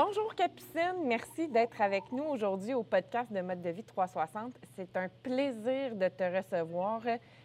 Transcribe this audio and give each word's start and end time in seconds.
Bonjour 0.00 0.32
Capucine, 0.36 1.06
merci 1.06 1.48
d'être 1.48 1.80
avec 1.80 2.12
nous 2.12 2.22
aujourd'hui 2.22 2.72
au 2.72 2.84
podcast 2.84 3.32
de 3.32 3.40
Mode 3.40 3.62
de 3.62 3.70
vie 3.70 3.82
360. 3.82 4.54
C'est 4.76 4.96
un 4.96 5.08
plaisir 5.24 5.96
de 5.96 6.06
te 6.06 6.22
recevoir. 6.22 7.00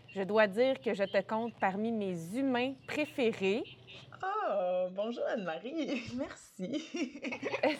Je 0.10 0.22
dois 0.22 0.46
dire 0.46 0.80
que 0.80 0.94
je 0.94 1.04
te 1.04 1.20
compte 1.24 1.56
parmi 1.60 1.92
mes 1.92 2.38
humains 2.38 2.76
préférés. 2.86 3.64
Oh, 4.22 4.88
bonjour 4.92 5.24
Anne-Marie, 5.30 6.04
merci. 6.16 6.88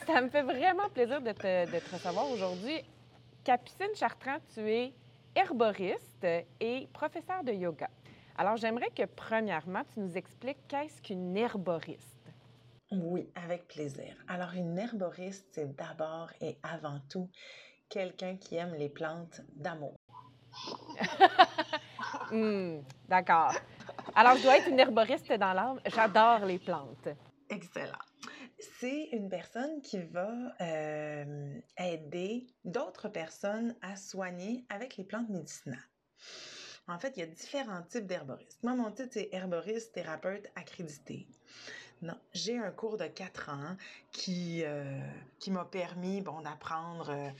Ça 0.08 0.20
me 0.20 0.28
fait 0.28 0.42
vraiment 0.42 0.88
plaisir 0.92 1.20
de 1.20 1.30
te, 1.30 1.66
de 1.66 1.78
te 1.78 1.90
recevoir 1.92 2.28
aujourd'hui. 2.32 2.82
Capucine 3.44 3.94
Chartrand, 3.94 4.38
tu 4.52 4.68
es 4.68 4.92
herboriste 5.36 6.26
et 6.58 6.88
professeur 6.92 7.44
de 7.44 7.52
yoga. 7.52 7.90
Alors, 8.36 8.56
j'aimerais 8.56 8.90
que, 8.90 9.04
premièrement, 9.04 9.82
tu 9.92 10.00
nous 10.00 10.18
expliques 10.18 10.66
qu'est-ce 10.66 11.00
qu'une 11.00 11.36
herboriste? 11.36 12.13
Oui, 13.02 13.30
avec 13.34 13.68
plaisir. 13.68 14.16
Alors, 14.28 14.52
une 14.54 14.78
herboriste, 14.78 15.46
c'est 15.52 15.74
d'abord 15.76 16.30
et 16.40 16.58
avant 16.62 17.00
tout 17.08 17.28
quelqu'un 17.88 18.36
qui 18.36 18.56
aime 18.56 18.74
les 18.74 18.88
plantes 18.88 19.40
d'amour. 19.56 19.96
Hmm, 22.30 22.80
D'accord. 23.08 23.52
Alors, 24.14 24.36
je 24.36 24.42
dois 24.42 24.58
être 24.58 24.68
une 24.68 24.78
herboriste 24.78 25.30
dans 25.32 25.52
l'âme. 25.52 25.80
J'adore 25.86 26.44
les 26.46 26.58
plantes. 26.58 27.08
Excellent. 27.50 27.98
C'est 28.78 29.08
une 29.12 29.28
personne 29.28 29.82
qui 29.82 30.00
va 30.00 30.30
euh, 30.60 31.60
aider 31.78 32.46
d'autres 32.64 33.08
personnes 33.08 33.74
à 33.82 33.96
soigner 33.96 34.64
avec 34.68 34.96
les 34.96 35.04
plantes 35.04 35.28
médicinales. 35.28 35.78
En 36.86 36.98
fait, 36.98 37.16
il 37.16 37.20
y 37.20 37.22
a 37.22 37.26
différents 37.26 37.82
types 37.82 38.06
d'herboristes. 38.06 38.62
Moi, 38.62 38.74
mon 38.74 38.90
titre, 38.90 39.10
c'est 39.12 39.28
herboriste 39.32 39.94
thérapeute 39.94 40.46
accrédité. 40.54 41.26
Non, 42.02 42.18
j'ai 42.32 42.58
un 42.58 42.70
cours 42.70 42.98
de 42.98 43.06
quatre 43.06 43.48
ans 43.48 43.76
qui, 44.12 44.62
euh, 44.64 45.00
qui 45.38 45.50
m'a 45.50 45.64
permis 45.64 46.20
bon, 46.20 46.40
d'apprendre 46.42 47.10
euh, 47.10 47.30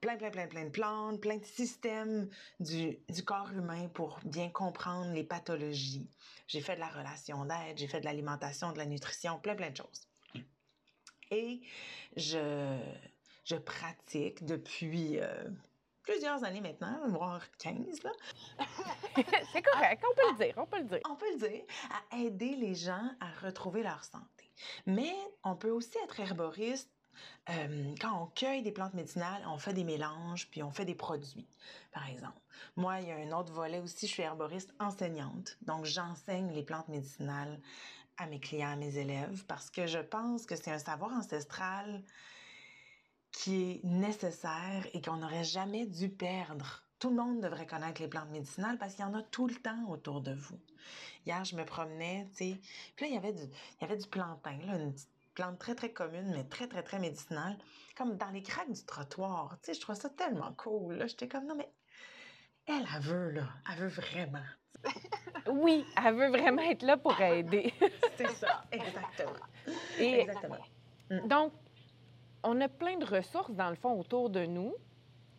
plein, 0.00 0.16
plein, 0.16 0.30
plein, 0.30 0.46
plein 0.46 0.64
de 0.64 0.70
plantes, 0.70 1.20
plein 1.20 1.36
de 1.36 1.44
systèmes 1.44 2.28
du, 2.58 2.98
du 3.08 3.24
corps 3.24 3.52
humain 3.52 3.88
pour 3.88 4.18
bien 4.24 4.50
comprendre 4.50 5.12
les 5.12 5.24
pathologies. 5.24 6.08
J'ai 6.46 6.60
fait 6.60 6.74
de 6.74 6.80
la 6.80 6.88
relation 6.88 7.44
d'aide, 7.44 7.76
j'ai 7.76 7.86
fait 7.86 8.00
de 8.00 8.06
l'alimentation, 8.06 8.72
de 8.72 8.78
la 8.78 8.86
nutrition, 8.86 9.38
plein, 9.38 9.54
plein 9.54 9.70
de 9.70 9.76
choses. 9.76 10.08
Et 11.30 11.60
je, 12.16 12.78
je 13.44 13.56
pratique 13.56 14.44
depuis 14.44 15.20
euh, 15.20 15.44
plusieurs 16.08 16.42
années 16.42 16.62
maintenant, 16.62 16.98
voire 17.08 17.42
15, 17.58 18.02
là, 18.02 18.12
C'est 19.52 19.62
correct, 19.62 20.02
on 20.10 20.14
peut 20.14 20.32
le 20.32 20.46
dire, 20.46 20.54
on 20.56 20.66
peut 20.66 20.78
le 20.78 20.84
dire. 20.84 21.00
on 21.08 21.14
peut 21.16 21.32
le 21.32 21.48
dire, 21.48 21.62
à 21.90 22.16
aider 22.16 22.56
les 22.56 22.74
gens 22.74 23.10
à 23.20 23.46
retrouver 23.46 23.82
leur 23.82 24.02
santé. 24.04 24.50
Mais 24.86 25.14
on 25.44 25.54
peut 25.54 25.70
aussi 25.70 25.98
être 26.04 26.18
herboriste 26.18 26.90
euh, 27.50 27.94
quand 28.00 28.22
on 28.22 28.26
cueille 28.26 28.62
des 28.62 28.72
plantes 28.72 28.94
médicinales, 28.94 29.42
on 29.46 29.58
fait 29.58 29.74
des 29.74 29.84
mélanges, 29.84 30.48
puis 30.50 30.62
on 30.62 30.70
fait 30.70 30.84
des 30.84 30.94
produits, 30.94 31.48
par 31.92 32.08
exemple. 32.08 32.38
Moi, 32.76 33.00
il 33.00 33.08
y 33.08 33.12
a 33.12 33.16
un 33.16 33.32
autre 33.32 33.52
volet 33.52 33.80
aussi, 33.80 34.06
je 34.06 34.12
suis 34.12 34.22
herboriste 34.22 34.72
enseignante. 34.78 35.58
Donc, 35.62 35.84
j'enseigne 35.84 36.52
les 36.52 36.62
plantes 36.62 36.88
médicinales 36.88 37.60
à 38.16 38.26
mes 38.26 38.40
clients, 38.40 38.72
à 38.72 38.76
mes 38.76 38.96
élèves, 38.96 39.44
parce 39.46 39.68
que 39.68 39.86
je 39.86 39.98
pense 39.98 40.46
que 40.46 40.56
c'est 40.56 40.70
un 40.70 40.78
savoir 40.78 41.12
ancestral 41.12 42.02
qui 43.38 43.70
est 43.70 43.84
nécessaire 43.84 44.84
et 44.94 45.00
qu'on 45.00 45.18
n'aurait 45.18 45.44
jamais 45.44 45.86
dû 45.86 46.08
perdre. 46.08 46.82
Tout 46.98 47.10
le 47.10 47.16
monde 47.16 47.40
devrait 47.40 47.66
connaître 47.68 48.02
les 48.02 48.08
plantes 48.08 48.30
médicinales 48.30 48.78
parce 48.78 48.96
qu'il 48.96 49.04
y 49.04 49.08
en 49.08 49.14
a 49.14 49.22
tout 49.22 49.46
le 49.46 49.54
temps 49.54 49.88
autour 49.88 50.20
de 50.20 50.32
vous. 50.34 50.58
Hier, 51.24 51.44
je 51.44 51.54
me 51.54 51.64
promenais, 51.64 52.26
tu 52.30 52.36
sais, 52.36 52.60
puis 52.96 53.04
là, 53.04 53.10
il 53.12 53.14
y 53.14 53.16
avait 53.16 53.32
du, 53.32 53.44
il 53.44 53.82
y 53.82 53.84
avait 53.84 53.96
du 53.96 54.08
plantain, 54.08 54.58
là, 54.66 54.74
une 54.76 54.92
petite 54.92 55.08
plante 55.34 55.56
très, 55.60 55.76
très 55.76 55.92
commune, 55.92 56.32
mais 56.32 56.42
très, 56.48 56.66
très, 56.66 56.82
très 56.82 56.98
médicinale, 56.98 57.56
comme 57.96 58.16
dans 58.16 58.30
les 58.30 58.42
craques 58.42 58.72
du 58.72 58.84
trottoir. 58.84 59.56
Tu 59.62 59.66
sais, 59.66 59.74
je 59.74 59.80
trouve 59.82 59.94
ça 59.94 60.08
tellement 60.10 60.52
cool. 60.54 60.94
là. 60.96 61.06
J'étais 61.06 61.28
comme, 61.28 61.46
non, 61.46 61.54
mais 61.54 61.70
elle, 62.66 62.84
elle 62.92 63.02
veut, 63.02 63.30
là. 63.30 63.46
Elle 63.70 63.78
veut 63.82 63.88
vraiment. 63.88 64.44
Oui, 65.50 65.82
elle 66.04 66.14
veut 66.14 66.28
vraiment 66.28 66.60
être 66.62 66.82
là 66.82 66.98
pour 66.98 67.18
aider. 67.22 67.72
C'est 68.18 68.28
ça, 68.32 68.64
exactement. 68.70 69.46
Et 69.98 70.20
Exactement. 70.20 70.58
donc, 71.26 71.54
on 72.42 72.60
a 72.60 72.68
plein 72.68 72.96
de 72.96 73.04
ressources, 73.04 73.52
dans 73.52 73.70
le 73.70 73.76
fond, 73.76 73.98
autour 73.98 74.30
de 74.30 74.44
nous 74.46 74.74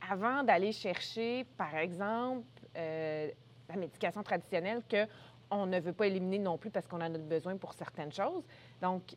avant 0.09 0.43
d'aller 0.43 0.71
chercher, 0.71 1.45
par 1.57 1.75
exemple, 1.75 2.47
euh, 2.77 3.29
la 3.67 3.75
médication 3.75 4.23
traditionnelle 4.23 4.81
que 4.87 5.05
on 5.51 5.65
ne 5.65 5.79
veut 5.79 5.93
pas 5.93 6.07
éliminer 6.07 6.39
non 6.39 6.57
plus 6.57 6.69
parce 6.69 6.87
qu'on 6.87 7.01
en 7.01 7.13
a 7.13 7.17
besoin 7.17 7.57
pour 7.57 7.73
certaines 7.73 8.11
choses. 8.11 8.43
Donc, 8.81 9.15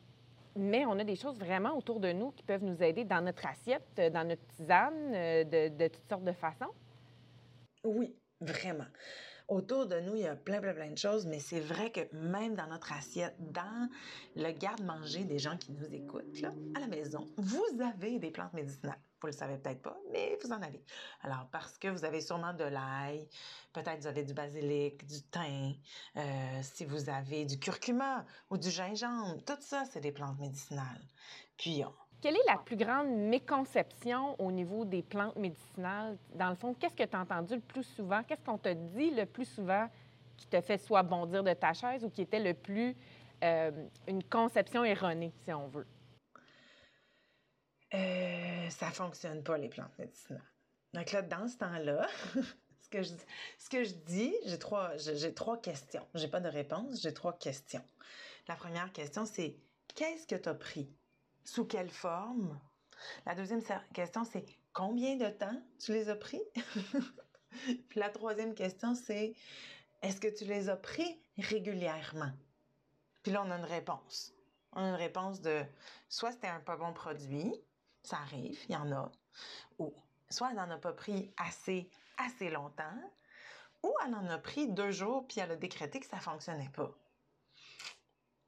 mais 0.55 0.85
on 0.85 0.97
a 0.99 1.03
des 1.03 1.15
choses 1.15 1.37
vraiment 1.37 1.77
autour 1.77 1.99
de 1.99 2.11
nous 2.11 2.31
qui 2.31 2.43
peuvent 2.43 2.63
nous 2.63 2.81
aider 2.81 3.05
dans 3.05 3.21
notre 3.21 3.45
assiette, 3.45 3.87
euh, 3.99 4.09
dans 4.09 4.27
notre 4.27 4.45
tisane, 4.47 5.13
euh, 5.13 5.43
de, 5.43 5.75
de 5.75 5.87
toutes 5.87 6.07
sortes 6.09 6.23
de 6.23 6.31
façons. 6.31 6.73
Oui, 7.83 8.15
vraiment. 8.41 8.85
Autour 9.47 9.87
de 9.87 9.99
nous, 9.99 10.15
il 10.15 10.21
y 10.21 10.27
a 10.27 10.35
plein, 10.35 10.61
plein, 10.61 10.73
plein 10.73 10.91
de 10.91 10.97
choses, 10.97 11.25
mais 11.25 11.39
c'est 11.39 11.59
vrai 11.59 11.91
que 11.91 12.01
même 12.15 12.55
dans 12.55 12.67
notre 12.67 12.93
assiette, 12.93 13.35
dans 13.39 13.89
le 14.35 14.51
garde-manger 14.51 15.25
des 15.25 15.39
gens 15.39 15.57
qui 15.57 15.71
nous 15.73 15.93
écoutent, 15.93 16.39
là, 16.41 16.51
à 16.75 16.79
la 16.79 16.87
maison, 16.87 17.27
vous 17.37 17.65
avez 17.81 18.19
des 18.19 18.31
plantes 18.31 18.53
médicinales. 18.53 18.99
Vous 19.21 19.27
le 19.27 19.33
savez 19.33 19.57
peut-être 19.57 19.81
pas, 19.81 19.97
mais 20.11 20.37
vous 20.43 20.51
en 20.51 20.61
avez. 20.61 20.83
Alors, 21.21 21.47
parce 21.51 21.77
que 21.77 21.87
vous 21.87 22.03
avez 22.03 22.19
sûrement 22.19 22.53
de 22.53 22.65
l'ail, 22.65 23.25
peut-être 23.71 24.01
vous 24.01 24.07
avez 24.07 24.23
du 24.23 24.33
basilic, 24.33 25.05
du 25.05 25.21
thym, 25.23 25.75
euh, 26.17 26.59
si 26.61 26.83
vous 26.83 27.09
avez 27.09 27.45
du 27.45 27.57
curcuma 27.57 28.25
ou 28.49 28.57
du 28.57 28.69
gingembre, 28.69 29.41
tout 29.45 29.61
ça, 29.61 29.85
c'est 29.85 30.01
des 30.01 30.11
plantes 30.11 30.39
médicinales. 30.39 31.01
Puis, 31.57 31.83
Quelle 32.23 32.37
est 32.37 32.45
la 32.47 32.57
plus 32.57 32.77
grande 32.77 33.09
méconception 33.09 34.39
au 34.39 34.49
niveau 34.49 34.85
des 34.85 35.01
plantes 35.01 35.35
médicinales? 35.35 36.17
Dans 36.33 36.47
le 36.51 36.55
fond, 36.55 36.73
qu'est-ce 36.73 36.95
que 36.95 37.03
tu 37.03 37.17
as 37.17 37.19
entendu 37.19 37.55
le 37.55 37.59
plus 37.59 37.83
souvent? 37.83 38.23
Qu'est-ce 38.23 38.45
qu'on 38.45 38.57
te 38.57 38.71
dit 38.71 39.11
le 39.11 39.25
plus 39.25 39.43
souvent 39.43 39.89
qui 40.37 40.47
te 40.47 40.61
fait 40.61 40.77
soit 40.77 41.03
bondir 41.03 41.43
de 41.43 41.51
ta 41.51 41.73
chaise 41.73 42.05
ou 42.05 42.09
qui 42.09 42.21
était 42.21 42.39
le 42.39 42.53
plus 42.53 42.95
euh, 43.43 43.71
une 44.07 44.23
conception 44.23 44.85
erronée, 44.85 45.33
si 45.43 45.51
on 45.51 45.67
veut? 45.67 45.85
Euh, 47.93 48.69
ça 48.69 48.89
fonctionne 48.91 49.43
pas, 49.43 49.57
les 49.57 49.67
plantes 49.67 49.99
médicinales. 49.99 50.49
Donc 50.93 51.11
là, 51.11 51.23
dans 51.23 51.49
ce 51.49 51.57
temps-là, 51.57 52.07
ce, 52.79 52.89
que 52.89 53.83
je, 53.83 53.93
dis, 54.05 54.33
j'ai 54.45 54.59
trois, 54.59 54.95
j'ai 54.95 55.33
trois 55.33 55.61
questions. 55.61 56.07
J'ai 56.15 56.29
pas 56.29 56.39
de 56.39 56.47
réponse, 56.47 57.01
j'ai 57.01 57.13
trois 57.13 57.37
questions. 57.37 57.83
La 58.47 58.55
première 58.55 58.93
question, 58.93 59.25
c'est 59.25 59.57
qu'est-ce 59.93 60.25
que 60.25 60.41
tu 60.41 60.47
as 60.47 60.55
pris? 60.55 60.89
Sous 61.43 61.65
quelle 61.65 61.89
forme? 61.89 62.59
La 63.25 63.35
deuxième 63.35 63.61
question, 63.93 64.23
c'est 64.23 64.45
combien 64.71 65.15
de 65.15 65.29
temps 65.29 65.61
tu 65.79 65.91
les 65.93 66.09
as 66.09 66.15
pris? 66.15 66.41
Puis 67.89 67.99
la 67.99 68.09
troisième 68.09 68.55
question, 68.55 68.95
c'est 68.95 69.33
est-ce 70.01 70.19
que 70.19 70.27
tu 70.27 70.45
les 70.45 70.69
as 70.69 70.77
pris 70.77 71.21
régulièrement? 71.37 72.31
Puis 73.21 73.31
là, 73.31 73.43
on 73.45 73.51
a 73.51 73.57
une 73.57 73.65
réponse. 73.65 74.33
On 74.73 74.83
a 74.83 74.89
une 74.89 74.95
réponse 74.95 75.41
de 75.41 75.63
soit 76.09 76.31
c'était 76.31 76.47
un 76.47 76.59
pas 76.59 76.77
bon 76.77 76.93
produit, 76.93 77.53
ça 78.03 78.17
arrive, 78.17 78.59
il 78.67 78.73
y 78.73 78.75
en 78.75 78.91
a, 78.91 79.11
ou 79.79 79.93
soit 80.29 80.49
elle 80.49 80.57
n'en 80.57 80.69
a 80.69 80.77
pas 80.77 80.93
pris 80.93 81.31
assez, 81.37 81.89
assez 82.17 82.49
longtemps, 82.49 83.11
ou 83.83 83.93
elle 84.05 84.15
en 84.15 84.27
a 84.29 84.37
pris 84.37 84.67
deux 84.67 84.91
jours 84.91 85.27
puis 85.27 85.39
elle 85.39 85.51
a 85.51 85.55
décrété 85.55 85.99
que 85.99 86.07
ça 86.07 86.19
fonctionnait 86.19 86.71
pas. 86.73 86.91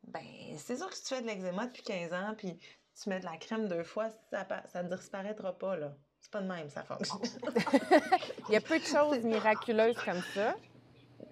Ben, 0.08 0.58
c'est 0.58 0.78
sûr 0.78 0.90
que 0.90 0.96
si 0.96 1.04
tu 1.04 1.16
fais 1.16 1.22
de 1.22 1.28
l'eczéma 1.28 1.68
depuis 1.68 1.84
15 1.84 2.14
ans 2.14 2.36
puis 2.38 2.60
tu 3.02 3.10
mets 3.10 3.20
de 3.20 3.26
la 3.26 3.38
crème 3.38 3.68
deux 3.68 3.84
fois, 3.84 4.10
ça, 4.32 4.84
ne 4.84 4.96
disparaîtra 4.96 5.54
pas, 5.54 5.76
là. 5.76 5.94
C'est 6.20 6.32
pas 6.32 6.42
de 6.42 6.48
même, 6.48 6.70
ça 6.70 6.84
fonctionne. 6.84 7.22
Il 8.50 8.54
y 8.54 8.56
a 8.56 8.62
peu 8.62 8.80
de 8.80 8.86
choses 8.86 9.24
miraculeuses 9.24 9.98
comme 10.04 10.22
ça. 10.34 10.56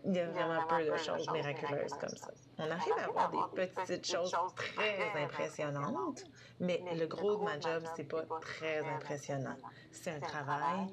Il 0.05 0.13
y 0.13 0.19
a 0.19 0.27
vraiment 0.27 0.67
peu 0.67 0.83
de 0.83 0.97
choses 0.97 1.27
miraculeuses 1.31 1.93
comme 1.93 2.09
ça. 2.09 2.31
On 2.59 2.69
arrive 2.69 2.93
à 2.99 3.05
avoir 3.05 3.49
des 3.53 3.67
petites 3.67 4.05
choses 4.05 4.35
très 4.55 5.23
impressionnantes, 5.23 6.23
mais 6.59 6.81
le 6.93 7.07
gros 7.07 7.37
de 7.37 7.43
ma 7.43 7.59
job, 7.59 7.83
c'est 7.95 8.03
pas 8.03 8.23
très 8.41 8.79
impressionnant. 8.85 9.55
C'est 9.91 10.11
un 10.11 10.19
travail 10.19 10.87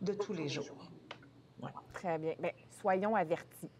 de 0.00 0.14
tous 0.14 0.32
les 0.32 0.48
jours. 0.48 0.90
Très 1.92 2.18
bien. 2.18 2.34
Bien, 2.38 2.52
soyons 2.80 3.14
avertis. 3.14 3.70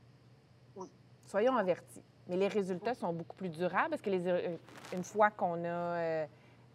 Soyons 1.25 1.57
avertis. 1.57 2.03
Mais 2.29 2.37
les 2.37 2.49
résultats 2.49 2.95
sont 2.95 3.13
beaucoup 3.13 3.37
plus 3.37 3.49
durables 3.49 3.91
parce 3.91 4.03
que 4.03 4.11
les, 4.11 4.27
euh, 4.29 4.57
une 4.93 5.05
fois 5.05 5.31
qu'on 5.31 5.65
a. 5.65 5.69
euh, 5.69 6.27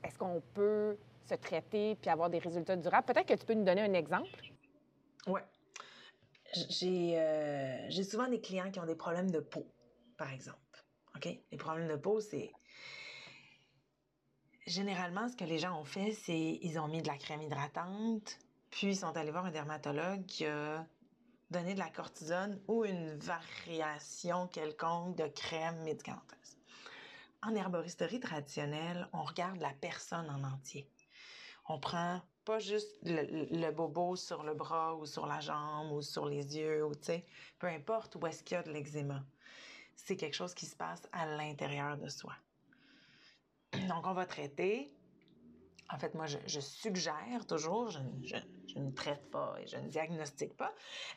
Est-ce 0.04 0.18
qu'on 0.18 0.42
peut 0.54 0.98
se 1.26 1.36
traiter 1.36 1.96
puis 1.96 2.10
avoir 2.10 2.30
des 2.30 2.40
résultats 2.40 2.76
durables? 2.76 3.06
Peut-être 3.06 3.28
que 3.28 3.34
tu 3.36 3.46
peux 3.46 3.54
nous 3.54 3.64
donner 3.64 3.82
un 3.82 3.94
exemple. 3.94 4.30
Ouais. 5.28 5.44
J'ai 6.70 7.20
euh, 7.20 7.90
j'ai 7.90 8.04
souvent 8.04 8.28
des 8.28 8.42
clients 8.42 8.70
qui 8.72 8.80
ont 8.80 8.86
des 8.86 8.96
problèmes 8.96 9.32
de 9.32 9.40
peau, 9.40 9.66
par 10.18 10.32
exemple. 10.32 10.58
OK? 11.16 11.28
Les 11.52 11.58
problèmes 11.58 11.88
de 11.88 11.96
peau, 11.96 12.20
c'est. 12.20 12.52
Généralement, 14.66 15.28
ce 15.28 15.36
que 15.36 15.44
les 15.44 15.60
gens 15.60 15.80
ont 15.80 15.84
fait, 15.84 16.12
c'est 16.12 16.60
ils 16.62 16.80
ont 16.80 16.88
mis 16.88 17.02
de 17.02 17.08
la 17.08 17.18
crème 17.18 17.42
hydratante, 17.42 18.40
puis 18.70 18.88
ils 18.88 18.96
sont 18.96 19.16
allés 19.18 19.32
voir 19.32 19.46
un 19.46 19.52
dermatologue 19.52 20.26
qui 20.26 20.46
a 20.46 20.86
donné 21.54 21.76
de 21.76 21.80
la 21.80 21.90
cortisone 21.90 22.60
ou 22.68 22.84
une 22.84 23.16
variation 23.20 24.48
quelconque 24.48 25.16
de 25.16 25.28
crème 25.28 25.84
médicamenteuse. 25.84 26.58
en 27.44 27.54
herboristerie 27.56 28.20
traditionnelle, 28.20 29.08
on 29.14 29.24
regarde 29.24 29.60
la 29.60 29.74
personne 29.74 30.30
en 30.30 30.44
entier. 30.44 30.90
On 31.68 31.78
prend 31.78 32.22
pas 32.44 32.60
juste 32.60 32.98
le, 33.04 33.72
bobo 33.72 34.16
sur 34.16 34.44
le 34.44 34.54
bras 34.54 34.96
ou 34.96 35.06
sur 35.06 35.28
la 35.28 35.42
jambe 35.42 35.92
ou 35.92 36.02
sur 36.02 36.26
les 36.26 36.58
yeux 36.58 36.86
ou 36.86 36.96
tu 36.96 37.04
sais, 37.04 37.26
peu 37.60 37.68
importe 37.68 38.16
où 38.16 38.26
est-ce 38.26 38.44
qu'il 38.44 38.56
y 38.56 38.58
a 38.58 38.64
de 38.64 38.72
l'eczéma. 38.72 39.24
C'est 39.96 40.16
quelque 40.16 40.36
chose 40.36 40.54
qui 40.54 40.66
se 40.66 40.76
passe 40.76 41.04
à 41.12 41.26
l'intérieur 41.26 41.98
de 41.98 42.10
soi. 42.10 42.34
Donc, 43.90 44.08
on 44.08 44.14
va 44.14 44.26
traiter 44.26 44.92
en 45.90 45.98
fait, 45.98 46.14
moi, 46.16 46.26
je, 46.26 46.60
suggère 46.60 47.46
toujours, 47.48 47.90
je, 47.90 48.00
ne 48.80 48.92
traite 48.92 49.30
pas 49.30 49.56
et 49.60 49.68
je 49.68 49.78
ne 49.78 49.88
diagnostique 49.90 50.56
pas, 50.56 50.74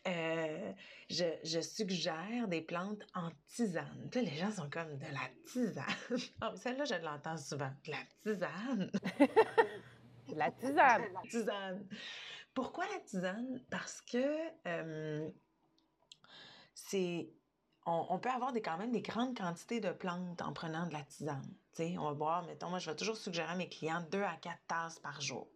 euh, 0.07 0.73
je, 1.09 1.61
suggère 1.61 2.49
des 2.49 2.61
plantes 2.61 3.03
en 3.15 3.31
tisane. 3.47 4.11
Les 4.15 4.37
gens 4.37 4.51
sont 4.51 4.69
comme 4.69 4.97
de 4.99 5.07
la 5.07 5.29
tisane. 5.47 5.85
Oh, 6.43 6.55
celle-là, 6.57 6.85
je 6.85 6.95
l'entends 7.05 7.37
souvent. 7.37 7.71
De 7.85 7.93
la 7.93 7.99
tisane. 8.23 8.91
la 10.35 10.51
tisane. 10.51 11.03
la 11.13 11.31
tisane. 11.31 11.89
Pourquoi 12.55 12.85
la 12.87 13.01
tisane? 13.01 13.63
Parce 13.71 14.03
que 14.03 14.37
euh, 14.67 15.29
c'est 16.75 17.31
on, 17.87 18.19
peut 18.19 18.31
avoir 18.31 18.53
des, 18.53 18.61
quand 18.61 18.79
même 18.79 18.91
des 18.91 19.03
grandes 19.03 19.37
quantités 19.37 19.81
de 19.81 19.91
plantes 19.91 20.43
en 20.43 20.53
prenant 20.53 20.87
de 20.87 20.93
la 20.93 21.03
tisane. 21.03 21.55
On 21.99 22.05
va 22.05 22.15
boire, 22.15 22.43
mettons, 22.47 22.69
moi, 22.69 22.79
je 22.79 22.91
vais 22.91 22.97
toujours 22.97 23.17
suggérer 23.17 23.51
à 23.51 23.55
mes 23.55 23.69
clients 23.69 24.05
deux 24.11 24.23
à 24.23 24.37
quatre 24.41 24.61
tasses 24.67 24.99
par 24.99 25.21
jour. 25.21 25.47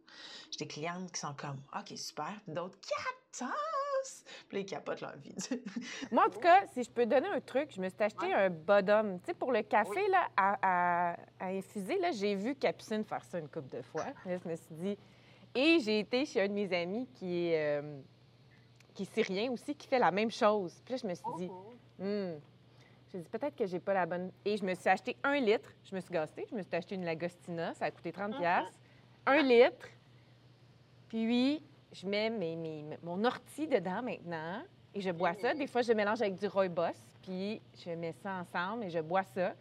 J'ai 0.50 0.58
des 0.58 0.67
clientes 0.67 1.11
qui 1.12 1.20
sont 1.20 1.34
comme, 1.34 1.61
OK, 1.75 1.96
super, 1.96 2.32
d'autres, 2.46 2.78
quatre 2.81 3.49
tasses! 3.49 4.25
Puis 4.49 4.61
ils 4.61 4.67
capotent 4.67 5.00
leur 5.02 5.17
vie. 5.19 5.34
moi, 6.11 6.26
en 6.26 6.31
tout 6.31 6.40
cas, 6.40 6.67
si 6.69 6.82
je 6.82 6.90
peux 6.90 7.06
donner 7.06 7.28
un 7.28 7.40
truc, 7.40 7.70
je 7.75 7.81
me 7.81 7.88
suis 7.88 8.02
acheté 8.02 8.32
un 8.32 8.49
bottom. 8.49 9.20
Tu 9.20 9.26
sais, 9.26 9.34
pour 9.34 9.52
le 9.52 9.62
café, 9.62 10.08
là, 10.08 10.28
à, 10.37 11.17
infuser, 11.40 11.99
là, 11.99 12.11
j'ai 12.11 12.34
vu 12.34 12.55
Capucine 12.55 13.05
faire 13.05 13.25
ça 13.25 13.38
une 13.38 13.49
couple 13.49 13.76
de 13.76 13.82
fois. 13.82 14.06
je 14.25 14.49
me 14.49 14.56
suis 14.56 14.75
dit... 14.75 14.99
Et 15.52 15.81
j'ai 15.81 15.99
été 15.99 16.25
chez 16.26 16.43
un 16.43 16.49
de 16.49 16.52
mes 16.52 16.73
amis 16.73 17.08
qui 17.12 17.49
est... 17.49 17.81
Euh, 17.81 18.00
qui 18.94 19.02
est 19.05 19.14
syrien 19.14 19.50
aussi, 19.52 19.75
qui 19.75 19.87
fait 19.87 19.99
la 19.99 20.11
même 20.11 20.31
chose. 20.31 20.81
Puis 20.84 20.94
là, 20.94 21.00
je 21.02 21.06
me 21.06 21.14
suis 21.14 21.25
dit, 21.38 21.50
oh. 21.50 22.40
J'ai 23.12 23.19
dit 23.19 23.29
peut-être 23.29 23.57
que 23.57 23.67
j'ai 23.67 23.81
pas 23.81 23.95
la 23.95 24.07
bonne. 24.07 24.31
Et 24.45 24.57
je 24.57 24.65
me 24.65 24.75
suis 24.75 24.89
acheté 24.89 25.17
un 25.25 25.41
litre. 25.41 25.69
Je 25.85 25.95
me 25.95 26.01
suis 26.01 26.12
gastée. 26.12 26.47
Je 26.51 26.55
me 26.55 26.62
suis 26.62 26.75
acheté 26.75 26.95
une 26.95 27.05
Lagostina. 27.05 27.75
Ça 27.75 27.87
a 27.87 27.91
coûté 27.91 28.12
30 28.12 28.35
uh-huh. 28.35 28.65
Un 29.27 29.43
litre. 29.43 29.89
Puis, 31.09 31.62
je 31.93 32.07
mets 32.07 32.31
mon 33.03 33.25
ortie 33.25 33.67
dedans 33.67 34.03
maintenant. 34.03 34.62
Et 34.95 35.01
je 35.01 35.11
bois 35.11 35.35
ça. 35.35 35.55
Des 35.55 35.67
fois, 35.67 35.83
je 35.83 35.93
mélange 35.93 36.21
avec 36.21 36.37
du 36.37 36.47
rooibos. 36.47 37.17
Puis, 37.23 37.61
je 37.85 37.91
mets 37.91 38.12
ça 38.12 38.35
ensemble 38.35 38.85
et 38.85 38.91
je 38.91 39.01
bois 39.01 39.25
ça. 39.25 39.55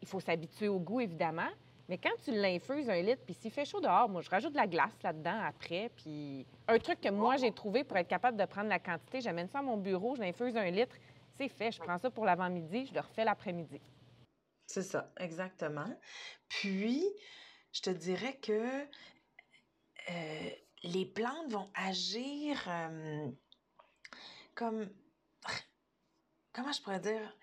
Il 0.00 0.08
faut 0.08 0.20
s'habituer 0.20 0.68
au 0.68 0.80
goût, 0.80 1.00
évidemment. 1.00 1.50
Mais 1.88 1.98
quand 1.98 2.10
tu 2.24 2.32
l'infuses 2.32 2.88
un 2.88 3.00
litre, 3.00 3.22
puis 3.24 3.34
s'il 3.34 3.50
fait 3.50 3.64
chaud 3.64 3.80
dehors, 3.80 4.08
moi, 4.08 4.22
je 4.22 4.30
rajoute 4.30 4.52
de 4.52 4.56
la 4.56 4.66
glace 4.66 4.96
là-dedans 5.02 5.40
après. 5.46 5.90
Puis, 5.96 6.46
un 6.66 6.78
truc 6.78 7.00
que 7.00 7.10
moi, 7.10 7.36
j'ai 7.36 7.52
trouvé 7.52 7.84
pour 7.84 7.96
être 7.96 8.08
capable 8.08 8.36
de 8.36 8.44
prendre 8.44 8.68
la 8.68 8.78
quantité, 8.78 9.20
j'amène 9.20 9.48
ça 9.48 9.60
à 9.60 9.62
mon 9.62 9.76
bureau, 9.76 10.16
je 10.16 10.20
l'infuse 10.20 10.56
un 10.56 10.70
litre 10.70 10.96
c'est 11.36 11.48
fait. 11.48 11.72
Je 11.72 11.80
prends 11.80 11.98
ça 11.98 12.10
pour 12.10 12.24
l'avant-midi, 12.24 12.86
je 12.86 12.94
le 12.94 13.00
refais 13.00 13.24
l'après-midi. 13.24 13.80
C'est 14.66 14.82
ça, 14.82 15.12
exactement. 15.18 15.88
Puis, 16.48 17.04
je 17.72 17.80
te 17.82 17.90
dirais 17.90 18.38
que 18.38 18.86
euh, 20.10 20.50
les 20.82 21.06
plantes 21.06 21.50
vont 21.50 21.70
agir 21.74 22.62
euh, 22.68 23.30
comme. 24.54 24.88
Comment 26.52 26.72
je 26.72 26.82
pourrais 26.82 27.00
dire? 27.00 27.36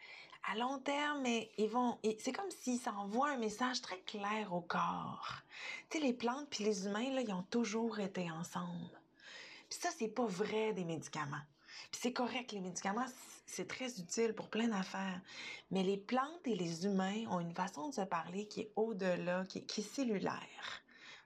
À 0.51 0.55
long 0.55 0.79
terme, 0.79 1.25
ils 1.25 1.69
vont. 1.69 1.99
C'est 2.19 2.31
comme 2.31 2.49
s'ils 2.49 2.79
s'envoient 2.79 3.31
un 3.31 3.37
message 3.37 3.81
très 3.81 3.99
clair 4.01 4.53
au 4.53 4.61
corps. 4.61 5.41
Tu 5.89 5.97
sais, 5.97 6.03
les 6.03 6.13
plantes 6.13 6.49
puis 6.49 6.63
les 6.63 6.85
humains, 6.85 7.11
là, 7.13 7.21
ils 7.21 7.33
ont 7.33 7.43
toujours 7.43 7.99
été 7.99 8.29
ensemble. 8.31 8.99
Puis 9.69 9.79
ça, 9.79 9.89
c'est 9.97 10.07
pas 10.07 10.25
vrai 10.25 10.73
des 10.73 10.85
médicaments. 10.85 11.41
Puis 11.91 12.01
c'est 12.01 12.13
correct, 12.13 12.51
les 12.51 12.61
médicaments, 12.61 13.05
c'est 13.49 13.67
très 13.67 13.99
utile 13.99 14.33
pour 14.33 14.49
plein 14.49 14.67
d'affaires. 14.67 15.21
Mais 15.71 15.83
les 15.83 15.97
plantes 15.97 16.45
et 16.45 16.55
les 16.55 16.85
humains 16.85 17.25
ont 17.29 17.39
une 17.39 17.53
façon 17.53 17.89
de 17.89 17.93
se 17.93 18.01
parler 18.01 18.47
qui 18.47 18.61
est 18.61 18.71
au-delà, 18.75 19.45
qui, 19.45 19.59
est 19.59 19.81
cellulaire. 19.81 20.83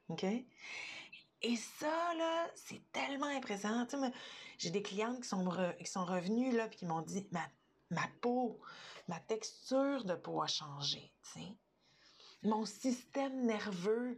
OK? 0.10 0.24
Et 0.24 1.56
ça, 1.58 2.14
là, 2.16 2.48
c'est 2.56 2.82
tellement 2.92 3.28
impressionnant. 3.28 3.86
Tu 3.86 3.98
sais, 3.98 4.12
j'ai 4.58 4.70
des 4.70 4.82
clientes 4.82 5.22
qui 5.22 5.28
sont, 5.28 5.50
qui 5.78 5.92
sont 5.92 6.06
revenues, 6.06 6.56
là, 6.56 6.68
puis 6.68 6.80
qui 6.80 6.86
m'ont 6.86 7.02
dit, 7.02 7.28
ma, 7.32 7.46
ma 7.90 8.08
peau, 8.22 8.60
ma 9.08 9.20
texture 9.20 10.06
de 10.06 10.16
peau 10.16 10.42
a 10.42 10.48
changé, 10.48 11.12
tu 11.24 11.40
sais. 11.40 11.58
Mon 12.44 12.66
système 12.66 13.46
nerveux 13.46 14.18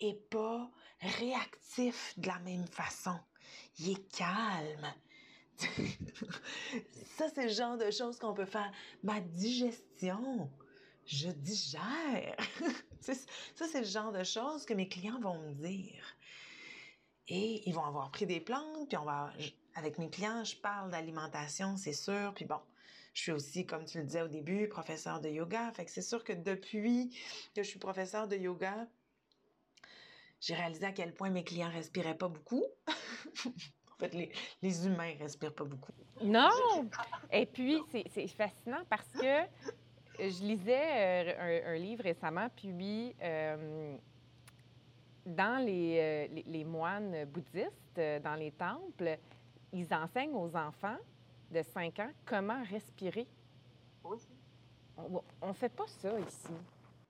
est 0.00 0.28
pas 0.30 0.70
réactif 1.00 2.14
de 2.18 2.28
la 2.28 2.38
même 2.40 2.66
façon. 2.66 3.18
Il 3.78 3.90
est 3.90 4.16
calme. 4.16 4.92
ça, 7.16 7.28
c'est 7.34 7.44
le 7.44 7.52
genre 7.52 7.76
de 7.76 7.90
choses 7.90 8.18
qu'on 8.18 8.34
peut 8.34 8.46
faire. 8.46 8.70
Ma 9.02 9.20
digestion, 9.20 10.50
je 11.06 11.28
digère. 11.28 12.36
ça, 13.00 13.66
c'est 13.70 13.80
le 13.80 13.86
genre 13.86 14.12
de 14.12 14.24
choses 14.24 14.64
que 14.64 14.74
mes 14.74 14.88
clients 14.88 15.20
vont 15.20 15.38
me 15.38 15.52
dire. 15.54 16.04
Et 17.28 17.62
ils 17.68 17.74
vont 17.74 17.84
avoir 17.84 18.10
pris 18.10 18.26
des 18.26 18.40
plantes, 18.40 18.88
puis 18.88 18.96
on 18.96 19.04
va, 19.04 19.32
avec 19.74 19.98
mes 19.98 20.10
clients, 20.10 20.44
je 20.44 20.56
parle 20.56 20.90
d'alimentation, 20.90 21.76
c'est 21.76 21.92
sûr. 21.92 22.32
Puis 22.34 22.44
bon, 22.44 22.60
je 23.14 23.22
suis 23.22 23.32
aussi, 23.32 23.66
comme 23.66 23.84
tu 23.84 23.98
le 23.98 24.04
disais 24.04 24.22
au 24.22 24.28
début, 24.28 24.68
professeur 24.68 25.20
de 25.20 25.28
yoga. 25.28 25.70
Fait 25.72 25.84
que 25.84 25.90
c'est 25.90 26.02
sûr 26.02 26.24
que 26.24 26.32
depuis 26.32 27.16
que 27.54 27.62
je 27.62 27.68
suis 27.68 27.78
professeur 27.78 28.26
de 28.26 28.36
yoga, 28.36 28.88
j'ai 30.40 30.54
réalisé 30.54 30.86
à 30.86 30.92
quel 30.92 31.14
point 31.14 31.30
mes 31.30 31.44
clients 31.44 31.70
respiraient 31.70 32.18
pas 32.18 32.28
beaucoup. 32.28 32.64
les, 34.12 34.30
les 34.60 34.86
humains 34.86 35.14
respirent 35.18 35.54
pas 35.54 35.64
beaucoup. 35.64 35.92
Non! 36.22 36.50
Et 37.32 37.46
puis, 37.46 37.80
c'est 38.10 38.26
fascinant 38.28 38.82
parce 38.88 39.10
que 39.12 39.46
je 40.18 40.44
lisais 40.44 41.36
euh, 41.38 41.74
un, 41.74 41.78
livre 41.78 42.02
récemment, 42.04 42.48
puis 42.54 43.14
euh, 43.22 43.96
dans 45.26 45.64
les, 45.64 46.28
euh, 46.30 46.42
les, 46.46 46.64
moines 46.64 47.24
bouddhistes, 47.26 48.00
dans 48.22 48.38
les 48.38 48.52
temples, 48.52 49.18
ils 49.72 49.92
enseignent 49.92 50.34
aux 50.34 50.54
enfants 50.56 50.98
de 51.50 51.62
5 51.62 51.98
ans 52.00 52.10
comment 52.24 52.62
respirer. 52.70 53.26
On 54.04 55.48
ne 55.48 55.52
fait 55.52 55.68
pas 55.68 55.86
ça 55.86 56.18
ici. 56.20 56.52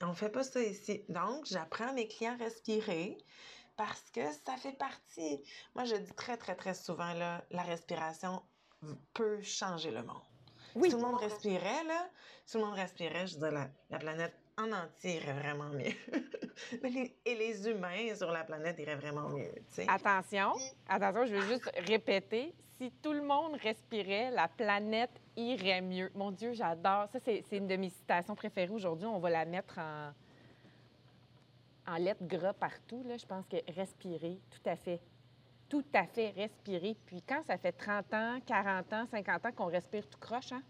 On 0.03 0.09
ne 0.09 0.15
fait 0.15 0.29
pas 0.29 0.43
ça 0.43 0.61
ici. 0.61 1.03
Donc, 1.09 1.47
j'apprends 1.47 1.93
mes 1.93 2.09
clients 2.09 2.35
à 2.41 2.45
respirer 2.45 3.19
parce 3.77 4.11
que 4.11 4.21
ça 4.45 4.57
fait 4.57 4.77
partie. 4.77 5.43
Moi, 5.75 5.85
je 5.85 5.97
dis 5.97 6.15
très, 6.15 6.37
très, 6.37 6.55
très 6.55 6.75
souvent, 6.75 7.13
là, 7.15 7.45
la 7.51 7.63
respiration 7.63 8.43
peut 9.15 9.41
changer 9.43 9.91
le 9.91 10.03
monde. 10.03 10.23
Si 10.75 10.91
tout 10.91 10.97
le 10.97 11.03
monde 11.03 11.17
respirait, 11.17 11.85
là, 11.85 12.09
si 12.47 12.53
tout 12.53 12.59
le 12.59 12.65
monde 12.65 12.75
respirait, 12.75 13.27
je 13.27 13.37
dirais, 13.37 13.51
la, 13.51 13.69
la 13.91 13.99
planète 13.99 14.35
en 14.59 14.73
entier 14.73 15.17
irait 15.17 15.35
vraiment 15.35 15.71
mieux. 15.71 15.93
et 17.25 17.35
les 17.35 17.69
humains 17.69 18.15
sur 18.15 18.31
la 18.31 18.45
planète 18.45 18.79
iraient 18.79 18.97
vraiment 18.97 19.29
mieux. 19.29 19.53
Attention, 19.89 20.53
attention, 20.89 21.27
je 21.27 21.35
veux 21.35 21.49
juste 21.49 21.71
répéter. 21.87 22.55
Si 22.79 22.91
tout 23.03 23.13
le 23.13 23.23
monde 23.23 23.57
respirait, 23.63 24.31
la 24.31 24.49
planète 24.49 25.21
irait 25.37 25.83
mieux. 25.83 26.11
Mon 26.15 26.31
Dieu, 26.31 26.53
j'adore. 26.53 27.09
Ça, 27.13 27.21
c'est 27.21 27.45
une 27.53 27.69
de 27.69 27.77
mes 27.77 27.91
citations 27.91 28.35
préférées 28.35 28.73
aujourd'hui. 28.73 29.07
On 29.07 29.21
va 29.21 29.31
la 29.31 29.45
mettre 29.45 29.79
en, 29.79 30.13
en 31.87 31.97
lettres 31.97 32.27
gras 32.27 32.53
partout, 32.53 33.03
là, 33.05 33.17
je 33.17 33.27
pense 33.27 33.47
que 33.47 33.57
respirer, 33.73 34.41
tout 34.51 34.69
à 34.69 34.77
fait. 34.77 35.01
Tout 35.69 35.85
à 35.95 36.07
fait, 36.07 36.31
respirer. 36.31 36.97
Puis 37.07 37.23
quand 37.23 37.43
ça 37.47 37.57
fait 37.57 37.73
30 37.73 38.13
ans, 38.15 38.41
40 38.47 38.93
ans, 38.93 39.07
50 39.11 39.47
ans 39.47 39.53
qu'on 39.53 39.67
respire 39.67 40.09
tout 40.09 40.19
croche, 40.19 40.53
hein? 40.53 40.63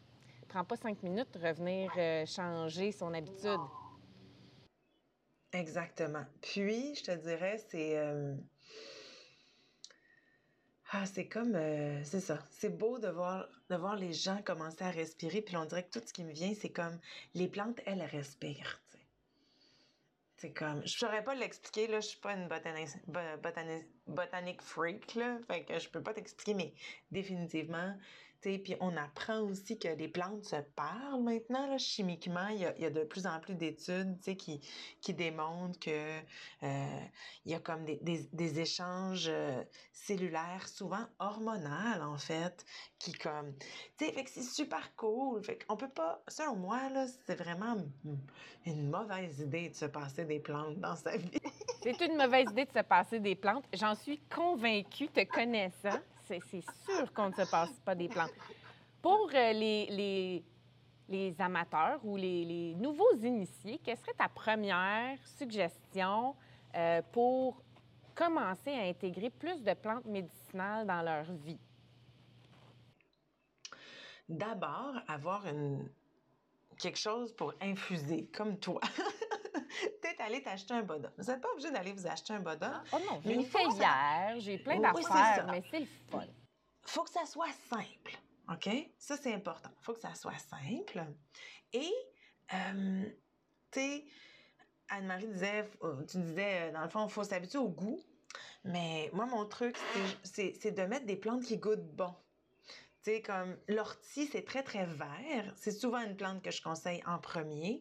prend 0.53 0.65
pas 0.65 0.77
cinq 0.77 1.03
minutes 1.03 1.33
de 1.33 1.47
revenir 1.47 1.91
euh, 1.97 2.27
changer 2.27 2.93
son 2.93 3.15
habitude. 3.15 3.61
Exactement. 5.53 6.25
Puis, 6.43 6.95
je 6.95 7.05
te 7.05 7.17
dirais, 7.17 7.59
c'est. 7.71 7.97
Euh, 7.99 8.35
ah, 10.93 11.07
c'est 11.07 11.27
comme. 11.27 11.55
Euh, 11.55 12.05
c'est 12.05 12.21
ça. 12.21 12.39
C'est 12.51 12.77
beau 12.77 12.99
de 12.99 13.09
voir, 13.09 13.49
de 13.71 13.77
voir 13.77 13.97
les 13.97 14.13
gens 14.13 14.43
commencer 14.43 14.85
à 14.85 14.91
respirer. 14.91 15.41
Puis 15.41 15.57
on 15.57 15.65
dirait 15.65 15.85
que 15.85 15.99
tout 15.99 16.07
ce 16.07 16.13
qui 16.13 16.23
me 16.23 16.33
vient, 16.33 16.53
c'est 16.55 16.71
comme 16.71 16.99
les 17.35 17.49
plantes, 17.49 17.81
elles 17.87 18.03
respirent. 18.03 18.82
C'est 20.43 20.53
comme, 20.53 20.85
je 20.85 20.99
saurais 20.99 21.23
pas 21.23 21.37
l'expliquer, 21.37 21.87
là, 21.87 22.01
je 22.01 22.09
suis 22.09 22.19
pas 22.19 22.33
une 22.33 22.49
botanique, 22.49 24.61
freak, 24.61 25.15
là, 25.15 25.39
fait 25.47 25.65
que 25.65 25.79
je 25.79 25.89
peux 25.89 26.03
pas 26.03 26.15
t'expliquer, 26.15 26.55
mais 26.55 26.75
définitivement, 27.13 27.95
puis 28.43 28.75
on 28.81 28.97
apprend 28.97 29.41
aussi 29.41 29.79
que 29.79 29.89
les 29.89 30.09
plantes 30.09 30.45
se 30.45 30.57
parlent 30.75 31.23
maintenant, 31.23 31.67
là, 31.69 31.79
chimiquement. 31.79 32.49
Il 32.49 32.61
y, 32.61 32.85
a, 32.85 32.91
de 32.91 33.05
plus 33.05 33.27
en 33.27 33.39
plus 33.39 33.55
d'études 33.55 34.19
qui, 34.37 34.61
qui 35.01 35.15
démontrent 35.15 35.79
que 35.79 36.19
euh, 36.63 37.01
il 37.45 37.53
y 37.53 37.55
a 37.55 37.61
comme 37.61 37.85
des, 37.85 37.99
des, 38.33 38.61
échanges 38.61 39.29
euh, 39.29 39.63
cellulaires, 39.93 40.67
souvent 40.67 41.07
hormonaux, 41.21 42.03
en 42.03 42.19
fait, 42.19 42.65
qui 42.99 43.13
comme... 43.13 43.55
Tu 43.97 44.07
sais, 44.07 44.25
c'est 44.27 44.43
super 44.43 44.95
cool. 44.97 45.43
Fait 45.45 45.65
qu'on 45.65 45.77
peut 45.77 45.89
pas... 45.89 46.23
Selon 46.29 46.57
moi, 46.57 46.89
là, 46.91 47.07
c'est 47.27 47.37
vraiment 47.37 47.77
une 48.67 48.91
mauvaise 48.91 49.39
idée 49.39 49.71
de 49.71 49.75
se 49.75 49.87
passer 49.87 50.25
des 50.25 50.41
plantes 50.41 50.79
dans 50.81 50.97
sa 50.97 51.17
vie. 51.17 51.31
c'est 51.83 52.01
une 52.01 52.17
mauvaise 52.17 52.51
idée 52.51 52.65
de 52.65 52.73
se 52.73 52.83
passer 52.83 53.21
des 53.21 53.37
plantes. 53.37 53.65
J'en 53.73 53.95
suis 53.95 54.21
convaincue, 54.29 55.09
te 55.09 55.25
connaissant 55.25 56.01
c'est 56.41 56.65
sûr 56.85 57.13
qu'on 57.13 57.29
ne 57.29 57.35
se 57.35 57.51
passe 57.51 57.73
pas 57.85 57.95
des 57.95 58.09
plantes. 58.09 58.33
Pour 59.01 59.31
euh, 59.35 59.53
les, 59.53 60.45
les, 61.09 61.41
amateurs 61.41 62.01
ou 62.05 62.17
les, 62.17 62.75
nouveaux 62.77 63.17
initiés, 63.17 63.81
quelle 63.83 63.97
serait 63.99 64.15
ta 64.15 64.29
première 64.29 65.19
suggestion 65.39 66.35
euh, 66.75 67.03
pour 67.13 67.63
commencer 68.15 68.71
à 68.71 68.83
intégrer 68.83 69.31
plus 69.31 69.63
de 69.63 69.75
plantes 69.75 70.07
médicinales 70.07 70.87
dans 70.87 71.03
leur 71.03 71.25
vie? 71.33 71.59
D'abord, 74.29 74.95
avoir 75.09 75.47
une, 75.47 75.89
quelque 76.79 76.99
chose 76.99 77.33
pour 77.33 77.53
infuser, 77.61 78.29
comme 78.33 78.59
toi. 78.59 78.81
Aller 80.23 80.43
t'acheter 80.43 80.75
un 80.75 80.83
bodum. 80.83 81.11
Vous 81.19 81.25
n'êtes 81.25 81.41
pas 81.41 81.49
obligé 81.53 81.71
d'aller 81.73 81.93
vous 81.93 82.07
acheter 82.07 82.33
un 82.33 82.41
bodum. 82.41 82.71
Ah, 82.73 82.85
oh 82.93 82.99
non, 83.11 83.21
j'ai 83.25 83.35
une 83.35 83.41
hier, 83.41 84.35
j'ai 84.39 84.59
plein 84.59 84.79
d'affaires, 84.79 85.47
mais 85.51 85.63
c'est 85.69 85.81
le 85.81 85.87
fun. 86.11 86.27
faut 86.83 87.03
que 87.03 87.11
ça 87.11 87.27
soit 87.27 87.53
simple. 87.69 88.19
OK? 88.51 88.69
Ça, 88.99 89.17
c'est 89.17 89.35
important. 89.35 89.71
faut 89.81 89.95
que 89.95 90.01
ça 90.01 90.15
soit 90.15 90.39
simple. 90.39 91.05
Et, 91.73 91.93
euh, 92.55 93.05
tu 93.73 93.81
sais, 93.81 94.05
Anne-Marie 94.91 95.27
disait, 95.29 95.69
euh, 95.83 96.05
tu 96.05 96.19
disais, 96.19 96.69
euh, 96.69 96.73
dans 96.73 96.83
le 96.83 96.89
fond, 96.89 97.07
il 97.07 97.11
faut 97.11 97.25
s'habituer 97.25 97.59
au 97.59 97.69
goût. 97.69 98.01
Mais 98.65 99.11
moi, 99.13 99.27
mon 99.27 99.45
truc, 99.47 99.77
c'est 100.23 100.71
de 100.71 100.83
mettre 100.83 101.07
des 101.07 101.17
plantes 101.17 101.43
qui 101.43 101.57
goûtent 101.57 101.97
bon. 101.97 102.15
Tu 103.03 103.11
sais, 103.11 103.23
comme 103.23 103.57
l'ortie, 103.67 104.27
c'est 104.27 104.45
très, 104.45 104.63
très 104.63 104.87
vert. 104.87 105.53
C'est 105.57 105.73
souvent 105.73 106.01
une 106.01 106.17
plante 106.17 106.43
que 106.43 106.53
je 106.53 106.63
conseille 106.63 107.03
en 107.07 107.19
premier 107.19 107.81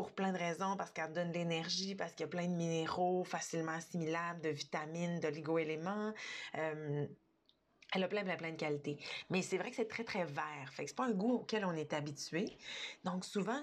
pour 0.00 0.12
plein 0.12 0.32
de 0.32 0.38
raisons, 0.38 0.76
parce 0.78 0.90
qu'elle 0.92 1.12
donne 1.12 1.30
de 1.30 1.34
l'énergie, 1.34 1.94
parce 1.94 2.12
qu'il 2.12 2.22
y 2.22 2.24
a 2.24 2.28
plein 2.28 2.46
de 2.46 2.54
minéraux 2.54 3.22
facilement 3.22 3.72
assimilables, 3.72 4.40
de 4.40 4.48
vitamines, 4.48 5.20
d'oligo-éléments. 5.20 6.14
Elle 6.54 8.04
a 8.04 8.08
plein, 8.08 8.24
plein, 8.24 8.36
plein 8.36 8.52
de 8.52 8.56
qualités. 8.56 8.98
Mais 9.28 9.42
c'est 9.42 9.58
vrai 9.58 9.68
que 9.68 9.76
c'est 9.76 9.88
très, 9.88 10.04
très 10.04 10.24
vert. 10.24 10.72
Fait 10.72 10.84
que 10.84 10.88
c'est 10.88 10.96
pas 10.96 11.04
un 11.04 11.12
goût 11.12 11.34
auquel 11.34 11.66
on 11.66 11.72
est 11.72 11.92
habitué. 11.92 12.56
Donc, 13.04 13.26
souvent, 13.26 13.60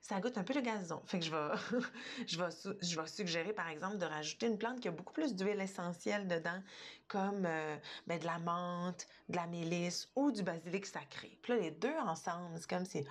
ça 0.00 0.18
goûte 0.20 0.36
un 0.36 0.42
peu 0.42 0.52
le 0.52 0.62
gazon. 0.62 1.00
Fait 1.06 1.20
que 1.20 1.24
je 1.24 1.30
vais, 1.30 1.78
je 2.26 2.38
vais, 2.38 2.48
je 2.80 3.06
suggérer, 3.06 3.52
par 3.52 3.68
exemple, 3.68 3.98
de 3.98 4.04
rajouter 4.04 4.48
une 4.48 4.58
plante 4.58 4.80
qui 4.80 4.88
a 4.88 4.90
beaucoup 4.90 5.12
plus 5.12 5.36
d'huile 5.36 5.60
essentielle 5.60 6.26
dedans, 6.26 6.60
comme 7.06 7.46
euh, 7.46 7.76
ben, 8.08 8.18
de 8.18 8.24
la 8.24 8.40
menthe, 8.40 9.06
de 9.32 9.36
la 9.36 9.46
mélisse 9.46 10.08
ou 10.14 10.30
du 10.30 10.42
basilic 10.42 10.86
sacré. 10.86 11.36
Puis 11.42 11.54
là, 11.54 11.58
les 11.58 11.70
deux 11.72 11.96
ensemble, 12.06 12.56
c'est 12.58 12.70
comme 12.70 12.86
si 12.86 13.04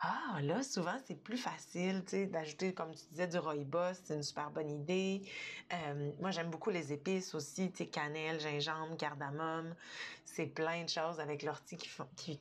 ah, 0.00 0.38
là, 0.42 0.62
souvent, 0.62 0.96
c'est 1.06 1.16
plus 1.16 1.36
facile, 1.36 2.04
tu 2.04 2.10
sais, 2.10 2.26
d'ajouter, 2.26 2.72
comme 2.72 2.94
tu 2.94 3.02
disais, 3.10 3.26
du 3.26 3.38
rooibos, 3.38 3.94
c'est 4.04 4.14
une 4.14 4.22
super 4.22 4.48
bonne 4.52 4.70
idée. 4.70 5.22
Euh, 5.72 6.12
moi, 6.20 6.30
j'aime 6.30 6.50
beaucoup 6.50 6.70
les 6.70 6.92
épices 6.92 7.34
aussi, 7.34 7.72
tu 7.72 7.78
sais, 7.78 7.86
cannelle, 7.88 8.38
gingembre, 8.38 8.96
cardamome. 8.96 9.74
C'est 10.24 10.46
plein 10.46 10.84
de 10.84 10.88
choses 10.88 11.18
avec 11.18 11.42
l'ortie 11.42 11.76
qui, 11.76 11.88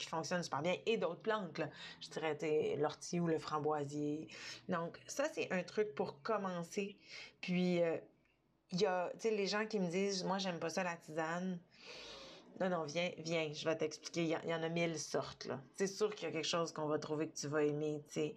fonctionnent 0.08 0.44
super 0.44 0.62
bien. 0.62 0.76
Et 0.86 0.98
d'autres 0.98 1.22
plantes, 1.22 1.58
là. 1.58 1.68
Je 2.00 2.10
dirais, 2.10 2.38
tu 2.38 2.80
l'ortie 2.80 3.20
ou 3.20 3.26
le 3.26 3.40
framboisier. 3.40 4.28
Donc, 4.70 5.00
ça, 5.08 5.24
c'est 5.34 5.52
un 5.52 5.64
truc 5.64 5.96
pour 5.96 6.22
commencer. 6.22 6.96
Puis, 7.42 7.82
euh, 7.82 7.98
il 8.72 8.82
y 8.82 8.86
a, 8.86 9.10
tu 9.14 9.30
sais, 9.30 9.32
les 9.32 9.48
gens 9.48 9.66
qui 9.66 9.80
me 9.80 9.90
disent, 9.90 10.24
moi, 10.24 10.38
j'aime 10.38 10.60
pas 10.60 10.70
ça, 10.70 10.84
la 10.84 10.96
tisane. 10.96 11.58
Non, 12.60 12.70
non, 12.70 12.84
viens, 12.84 13.12
viens, 13.20 13.52
je 13.54 13.66
vais 13.66 13.76
t'expliquer. 13.76 14.24
Il 14.24 14.50
y, 14.50 14.54
en 14.54 14.64
a 14.64 14.70
mille 14.70 14.98
sortes, 14.98 15.46
là. 15.46 15.60
C'est 15.76 15.88
sûr 15.88 16.14
qu'il 16.16 16.28
y 16.28 16.32
a 16.32 16.34
quelque 16.34 16.48
chose 16.48 16.72
qu'on 16.72 16.88
va 16.88 16.98
trouver 17.00 17.28
que 17.28 17.36
tu 17.36 17.48
vas 17.48 17.64
aimer, 17.64 18.02
tu 18.08 18.14
sais. 18.14 18.36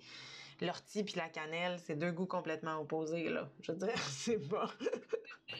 L'ortie 0.60 1.04
puis 1.04 1.14
la 1.16 1.30
cannelle, 1.30 1.78
c'est 1.78 1.94
deux 1.94 2.12
goûts 2.12 2.26
complètement 2.26 2.78
opposés, 2.80 3.30
là. 3.30 3.48
Je 3.62 3.72
veux 3.72 3.78
dire, 3.78 3.96
c'est 3.96 4.36
bon. 4.36 4.68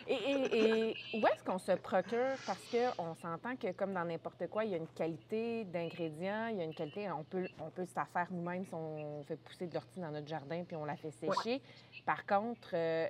et, 0.07 0.15
et, 0.15 0.97
où 1.15 1.27
est-ce 1.27 1.43
qu'on 1.43 1.59
se 1.59 1.73
procure? 1.73 2.37
Parce 2.47 2.61
qu'on 2.71 3.15
s'entend 3.15 3.57
que, 3.57 3.73
comme 3.73 3.95
dans 3.95 4.05
n'importe 4.05 4.47
quoi, 4.49 4.65
il 4.65 4.73
y 4.73 4.75
a 4.75 4.77
une 4.77 4.89
qualité 4.89 5.65
d'ingrédients, 5.65 6.49
il 6.49 6.59
y 6.59 6.61
a 6.61 6.65
une 6.65 6.75
qualité... 6.75 7.11
On 7.11 7.25
peut, 7.25 7.49
on 7.61 7.71
peut 7.71 7.87
se 7.87 7.93
faire 7.93 8.29
nous-mêmes 8.31 8.67
si 8.67 8.75
on 8.75 9.25
fait 9.25 9.37
pousser 9.37 9.67
de 9.67 9.75
l'ortie 9.75 10.01
dans 10.01 10.11
notre 10.11 10.29
jardin 10.29 10.65
puis 10.65 10.77
on 10.77 10.85
la 10.85 10.97
fait 10.97 11.13
sécher. 11.13 11.63
Par 12.05 12.27
contre... 12.27 12.71
Euh, 12.75 13.09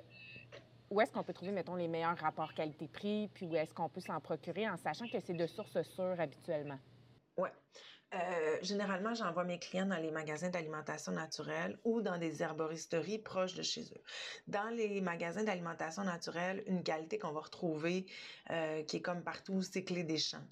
où 0.91 1.01
est-ce 1.01 1.11
qu'on 1.11 1.23
peut 1.23 1.33
trouver, 1.33 1.51
mettons, 1.51 1.75
les 1.75 1.87
meilleurs 1.87 2.17
rapports 2.17 2.53
qualité-prix, 2.53 3.29
puis 3.33 3.47
où 3.47 3.55
est-ce 3.55 3.73
qu'on 3.73 3.89
peut 3.89 4.01
s'en 4.01 4.19
procurer 4.19 4.69
en 4.69 4.77
sachant 4.77 5.07
que 5.07 5.19
c'est 5.19 5.33
de 5.33 5.47
sources 5.47 5.81
sûres 5.81 6.19
habituellement? 6.19 6.79
Oui. 7.37 7.49
Euh, 8.13 8.57
généralement, 8.61 9.13
j'envoie 9.15 9.45
mes 9.45 9.57
clients 9.57 9.85
dans 9.85 9.95
les 9.95 10.11
magasins 10.11 10.49
d'alimentation 10.49 11.13
naturelle 11.13 11.79
ou 11.85 12.01
dans 12.01 12.17
des 12.17 12.43
herboristeries 12.43 13.19
proches 13.19 13.53
de 13.53 13.63
chez 13.63 13.83
eux. 13.83 14.03
Dans 14.47 14.69
les 14.75 14.99
magasins 14.99 15.45
d'alimentation 15.45 16.03
naturelle, 16.03 16.61
une 16.67 16.83
qualité 16.83 17.17
qu'on 17.17 17.31
va 17.31 17.39
retrouver, 17.39 18.05
euh, 18.49 18.83
qui 18.83 18.97
est 18.97 19.01
comme 19.01 19.23
partout, 19.23 19.61
c'est 19.61 19.85
Clé 19.85 20.03
des 20.03 20.17
Champs. 20.17 20.45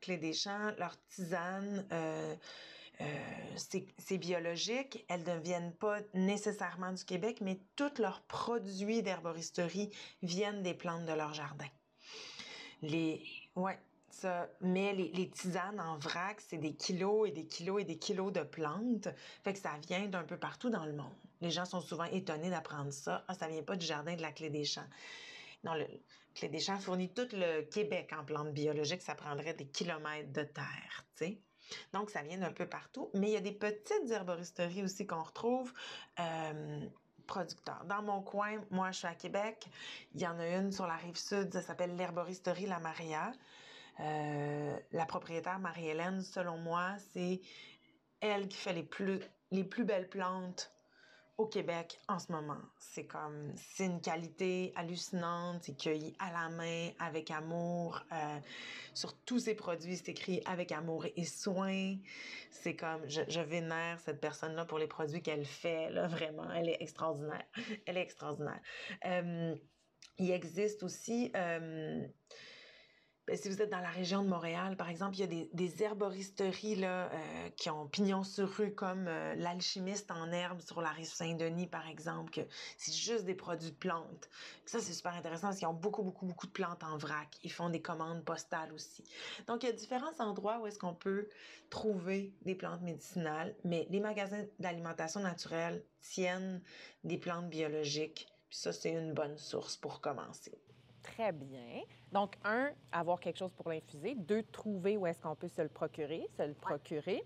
Clé 0.00 0.16
des 0.16 0.32
Champs, 0.32 0.72
leur 0.76 0.96
tisane, 1.06 1.86
euh, 1.92 2.34
euh, 3.00 3.04
c'est 3.56 4.18
biologique. 4.18 5.04
Elles 5.08 5.24
ne 5.24 5.38
viennent 5.38 5.74
pas 5.74 5.98
nécessairement 6.14 6.92
du 6.92 7.04
Québec, 7.04 7.38
mais 7.40 7.58
tous 7.76 7.98
leurs 7.98 8.22
produits 8.22 9.02
d'herboristerie 9.02 9.90
viennent 10.22 10.62
des 10.62 10.74
plantes 10.74 11.06
de 11.06 11.12
leur 11.12 11.34
jardin. 11.34 11.68
Les, 12.82 13.22
ouais, 13.56 13.78
ça, 14.10 14.48
mais 14.60 14.92
les, 14.92 15.30
tisanes 15.30 15.80
en 15.80 15.98
vrac, 15.98 16.40
c'est 16.40 16.58
des 16.58 16.74
kilos 16.74 17.28
et 17.28 17.32
des 17.32 17.46
kilos 17.46 17.82
et 17.82 17.84
des 17.84 17.98
kilos 17.98 18.32
de 18.32 18.42
plantes. 18.42 19.08
Fait 19.42 19.52
que 19.52 19.58
ça 19.58 19.72
vient 19.88 20.06
d'un 20.06 20.24
peu 20.24 20.36
partout 20.36 20.70
dans 20.70 20.84
le 20.84 20.92
monde. 20.92 21.12
Les 21.40 21.50
gens 21.50 21.64
sont 21.64 21.80
souvent 21.80 22.04
étonnés 22.04 22.50
d'apprendre 22.50 22.92
ça. 22.92 23.24
Ah, 23.28 23.34
ça 23.34 23.48
vient 23.48 23.62
pas 23.62 23.76
du 23.76 23.84
jardin 23.84 24.14
de 24.14 24.22
la 24.22 24.32
Clé 24.32 24.50
des 24.50 24.64
Champs. 24.64 24.88
Non, 25.64 25.74
le 25.74 25.86
Clé 26.34 26.48
des 26.48 26.60
Champs 26.60 26.78
fournit 26.78 27.12
tout 27.12 27.28
le 27.32 27.62
Québec 27.62 28.12
en 28.16 28.24
plantes 28.24 28.52
biologiques. 28.52 29.02
Ça 29.02 29.14
prendrait 29.14 29.54
des 29.54 29.66
kilomètres 29.66 30.32
de 30.32 30.42
terre, 30.44 31.06
tu 31.16 31.24
sais. 31.24 31.38
Donc, 31.92 32.10
ça 32.10 32.22
vient 32.22 32.38
d'un 32.38 32.52
peu 32.52 32.66
partout. 32.66 33.10
Mais 33.14 33.28
il 33.28 33.32
y 33.32 33.36
a 33.36 33.40
des 33.40 33.52
petites 33.52 34.10
herboristeries 34.10 34.82
aussi 34.82 35.06
qu'on 35.06 35.22
retrouve. 35.22 35.72
Euh, 36.20 36.86
producteurs. 37.26 37.84
Dans 37.86 38.02
mon 38.02 38.20
coin, 38.22 38.60
moi, 38.70 38.90
je 38.90 38.98
suis 38.98 39.06
à 39.06 39.14
Québec. 39.14 39.66
Il 40.14 40.20
y 40.20 40.26
en 40.26 40.38
a 40.38 40.46
une 40.46 40.72
sur 40.72 40.86
la 40.86 40.96
rive 40.96 41.16
sud, 41.16 41.52
ça 41.52 41.62
s'appelle 41.62 41.96
l'herboristerie 41.96 42.66
La 42.66 42.78
Maria. 42.78 43.32
Euh, 44.00 44.76
la 44.92 45.06
propriétaire 45.06 45.58
Marie-Hélène, 45.58 46.22
selon 46.22 46.58
moi, 46.58 46.96
c'est 47.12 47.40
elle 48.20 48.48
qui 48.48 48.56
fait 48.56 48.72
les 48.72 48.82
plus, 48.82 49.20
les 49.50 49.64
plus 49.64 49.84
belles 49.84 50.08
plantes 50.08 50.73
au 51.36 51.46
Québec 51.46 51.98
en 52.08 52.18
ce 52.18 52.30
moment. 52.30 52.60
C'est 52.78 53.06
comme, 53.06 53.52
c'est 53.56 53.86
une 53.86 54.00
qualité 54.00 54.72
hallucinante, 54.76 55.64
c'est 55.64 55.76
cueilli 55.76 56.14
à 56.18 56.32
la 56.32 56.48
main, 56.48 56.90
avec 56.98 57.30
amour. 57.30 58.00
Euh, 58.12 58.38
sur 58.94 59.16
tous 59.24 59.40
ces 59.40 59.54
produits, 59.54 59.96
c'est 59.96 60.10
écrit 60.10 60.42
avec 60.46 60.70
amour 60.70 61.06
et 61.16 61.24
soin. 61.24 61.96
C'est 62.50 62.76
comme, 62.76 63.08
je, 63.08 63.22
je 63.28 63.40
vénère 63.40 63.98
cette 64.00 64.20
personne-là 64.20 64.64
pour 64.64 64.78
les 64.78 64.86
produits 64.86 65.22
qu'elle 65.22 65.44
fait, 65.44 65.90
là, 65.90 66.06
vraiment. 66.06 66.48
Elle 66.52 66.68
est 66.68 66.80
extraordinaire. 66.80 67.44
Elle 67.86 67.96
est 67.96 68.02
extraordinaire. 68.02 68.60
Euh, 69.04 69.56
il 70.18 70.30
existe 70.30 70.82
aussi... 70.82 71.32
Euh, 71.34 72.06
ben, 73.26 73.36
si 73.38 73.48
vous 73.48 73.62
êtes 73.62 73.70
dans 73.70 73.80
la 73.80 73.88
région 73.88 74.22
de 74.22 74.28
Montréal, 74.28 74.76
par 74.76 74.90
exemple, 74.90 75.16
il 75.16 75.20
y 75.20 75.42
a 75.42 75.46
des, 75.50 75.82
herboristeries 75.82 76.76
là, 76.76 77.10
euh, 77.10 77.48
qui 77.56 77.70
ont 77.70 77.86
pignon 77.86 78.22
sur 78.22 78.50
rue, 78.50 78.74
comme 78.74 79.06
euh, 79.08 79.34
l'alchimiste 79.36 80.10
en 80.10 80.30
herbe 80.30 80.60
sur 80.60 80.82
la 80.82 80.90
rive 80.90 81.06
Saint-Denis, 81.06 81.66
par 81.66 81.88
exemple, 81.88 82.30
que 82.30 82.42
c'est 82.76 82.92
juste 82.92 83.24
des 83.24 83.34
produits 83.34 83.70
de 83.70 83.76
plantes. 83.76 84.28
ça, 84.66 84.78
c'est 84.80 84.92
super 84.92 85.14
intéressant 85.14 85.48
parce 85.48 85.58
qu'ils 85.58 85.68
ont 85.68 85.72
beaucoup, 85.72 86.02
beaucoup, 86.02 86.26
beaucoup 86.26 86.46
de 86.46 86.52
plantes 86.52 86.84
en 86.84 86.98
vrac. 86.98 87.28
Ils 87.42 87.52
font 87.52 87.70
des 87.70 87.80
commandes 87.80 88.22
postales 88.24 88.72
aussi. 88.74 89.04
Donc, 89.46 89.62
il 89.62 89.66
y 89.66 89.70
a 89.70 89.72
différents 89.72 90.18
endroits 90.18 90.60
où 90.60 90.66
est-ce 90.66 90.78
qu'on 90.78 90.94
peut 90.94 91.28
trouver 91.70 92.34
des 92.42 92.54
plantes 92.54 92.82
médicinales, 92.82 93.56
mais 93.64 93.86
les 93.88 94.00
magasins 94.00 94.44
d'alimentation 94.58 95.20
naturelle 95.20 95.82
tiennent 96.00 96.62
des 97.04 97.16
plantes 97.16 97.48
biologiques. 97.48 98.28
Puis 98.50 98.58
ça, 98.58 98.72
c'est 98.72 98.92
une 98.92 99.14
bonne 99.14 99.38
source 99.38 99.76
pour 99.78 100.02
commencer. 100.02 100.52
Très 101.04 101.32
bien. 101.32 101.82
Donc, 102.10 102.34
un, 102.44 102.70
avoir 102.90 103.20
quelque 103.20 103.38
chose 103.38 103.52
pour 103.52 103.68
l'infuser. 103.68 104.14
Deux, 104.14 104.42
trouver 104.42 104.96
où 104.96 105.06
est-ce 105.06 105.20
qu'on 105.20 105.36
peut 105.36 105.48
se 105.48 105.62
le 105.62 105.68
procurer, 105.68 106.26
se 106.36 106.42
le 106.42 106.54
procurer. 106.54 107.22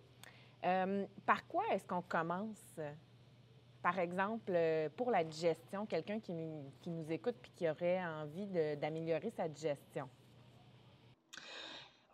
Euh, 0.65 1.07
par 1.25 1.47
quoi 1.47 1.63
est-ce 1.73 1.87
qu'on 1.87 2.03
commence? 2.03 2.81
Par 3.81 3.99
exemple, 4.01 4.53
euh, 4.55 4.89
pour 4.97 5.11
la 5.11 5.23
digestion, 5.23 5.87
quelqu'un 5.87 6.19
qui, 6.19 6.35
qui, 6.81 6.91
nous 6.91 7.11
écoute 7.13 7.37
puis 7.41 7.53
qui 7.55 7.71
aurait 7.71 8.05
envie 8.05 8.47
d'améliorer 8.77 9.31
sa 9.31 9.49
digestion. 9.49 10.09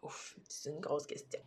Ouf, 0.05 0.37
c'est 0.47 0.69
une 0.69 0.81
grosse 0.81 1.07
question. 1.07 1.41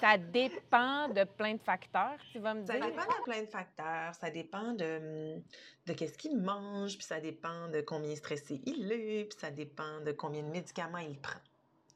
ça 0.00 0.18
dépend 0.18 1.08
de 1.08 1.22
plein 1.22 1.54
de 1.54 1.60
facteurs, 1.60 2.18
tu 2.32 2.40
vas 2.40 2.52
me 2.52 2.62
dire. 2.62 2.74
Ça 2.74 2.90
dépend 2.90 3.02
de 3.02 3.22
plein 3.22 3.42
de 3.42 3.46
facteurs. 3.46 4.14
Ça 4.16 4.30
dépend 4.30 4.72
de, 4.72 5.40
de 5.86 5.92
qu'est-ce 5.92 6.18
qu'il 6.18 6.38
mange, 6.38 6.98
puis 6.98 7.06
ça 7.06 7.20
dépend 7.20 7.68
de 7.68 7.80
combien 7.80 8.16
stressé 8.16 8.60
il 8.66 8.90
est, 8.90 9.26
puis 9.26 9.38
ça 9.38 9.52
dépend 9.52 10.00
de 10.00 10.10
combien 10.10 10.42
de 10.42 10.48
médicaments 10.48 10.98
il 10.98 11.20
prend. 11.20 11.38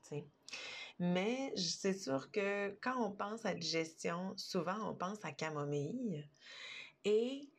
sais. 0.03 0.25
Mais 1.01 1.53
c'est 1.57 1.95
sûr 1.99 2.31
que 2.31 2.79
quand 2.81 3.05
on 3.05 3.11
pense 3.11 3.45
à 3.45 3.55
digestion, 3.55 4.35
souvent 4.37 4.89
on 4.89 4.95
pense 4.95 5.25
à 5.25 5.33
camomille. 5.33 6.25
Et. 7.05 7.51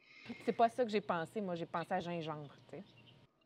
C'est 0.45 0.53
pas 0.53 0.69
ça 0.69 0.85
que 0.85 0.89
j'ai 0.91 1.01
pensé. 1.01 1.41
Moi, 1.41 1.55
j'ai 1.55 1.65
pensé 1.65 1.91
à 1.91 1.99
gingembre, 1.99 2.55
tu 2.69 2.77
sais. 2.77 2.83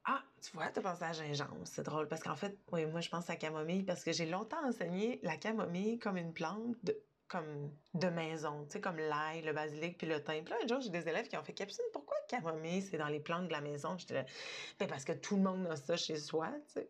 Ah, 0.09 0.23
tu 0.41 0.51
vois, 0.53 0.69
tu 0.69 0.79
as 0.79 0.81
pensé 0.81 1.03
à 1.03 1.11
gingembre. 1.11 1.65
C'est 1.65 1.83
drôle 1.83 2.07
parce 2.07 2.23
qu'en 2.23 2.35
fait, 2.37 2.57
oui, 2.71 2.85
moi, 2.85 3.01
je 3.01 3.09
pense 3.09 3.29
à 3.29 3.35
camomille 3.35 3.83
parce 3.83 4.03
que 4.05 4.13
j'ai 4.13 4.25
longtemps 4.25 4.65
enseigné 4.65 5.19
la 5.21 5.35
camomille 5.35 5.99
comme 5.99 6.15
une 6.15 6.31
plante 6.33 6.77
de, 6.83 6.97
comme 7.27 7.69
de 7.93 8.07
maison, 8.07 8.63
tu 8.65 8.73
sais, 8.73 8.81
comme 8.81 8.95
l'ail, 8.97 9.41
le 9.41 9.51
basilic 9.51 9.97
puis 9.97 10.07
le 10.07 10.23
thym. 10.23 10.45
Puis 10.45 10.53
là, 10.53 10.59
un 10.63 10.67
jour, 10.67 10.79
j'ai 10.79 10.91
des 10.91 11.09
élèves 11.09 11.27
qui 11.27 11.35
ont 11.35 11.43
fait 11.43 11.51
Capucine, 11.53 11.83
pourquoi 11.91 12.15
camomille, 12.29 12.81
c'est 12.81 12.97
dans 12.97 13.09
les 13.09 13.19
plantes 13.19 13.47
de 13.47 13.51
la 13.51 13.59
maison? 13.59 13.97
J'étais 13.97 14.13
là, 14.13 14.25
ben 14.79 14.87
parce 14.87 15.03
que 15.03 15.11
tout 15.11 15.35
le 15.35 15.41
monde 15.41 15.67
a 15.67 15.75
ça 15.75 15.97
chez 15.97 16.15
soi, 16.17 16.51
tu 16.67 16.73
sais. 16.75 16.89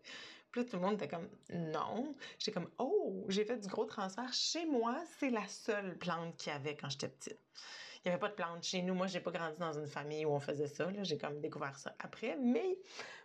Puis 0.52 0.62
là, 0.62 0.70
tout 0.70 0.76
le 0.76 0.84
monde 0.84 0.94
était 0.94 1.08
comme 1.08 1.28
non. 1.50 2.12
J'étais 2.38 2.52
comme 2.52 2.70
oh, 2.78 3.26
j'ai 3.30 3.46
fait 3.46 3.58
du 3.58 3.68
gros 3.68 3.86
transfert. 3.86 4.32
Chez 4.32 4.66
moi, 4.68 4.96
c'est 5.20 5.32
la 5.32 5.48
seule 5.48 5.98
plante 5.98 6.38
qu'il 6.38 6.54
y 6.54 6.56
avait 6.56 6.76
quand 6.76 6.90
j'étais 6.90 7.10
petite. 7.10 7.40
N'y 8.08 8.14
avait 8.14 8.22
pas 8.22 8.30
de 8.30 8.36
plantes 8.36 8.64
chez 8.64 8.82
nous. 8.82 8.94
Moi, 8.94 9.08
j'ai 9.08 9.20
pas 9.20 9.32
grandi 9.32 9.58
dans 9.60 9.74
une 9.74 9.88
famille 9.88 10.26
où 10.26 10.30
on 10.30 10.40
faisait 10.40 10.70
ça. 10.70 10.88
J'ai 11.02 11.18
comme 11.18 11.42
découvert 11.42 11.78
ça 11.78 11.94
après. 12.00 12.38
Mais 12.42 12.80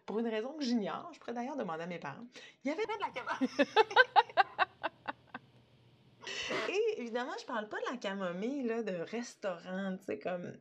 pour 0.07 0.19
une 0.19 0.27
raison 0.27 0.55
que 0.55 0.65
j'ignore, 0.65 1.09
je 1.15 1.21
pourrais 1.21 1.35
d'ailleurs 1.35 1.57
demander 1.57 1.85
à 1.85 1.87
mes 1.87 2.01
parents, 2.01 2.27
il 2.65 2.69
y 2.69 2.73
avait 2.73 2.83
pas 2.83 2.97
de 2.97 3.01
la 3.01 3.11
camomille. 3.11 3.49
Et 6.69 7.01
évidemment, 7.01 7.31
je 7.41 7.47
parle 7.47 7.69
pas 7.69 7.79
de 7.79 7.93
la 7.93 7.97
camomille 7.97 8.65
là, 8.65 8.83
de 8.83 8.97
restaurant, 8.97 9.97
tu 9.99 10.05
sais, 10.05 10.19
comme 10.19 10.53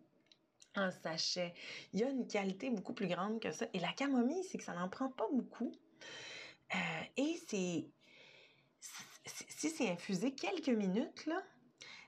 en 0.76 0.92
sachet. 0.92 1.56
Il 1.94 2.02
y 2.02 2.04
a 2.04 2.10
une 2.10 2.28
qualité 2.28 2.70
beaucoup 2.70 2.94
plus 2.94 3.08
grande 3.08 3.40
que 3.40 3.52
ça. 3.52 3.66
Et 3.74 3.80
la 3.80 3.92
camomille, 3.94 4.44
c'est 4.44 4.60
que 4.60 4.64
ça 4.64 4.74
n'en 4.74 4.88
prend 4.88 5.10
pas 5.10 5.28
beaucoup. 5.34 5.72
Euh, 6.76 7.04
et 7.18 7.42
c'est. 7.48 7.88
Si 9.26 9.70
c'est 9.70 9.90
infusé 9.90 10.34
quelques 10.36 10.70
minutes, 10.70 11.26
là, 11.26 11.42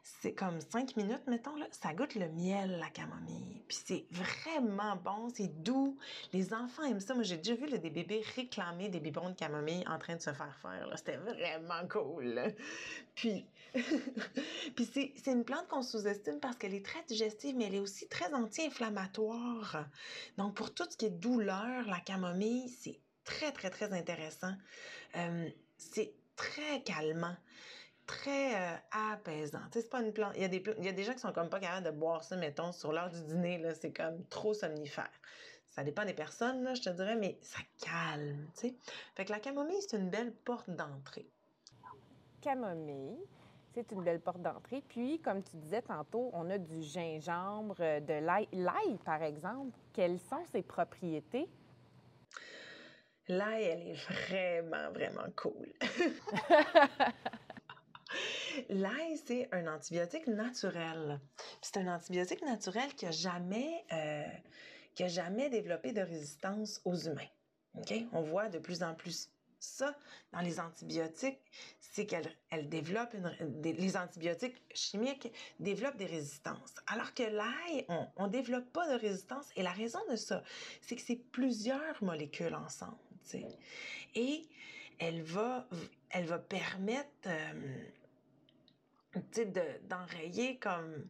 c'est 0.03 0.33
comme 0.33 0.60
cinq 0.60 0.95
minutes, 0.98 1.25
mettons, 1.27 1.55
là, 1.55 1.65
ça 1.72 1.93
goûte 1.93 2.15
le 2.15 2.27
miel, 2.29 2.77
la 2.79 2.89
camomille. 2.89 3.63
Puis 3.67 3.77
c'est 3.86 4.05
vraiment 4.12 4.98
bon, 4.98 5.29
c'est 5.33 5.63
doux. 5.63 5.98
Les 6.33 6.53
enfants 6.53 6.83
aiment 6.83 7.00
ça. 7.00 7.13
Moi, 7.13 7.24
j'ai 7.24 7.38
déjà 7.38 7.55
vu 7.55 7.69
des 7.69 7.89
bébés 7.89 8.24
réclamer 8.36 8.89
des 8.89 9.00
biberons 9.00 9.29
de 9.29 9.36
camomille 9.36 9.83
en 9.88 9.98
train 9.98 10.15
de 10.15 10.22
se 10.22 10.33
faire 10.33 10.55
faire. 10.62 10.89
C'était 10.98 11.17
vraiment 11.17 11.88
cool. 11.88 12.53
Puis, 13.15 13.45
Puis 14.75 14.86
c'est 14.86 15.31
une 15.31 15.43
plante 15.43 15.67
qu'on 15.67 15.81
sous-estime 15.81 16.39
parce 16.39 16.57
qu'elle 16.57 16.74
est 16.74 16.86
très 16.86 17.03
digestive, 17.07 17.55
mais 17.55 17.65
elle 17.65 17.75
est 17.75 17.79
aussi 17.79 18.07
très 18.07 18.31
anti-inflammatoire. 18.33 19.86
Donc, 20.38 20.55
pour 20.55 20.74
tout 20.74 20.86
ce 20.89 20.98
qui 20.98 21.05
est 21.05 21.10
douleur, 21.10 21.86
la 21.88 22.00
camomille, 22.00 22.69
c'est 22.69 23.00
très, 23.24 23.51
très, 23.51 23.69
très 23.69 23.91
intéressant. 23.93 24.53
Euh, 25.15 25.50
c'est 25.77 26.13
très 26.36 26.81
calmant 26.83 27.36
très 28.13 28.55
euh, 28.55 28.75
apaisant. 29.13 29.60
c'est 29.72 29.89
pas 29.89 30.01
une 30.01 30.13
plante. 30.13 30.34
Il 30.36 30.41
y, 30.41 30.46
a 30.46 30.48
des, 30.48 30.63
il 30.77 30.86
y 30.86 30.89
a 30.89 30.91
des 30.91 31.03
gens 31.03 31.13
qui 31.13 31.20
sont 31.20 31.34
comme 31.34 31.50
pas 31.50 31.60
capables 31.60 31.86
de 31.86 31.91
boire 31.91 32.24
ça, 32.24 32.36
mettons, 32.36 32.72
sur 32.72 32.93
l'heure 32.93 33.10
du 33.10 33.22
dîner, 33.24 33.58
là, 33.58 33.74
c'est 33.74 33.91
comme 33.91 34.24
trop 34.27 34.53
somnifère. 34.53 35.10
Ça 35.70 35.84
dépend 35.84 36.05
des 36.05 36.13
personnes, 36.13 36.63
là, 36.63 36.75
je 36.75 36.84
te 36.84 36.89
dirais, 36.89 37.15
mais 37.15 37.38
ça 37.41 37.60
calme, 37.82 38.48
tu 38.53 38.67
sais. 38.67 38.75
Fait 39.15 39.25
que 39.25 39.32
la 39.32 39.39
camomille, 39.39 39.82
c'est 39.82 39.98
une 39.98 40.10
belle 40.10 40.32
porte 40.32 40.70
d'entrée. 40.70 41.27
Camomille, 42.41 43.17
c'est 43.74 43.91
une 43.91 44.03
belle 44.03 44.20
porte 44.20 44.41
d'entrée. 44.41 44.84
Puis, 44.88 45.20
comme 45.20 45.41
tu 45.41 45.58
disais 45.58 45.82
tantôt, 45.82 46.29
on 46.34 46.50
a 46.51 46.60
du 46.60 46.84
gingembre, 46.84 47.75
euh, 47.79 48.00
de 48.00 48.13
l'ail. 48.13 48.48
L'ail, 48.51 48.98
par 49.03 49.24
exemple, 49.24 49.75
quelles 49.93 50.20
sont 50.20 50.46
ses 50.51 50.62
propriétés? 50.62 51.50
L'ail, 53.27 53.63
elle 53.63 53.88
est 53.88 53.93
vraiment, 53.93 54.91
vraiment 54.91 55.32
cool. 55.36 55.74
L'ail, 58.70 59.17
c'est 59.25 59.50
un 59.51 59.67
antibiotique 59.67 60.27
naturel. 60.27 61.20
C'est 61.62 61.77
un 61.77 61.93
antibiotique 61.93 62.41
naturel 62.43 62.93
qui 62.96 63.05
n'a 63.05 63.12
jamais, 63.12 63.86
euh, 63.91 65.08
jamais 65.08 65.50
développé 65.50 65.91
de 65.91 66.01
résistance 66.01 66.82
aux 66.86 66.96
humains. 66.96 67.27
On 68.12 68.22
voit 68.22 68.50
de 68.50 68.60
plus 68.60 68.84
en 68.84 68.93
plus 68.93 69.29
ça 69.63 69.96
dans 70.34 70.41
les 70.41 70.60
antibiotiques, 70.60 71.39
c'est 71.80 72.06
qu'elles 72.06 72.69
développent 72.69 73.15
les 73.63 73.97
antibiotiques 73.97 74.62
chimiques 74.73 75.32
développent 75.60 75.95
des 75.95 76.06
résistances. 76.06 76.76
Alors 76.88 77.13
que 77.13 77.23
l'ail, 77.23 77.86
on 78.17 78.28
ne 78.28 78.32
développe 78.32 78.71
pas 78.73 78.88
de 78.93 78.99
résistance. 78.99 79.45
Et 79.56 79.63
la 79.63 79.71
raison 79.71 79.99
de 80.12 80.15
ça, 80.15 80.43
c'est 80.82 80.95
que 80.95 81.02
c'est 81.02 81.15
plusieurs 81.32 82.04
molécules 82.04 82.56
ensemble. 82.56 82.97
Et 84.15 84.45
elle 84.99 85.21
va, 85.21 85.67
elle 86.10 86.26
va 86.26 86.39
permettre 86.39 87.10
euh, 87.28 87.86
d'enrayer 89.15 90.58
comme 90.58 91.08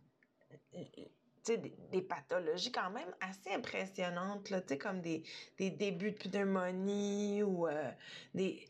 des, 1.46 1.76
des, 1.92 2.02
pathologies 2.02 2.72
quand 2.72 2.90
même 2.92 3.14
assez 3.22 3.52
impressionnantes, 3.52 4.50
là, 4.50 4.62
comme 4.80 5.02
des, 5.02 5.24
des, 5.58 5.70
débuts 5.70 6.12
de 6.12 6.30
pneumonie 6.30 7.44
ou 7.44 7.68
euh, 7.68 7.92
des... 8.34 8.66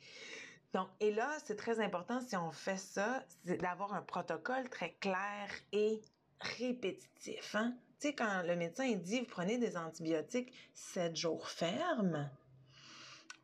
Donc, 0.73 0.87
et 0.99 1.11
là, 1.11 1.29
c'est 1.45 1.55
très 1.55 1.79
important 1.79 2.19
si 2.21 2.35
on 2.35 2.51
fait 2.51 2.77
ça, 2.77 3.23
c'est 3.45 3.57
d'avoir 3.57 3.93
un 3.93 4.01
protocole 4.01 4.69
très 4.69 4.93
clair 4.93 5.49
et 5.71 6.01
répétitif. 6.39 7.53
Hein? 7.53 7.75
Tu 7.99 8.07
sais, 8.07 8.15
quand 8.15 8.41
le 8.43 8.55
médecin 8.55 8.91
dit, 8.95 9.19
vous 9.19 9.27
prenez 9.27 9.59
des 9.59 9.77
antibiotiques 9.77 10.51
sept 10.73 11.15
jours 11.15 11.47
fermes, 11.47 12.27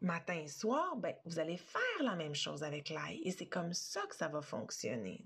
matin 0.02 0.36
et 0.36 0.48
soir, 0.48 0.96
ben, 0.98 1.14
vous 1.26 1.40
allez 1.40 1.58
faire 1.58 2.04
la 2.04 2.16
même 2.16 2.36
chose 2.36 2.64
avec 2.64 2.90
l'ail. 2.90 3.22
Et 3.24 3.32
c'est 3.32 3.48
comme 3.48 3.74
ça 3.74 4.02
que 4.08 4.16
ça 4.16 4.28
va 4.28 4.42
fonctionner. 4.42 5.26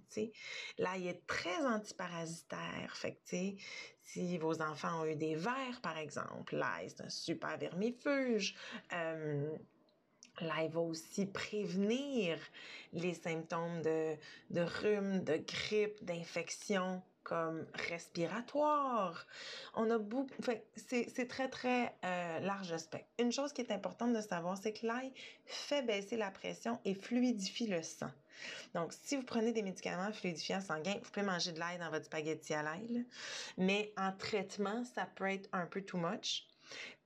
L'ail 0.77 1.07
est 1.07 1.25
très 1.27 1.65
antiparasitaire. 1.65 2.95
Fait 2.95 3.19
que, 3.29 3.38
si 4.03 4.38
vos 4.38 4.62
enfants 4.62 5.01
ont 5.01 5.05
eu 5.05 5.15
des 5.15 5.36
vers, 5.36 5.81
par 5.81 5.97
exemple, 5.97 6.55
l'ail, 6.55 6.89
c'est 6.89 7.03
un 7.03 7.09
super 7.09 7.57
vermifuge. 7.57 8.55
Euh, 8.93 9.55
L'ail 10.41 10.69
va 10.69 10.79
aussi 10.79 11.27
prévenir 11.27 12.39
les 12.91 13.13
symptômes 13.13 13.83
de, 13.83 14.15
de 14.49 14.62
rhume, 14.62 15.23
de 15.23 15.38
grippe, 15.38 16.03
d'infection 16.03 17.03
comme 17.23 17.65
respiratoire. 17.73 19.25
On 19.75 19.89
a 19.89 19.97
beaucoup. 19.97 20.33
c'est 20.75 21.27
très, 21.27 21.49
très 21.49 21.93
euh, 22.03 22.39
large 22.39 22.75
spectre. 22.77 23.07
Une 23.19 23.31
chose 23.31 23.53
qui 23.53 23.62
est 23.62 23.71
importante 23.71 24.13
de 24.13 24.21
savoir, 24.21 24.57
c'est 24.57 24.73
que 24.73 24.86
l'ail 24.86 25.13
fait 25.45 25.81
baisser 25.83 26.17
la 26.17 26.31
pression 26.31 26.79
et 26.86 26.93
fluidifie 26.93 27.67
le 27.67 27.81
sang. 27.81 28.12
Donc, 28.73 28.93
si 28.93 29.15
vous 29.15 29.23
prenez 29.23 29.53
des 29.53 29.62
médicaments 29.62 30.12
fluidifiants 30.12 30.62
sanguins, 30.62 30.95
vous 31.01 31.09
pouvez 31.12 31.25
manger 31.25 31.51
de 31.51 31.59
l'ail 31.59 31.77
dans 31.79 31.89
votre 31.89 32.05
spaghetti 32.05 32.53
à 32.53 32.63
l'ail. 32.63 33.05
Mais 33.57 33.93
en 33.97 34.12
traitement, 34.12 34.83
ça 34.83 35.05
peut 35.15 35.29
être 35.29 35.49
un 35.53 35.65
peu 35.65 35.81
too 35.81 35.97
much. 35.97 36.47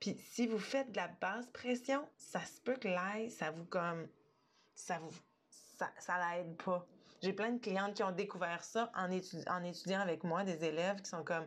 Puis, 0.00 0.16
si 0.30 0.46
vous 0.46 0.58
faites 0.58 0.90
de 0.92 0.96
la 0.96 1.08
basse 1.20 1.46
pression, 1.52 2.08
ça 2.16 2.40
se 2.40 2.60
peut 2.60 2.76
que 2.76 2.88
l'ail, 2.88 3.30
ça 3.30 3.50
vous 3.50 3.64
comme. 3.66 4.08
Ça 4.74 4.98
vous. 4.98 5.14
Ça, 5.78 5.90
ça 5.98 6.18
l'aide 6.18 6.56
pas. 6.56 6.86
J'ai 7.20 7.32
plein 7.32 7.50
de 7.50 7.58
clientes 7.58 7.94
qui 7.94 8.02
ont 8.02 8.12
découvert 8.12 8.62
ça 8.62 8.90
en, 8.94 9.10
en 9.10 9.64
étudiant 9.64 10.00
avec 10.00 10.24
moi, 10.24 10.44
des 10.44 10.64
élèves 10.64 11.02
qui 11.02 11.10
sont 11.10 11.24
comme 11.24 11.44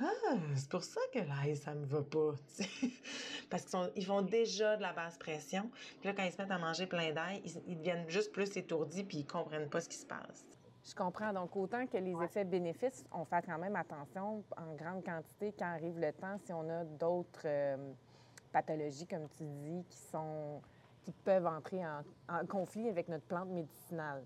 ah, 0.00 0.36
c'est 0.54 0.68
pour 0.68 0.84
ça 0.84 1.00
que 1.12 1.18
l'ail, 1.18 1.56
ça 1.56 1.74
me 1.74 1.84
va 1.84 2.02
pas. 2.02 2.32
Parce 3.50 3.64
qu'ils 3.64 4.06
font 4.06 4.22
déjà 4.22 4.76
de 4.76 4.82
la 4.82 4.92
basse 4.92 5.18
pression. 5.18 5.70
Puis 6.00 6.08
là, 6.08 6.14
quand 6.14 6.22
ils 6.22 6.30
se 6.30 6.40
mettent 6.40 6.52
à 6.52 6.58
manger 6.58 6.86
plein 6.86 7.12
d'ail, 7.12 7.42
ils, 7.66 7.76
deviennent 7.76 8.08
juste 8.08 8.32
plus 8.32 8.56
étourdis 8.56 9.02
puis 9.02 9.18
ils 9.18 9.26
comprennent 9.26 9.68
pas 9.68 9.80
ce 9.80 9.88
qui 9.88 9.96
se 9.96 10.06
passe. 10.06 10.46
Je 10.84 10.94
comprends. 10.94 11.32
Donc, 11.32 11.56
autant 11.56 11.84
que 11.86 11.96
les 11.96 12.14
effets 12.22 12.44
bénéfices, 12.44 13.04
on 13.10 13.24
fait 13.24 13.42
quand 13.44 13.58
même 13.58 13.74
attention 13.74 14.44
en 14.56 14.74
grande 14.76 15.04
quantité 15.04 15.52
quand 15.58 15.66
arrive 15.66 15.98
le 15.98 16.12
temps 16.12 16.38
si 16.44 16.52
on 16.52 16.68
a 16.70 16.84
d'autres 16.84 17.42
euh, 17.46 17.76
pathologies, 18.52 19.06
comme 19.06 19.28
tu 19.28 19.44
dis, 19.44 19.84
qui 19.90 19.98
sont 19.98 20.62
qui 21.02 21.12
peuvent 21.12 21.46
entrer 21.46 21.80
en 21.86 22.46
conflit 22.46 22.88
avec 22.88 23.08
notre 23.08 23.24
plante 23.24 23.48
médicinale. 23.48 24.24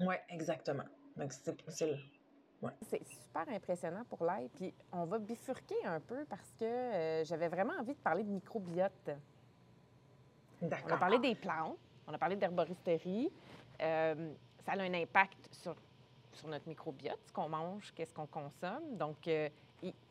Oui, 0.00 0.14
exactement. 0.28 0.84
c'est 1.28 1.96
Ouais. 2.62 2.72
C'est 2.82 3.02
super 3.06 3.48
impressionnant 3.48 4.04
pour 4.04 4.24
l'ail. 4.24 4.48
Puis 4.50 4.74
on 4.92 5.06
va 5.06 5.18
bifurquer 5.18 5.82
un 5.86 6.00
peu 6.00 6.26
parce 6.28 6.52
que 6.58 6.64
euh, 6.64 7.24
j'avais 7.24 7.48
vraiment 7.48 7.72
envie 7.80 7.94
de 7.94 7.98
parler 8.00 8.22
de 8.22 8.28
microbiote. 8.28 9.10
D'accord. 10.60 10.88
On 10.90 10.94
a 10.94 10.98
parlé 10.98 11.18
des 11.18 11.34
plantes, 11.34 11.78
on 12.06 12.12
a 12.12 12.18
parlé 12.18 12.36
d'herboristerie. 12.36 13.32
Euh, 13.80 14.32
ça 14.66 14.72
a 14.72 14.78
un 14.78 14.92
impact 14.92 15.48
sur, 15.52 15.74
sur 16.32 16.48
notre 16.48 16.68
microbiote, 16.68 17.18
ce 17.26 17.32
qu'on 17.32 17.48
mange, 17.48 17.94
qu'est-ce 17.94 18.12
qu'on 18.12 18.26
consomme. 18.26 18.98
Donc, 18.98 19.26
euh, 19.26 19.48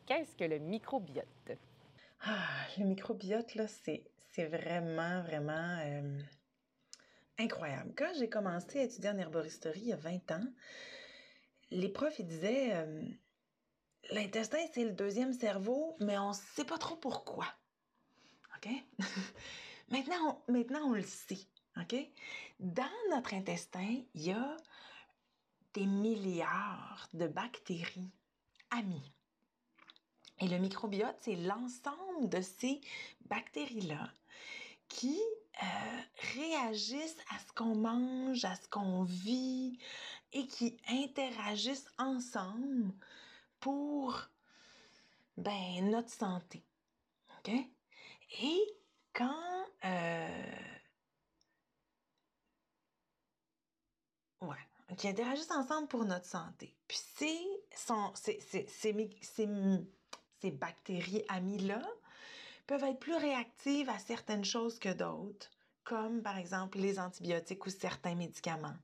qu'est-ce 0.04 0.34
que 0.34 0.44
le 0.44 0.58
microbiote? 0.58 1.52
Ah, 2.22 2.66
le 2.78 2.84
microbiote, 2.84 3.54
là, 3.54 3.66
c'est 3.68 4.44
vraiment, 4.44 5.22
vraiment 5.22 5.78
incroyable. 7.40 7.92
Quand 7.96 8.12
j'ai 8.18 8.28
commencé 8.28 8.80
à 8.80 8.84
étudier 8.84 9.10
en 9.10 9.18
herboristerie 9.18 9.80
il 9.80 9.88
y 9.88 9.92
a 9.92 9.96
20 9.96 10.30
ans, 10.32 10.46
les 11.70 11.88
profs 11.88 12.18
ils 12.18 12.26
disaient 12.26 12.74
euh, 12.74 13.02
l'intestin 14.10 14.58
c'est 14.72 14.84
le 14.84 14.92
deuxième 14.92 15.32
cerveau, 15.32 15.96
mais 16.00 16.18
on 16.18 16.30
ne 16.30 16.34
sait 16.34 16.64
pas 16.64 16.78
trop 16.78 16.96
pourquoi. 16.96 17.46
OK? 18.56 18.70
maintenant, 19.90 20.42
on, 20.48 20.52
maintenant, 20.52 20.80
on 20.84 20.94
le 20.94 21.02
sait. 21.02 21.46
OK? 21.80 21.96
Dans 22.58 22.84
notre 23.10 23.34
intestin, 23.34 24.02
il 24.14 24.22
y 24.22 24.32
a 24.32 24.56
des 25.74 25.86
milliards 25.86 27.08
de 27.14 27.26
bactéries 27.26 28.10
amies. 28.70 29.12
Et 30.40 30.48
le 30.48 30.58
microbiote, 30.58 31.16
c'est 31.20 31.36
l'ensemble 31.36 32.28
de 32.28 32.40
ces 32.40 32.80
bactéries-là 33.26 34.10
qui 34.88 35.18
euh, 35.62 36.00
réagissent 36.34 37.18
à 37.34 37.38
ce 37.38 37.52
qu'on 37.52 37.74
mange, 37.74 38.44
à 38.44 38.54
ce 38.56 38.68
qu'on 38.68 39.02
vit 39.02 39.78
et 40.32 40.46
qui 40.46 40.76
interagissent 40.88 41.90
ensemble 41.98 42.92
pour 43.58 44.28
ben, 45.36 45.90
notre 45.90 46.10
santé. 46.10 46.62
OK? 47.38 47.52
Et 48.42 48.76
quand... 49.12 49.66
Euh, 49.84 50.56
ouais, 54.42 54.56
qui 54.96 55.08
interagissent 55.08 55.50
ensemble 55.50 55.88
pour 55.88 56.04
notre 56.04 56.26
santé. 56.26 56.74
Puis 56.86 56.98
ces, 56.98 57.46
bactéries 60.52 61.24
amies-là 61.28 61.82
peuvent 62.70 62.84
être 62.84 63.00
plus 63.00 63.16
réactives 63.16 63.90
à 63.90 63.98
certaines 63.98 64.44
choses 64.44 64.78
que 64.78 64.92
d'autres, 64.92 65.50
comme 65.82 66.22
par 66.22 66.38
exemple 66.38 66.78
les 66.78 67.00
antibiotiques 67.00 67.66
ou 67.66 67.68
certains 67.68 68.14
médicaments. 68.14 68.76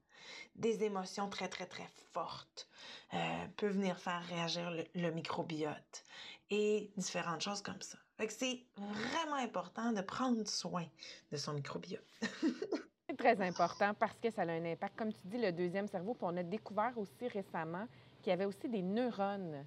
Des 0.57 0.83
émotions 0.83 1.29
très, 1.29 1.47
très, 1.47 1.67
très 1.67 1.87
fortes 2.13 2.69
euh, 3.15 3.47
peuvent 3.57 3.75
venir 3.75 3.97
faire 4.01 4.27
réagir 4.27 4.73
le, 4.97 5.11
microbiote 5.13 6.05
et 6.51 6.91
différentes 6.97 7.43
choses 7.43 7.63
comme 7.63 7.81
ça. 7.81 7.97
Fait 8.17 8.29
c'est 8.29 8.65
vraiment 8.77 9.37
important 9.37 9.93
de 9.93 10.01
prendre 10.01 10.45
soin 10.49 10.87
de 11.31 11.37
son 11.37 11.53
microbiote. 11.53 12.03
c'est 13.09 13.17
très 13.17 13.41
important 13.41 13.95
parce 13.95 14.19
que 14.19 14.33
ça 14.33 14.43
a 14.43 14.47
un 14.47 14.65
impact. 14.65 14.99
Comme 14.99 15.13
tu 15.13 15.21
dis, 15.27 15.39
le 15.39 15.53
deuxième 15.53 15.87
cerveau, 15.87 16.17
on 16.23 16.37
a 16.37 16.43
découvert 16.43 16.99
aussi 16.99 17.29
récemment 17.29 17.87
qu'il 18.21 18.31
y 18.31 18.33
avait 18.33 18.47
aussi 18.47 18.69
des 18.69 18.83
neurones 18.83 19.65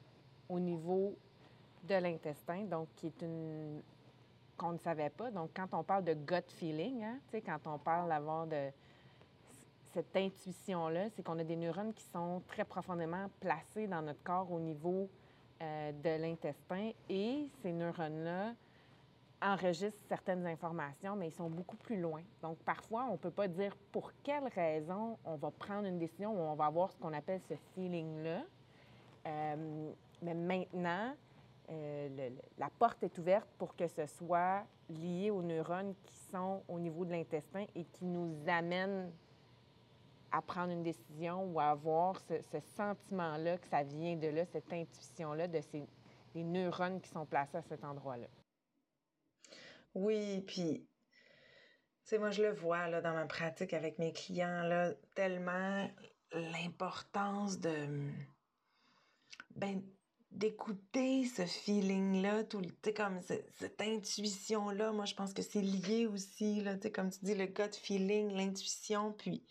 au 0.49 0.59
niveau 0.59 1.17
de 1.83 1.95
l'intestin, 1.95 2.65
donc 2.65 2.89
qui 2.97 3.07
est 3.07 3.21
une 3.21 3.81
qu'on 4.59 4.73
ne 4.73 4.77
savait 4.77 5.09
pas. 5.09 5.31
Donc, 5.31 5.51
quand 5.55 5.73
on 5.73 5.83
parle 5.83 6.03
de 6.03 6.13
gut 6.13 6.43
feeling, 6.47 7.03
hein, 7.03 7.19
quand 7.45 7.59
on 7.65 7.79
parle 7.79 8.09
d'avoir 8.09 8.45
de 8.45 8.69
cette 9.93 10.15
intuition-là, 10.15 11.09
c'est 11.15 11.23
qu'on 11.23 11.39
a 11.39 11.43
des 11.43 11.55
neurones 11.55 11.93
qui 11.93 12.03
sont 12.03 12.43
très 12.47 12.65
profondément 12.65 13.27
placés 13.39 13.87
dans 13.87 14.01
notre 14.01 14.21
corps 14.21 14.51
au 14.51 14.59
niveau 14.59 15.09
euh, 15.61 15.91
de 15.91 16.21
l'intestin 16.21 16.91
et 17.09 17.47
ces 17.61 17.71
neurones-là 17.71 18.53
enregistrent 19.41 20.03
certaines 20.09 20.45
informations, 20.45 21.15
mais 21.15 21.29
ils 21.29 21.33
sont 21.33 21.49
beaucoup 21.49 21.77
plus 21.77 21.99
loin. 21.99 22.21
Donc, 22.41 22.57
parfois, 22.59 23.05
on 23.09 23.13
ne 23.13 23.17
peut 23.17 23.31
pas 23.31 23.47
dire 23.47 23.75
pour 23.91 24.11
quelle 24.21 24.47
raison 24.49 25.17
on 25.23 25.35
va 25.37 25.49
prendre 25.49 25.87
une 25.87 25.97
décision 25.97 26.33
ou 26.33 26.39
on 26.39 26.55
va 26.55 26.65
avoir 26.65 26.91
ce 26.91 26.97
qu'on 26.97 27.13
appelle 27.13 27.39
ce 27.47 27.55
feeling-là. 27.73 28.41
Euh, 29.25 29.91
mais 30.21 30.33
maintenant, 30.33 31.13
euh, 31.69 32.29
la 32.57 32.69
porte 32.69 33.03
est 33.03 33.17
ouverte 33.17 33.47
pour 33.57 33.75
que 33.75 33.87
ce 33.87 34.05
soit 34.05 34.65
lié 34.89 35.29
aux 35.29 35.43
neurones 35.43 35.93
qui 36.03 36.15
sont 36.31 36.63
au 36.67 36.79
niveau 36.79 37.05
de 37.05 37.11
l'intestin 37.11 37.65
et 37.75 37.85
qui 37.85 38.05
nous 38.05 38.35
amènent 38.47 39.11
à 40.31 40.41
prendre 40.41 40.71
une 40.71 40.83
décision 40.83 41.45
ou 41.45 41.59
à 41.59 41.69
avoir 41.69 42.19
ce, 42.21 42.59
sentiment-là 42.75 43.57
que 43.57 43.67
ça 43.67 43.83
vient 43.83 44.15
de 44.15 44.27
là, 44.27 44.45
cette 44.45 44.71
intuition-là 44.71 45.47
de 45.47 45.61
ces 45.61 45.87
des 46.33 46.43
neurones 46.43 47.01
qui 47.01 47.09
sont 47.09 47.25
placés 47.25 47.57
à 47.57 47.61
cet 47.63 47.83
endroit-là. 47.83 48.27
Oui, 49.95 50.41
puis, 50.41 50.85
tu 50.85 50.87
sais, 52.03 52.19
moi, 52.19 52.29
je 52.31 52.43
le 52.43 52.51
vois 52.51 52.87
là, 52.87 53.01
dans 53.01 53.13
ma 53.13 53.25
pratique 53.25 53.73
avec 53.73 53.97
mes 53.97 54.13
clients, 54.13 54.63
là, 54.63 54.93
tellement 55.15 55.89
l'importance 56.31 57.59
de, 57.59 58.11
ben, 59.55 59.81
d'écouter 60.31 61.25
ce 61.25 61.45
feeling-là, 61.45 62.43
tout 62.43 62.59
le 62.59 62.91
comme 62.91 63.19
cette 63.21 63.81
intuition-là, 63.81 64.91
moi 64.91 65.05
je 65.05 65.15
pense 65.15 65.33
que 65.33 65.41
c'est 65.41 65.61
lié 65.61 66.05
aussi, 66.05 66.61
là, 66.61 66.75
comme 66.93 67.09
tu 67.09 67.19
dis, 67.23 67.35
le 67.35 67.47
gut 67.47 67.73
feeling, 67.73 68.31
l'intuition, 68.33 69.11
puis 69.11 69.43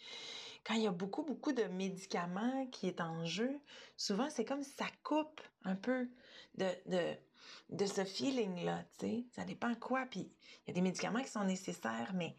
quand 0.64 0.74
il 0.74 0.82
y 0.82 0.86
a 0.86 0.92
beaucoup, 0.92 1.24
beaucoup 1.24 1.52
de 1.52 1.64
médicaments 1.64 2.66
qui 2.66 2.86
est 2.86 3.00
en 3.00 3.24
jeu, 3.24 3.58
souvent 3.96 4.30
c'est 4.30 4.44
comme 4.44 4.62
ça 4.62 4.86
coupe 5.02 5.40
un 5.64 5.74
peu 5.74 6.08
de, 6.56 7.86
ce 7.86 8.04
feeling-là, 8.04 8.84
tu 8.98 9.06
sais, 9.06 9.24
ça 9.34 9.44
dépend 9.44 9.74
quoi, 9.74 10.06
puis 10.06 10.30
il 10.66 10.68
y 10.68 10.70
a 10.70 10.74
des 10.74 10.80
médicaments 10.80 11.22
qui 11.22 11.30
sont 11.30 11.44
nécessaires, 11.44 12.12
mais 12.14 12.36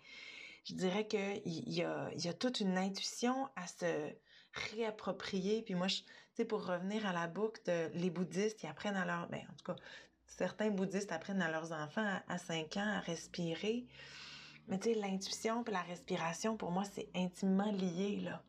je 0.64 0.76
dirais 0.76 1.08
qu'il 1.08 1.42
y 1.46 1.84
a, 1.84 2.10
y 2.16 2.28
a 2.28 2.34
toute 2.34 2.62
une 2.62 2.78
intuition 2.78 3.50
à 3.56 3.68
se 3.68 4.14
réapproprier, 4.54 5.62
puis 5.62 5.76
moi, 5.76 5.88
pour 6.46 6.66
revenir 6.66 7.06
à 7.06 7.14
la 7.14 7.28
boucle 7.28 7.62
de 7.66 7.90
les 7.94 8.10
bouddhistes, 8.10 8.64
ils 8.64 8.68
apprennent 8.68 8.96
à 8.96 9.06
leur, 9.06 9.28
ben, 9.30 9.42
en 9.50 9.54
tout 9.54 9.74
cas, 9.74 9.76
certains 10.26 10.70
bouddhistes 10.70 11.12
apprennent 11.12 11.42
à 11.42 11.52
leurs 11.52 11.72
enfants 11.72 12.20
à, 12.28 12.38
5 12.38 12.78
ans 12.78 12.94
à 12.96 13.00
respirer. 13.00 13.86
Mais 14.68 14.78
tu 14.80 14.94
sais, 14.94 15.00
l'intuition 15.00 15.64
et 15.66 15.72
la 15.72 15.82
respiration, 15.82 16.58
pour 16.58 16.72
moi, 16.72 16.84
c'est 16.84 17.10
intimement 17.16 17.72
lié, 17.72 18.22
là. 18.24 18.44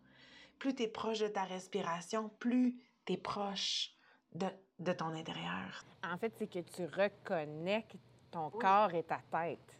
Plus 0.58 0.74
tu 0.74 0.82
es 0.82 0.88
proche 0.88 1.20
de 1.20 1.28
ta 1.28 1.44
respiration, 1.44 2.28
plus 2.38 2.76
tu 3.06 3.14
es 3.14 3.16
proche 3.16 3.94
de, 4.34 4.46
de, 4.78 4.92
ton 4.92 5.06
intérieur. 5.06 5.84
En 6.04 6.18
fait, 6.18 6.34
c'est 6.38 6.46
que 6.46 6.58
tu 6.58 6.84
reconnectes 6.84 7.96
ton 8.30 8.50
corps 8.50 8.94
et 8.94 9.02
ta 9.02 9.20
tête. 9.30 9.78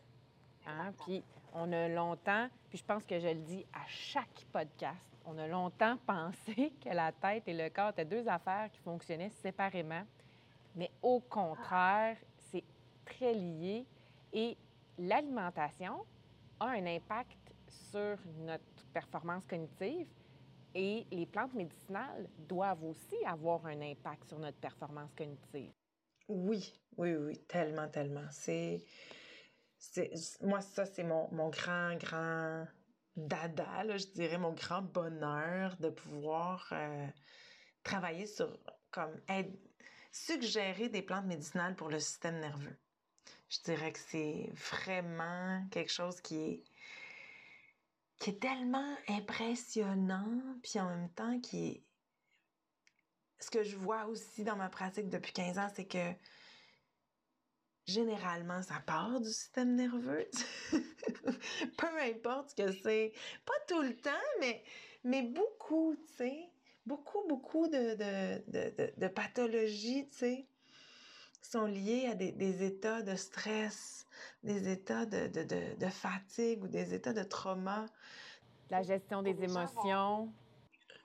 Hein? 0.66 0.92
Puis 1.04 1.22
on 1.52 1.70
a 1.72 1.88
longtemps, 1.88 2.48
puis 2.68 2.78
je 2.78 2.84
pense 2.84 3.04
que 3.04 3.20
je 3.20 3.28
le 3.28 3.42
dis 3.42 3.66
à 3.72 3.86
chaque 3.86 4.46
podcast, 4.52 5.10
on 5.30 5.38
a 5.38 5.46
longtemps 5.46 5.96
pensé 6.06 6.72
que 6.82 6.88
la 6.90 7.12
tête 7.12 7.44
et 7.46 7.54
le 7.54 7.68
corps 7.70 7.90
étaient 7.90 8.04
deux 8.04 8.26
affaires 8.28 8.70
qui 8.72 8.80
fonctionnaient 8.80 9.30
séparément, 9.30 10.02
mais 10.74 10.90
au 11.02 11.20
contraire, 11.20 12.16
c'est 12.50 12.64
très 13.04 13.34
lié 13.34 13.86
et 14.32 14.56
l'alimentation 14.98 16.04
a 16.58 16.66
un 16.66 16.86
impact 16.86 17.38
sur 17.68 18.18
notre 18.38 18.64
performance 18.92 19.46
cognitive 19.46 20.06
et 20.74 21.06
les 21.10 21.26
plantes 21.26 21.54
médicinales 21.54 22.28
doivent 22.48 22.84
aussi 22.84 23.16
avoir 23.26 23.64
un 23.66 23.80
impact 23.80 24.28
sur 24.28 24.38
notre 24.38 24.58
performance 24.58 25.12
cognitive. 25.16 25.72
Oui, 26.28 26.72
oui, 26.96 27.14
oui, 27.16 27.38
tellement, 27.48 27.88
tellement. 27.88 28.26
C'est, 28.30 28.84
moi, 30.42 30.60
ça, 30.60 30.86
c'est 30.86 31.02
mon, 31.02 31.28
mon 31.32 31.48
grand, 31.48 31.96
grand 31.96 32.66
dada, 33.26 33.96
je 33.96 34.06
dirais, 34.06 34.38
mon 34.38 34.52
grand 34.52 34.82
bonheur 34.82 35.76
de 35.78 35.90
pouvoir 35.90 36.68
euh, 36.72 37.06
travailler 37.82 38.26
sur, 38.26 38.58
comme, 38.90 39.20
suggérer 40.12 40.88
des 40.88 41.02
plantes 41.02 41.26
médicinales 41.26 41.76
pour 41.76 41.88
le 41.88 41.98
système 41.98 42.38
nerveux. 42.40 42.76
Je 43.48 43.58
dirais 43.64 43.92
que 43.92 43.98
c'est 43.98 44.50
vraiment 44.54 45.66
quelque 45.70 45.92
chose 45.92 46.20
qui 46.20 46.36
est, 46.36 46.64
qui 48.18 48.30
est 48.30 48.40
tellement 48.40 48.96
impressionnant, 49.08 50.40
puis 50.62 50.78
en 50.80 50.88
même 50.88 51.10
temps 51.10 51.40
qui 51.40 51.66
est... 51.68 51.84
Ce 53.40 53.50
que 53.50 53.62
je 53.62 53.76
vois 53.76 54.04
aussi 54.04 54.44
dans 54.44 54.56
ma 54.56 54.68
pratique 54.68 55.08
depuis 55.08 55.32
15 55.32 55.58
ans, 55.58 55.68
c'est 55.74 55.86
que 55.86 56.12
généralement, 57.90 58.62
ça 58.62 58.80
part 58.86 59.20
du 59.20 59.28
système 59.28 59.74
nerveux. 59.74 60.28
Peu 61.76 61.86
importe 62.02 62.50
ce 62.50 62.54
que 62.54 62.72
c'est. 62.72 63.12
Pas 63.44 63.52
tout 63.68 63.82
le 63.82 63.96
temps, 63.96 64.10
mais, 64.40 64.62
mais 65.04 65.22
beaucoup, 65.22 65.96
tu 65.96 66.14
sais. 66.16 66.50
Beaucoup, 66.86 67.26
beaucoup 67.28 67.68
de, 67.68 67.94
de, 68.96 69.08
pathologies, 69.08 70.08
tu 70.08 70.16
sais, 70.16 70.46
sont 71.42 71.66
liées 71.66 72.06
à 72.06 72.14
des, 72.14 72.64
états 72.64 73.02
de 73.02 73.14
stress, 73.14 74.06
des 74.42 74.70
états 74.70 75.04
de, 75.06 75.88
fatigue 75.88 76.64
ou 76.64 76.68
des 76.68 76.94
états 76.94 77.12
de 77.12 77.22
trauma. 77.22 77.86
La 78.70 78.82
gestion 78.82 79.22
des 79.22 79.42
émotions. 79.42 80.32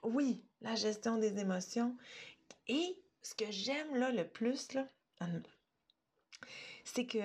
Oui, 0.02 0.44
la 0.62 0.74
gestion 0.74 1.18
des 1.18 1.38
émotions. 1.38 1.96
Et 2.68 2.98
ce 3.22 3.34
que 3.34 3.50
j'aime 3.50 3.94
là 3.96 4.10
le 4.10 4.26
plus, 4.26 4.72
là, 4.72 4.88
c'est 6.86 7.06
que 7.06 7.18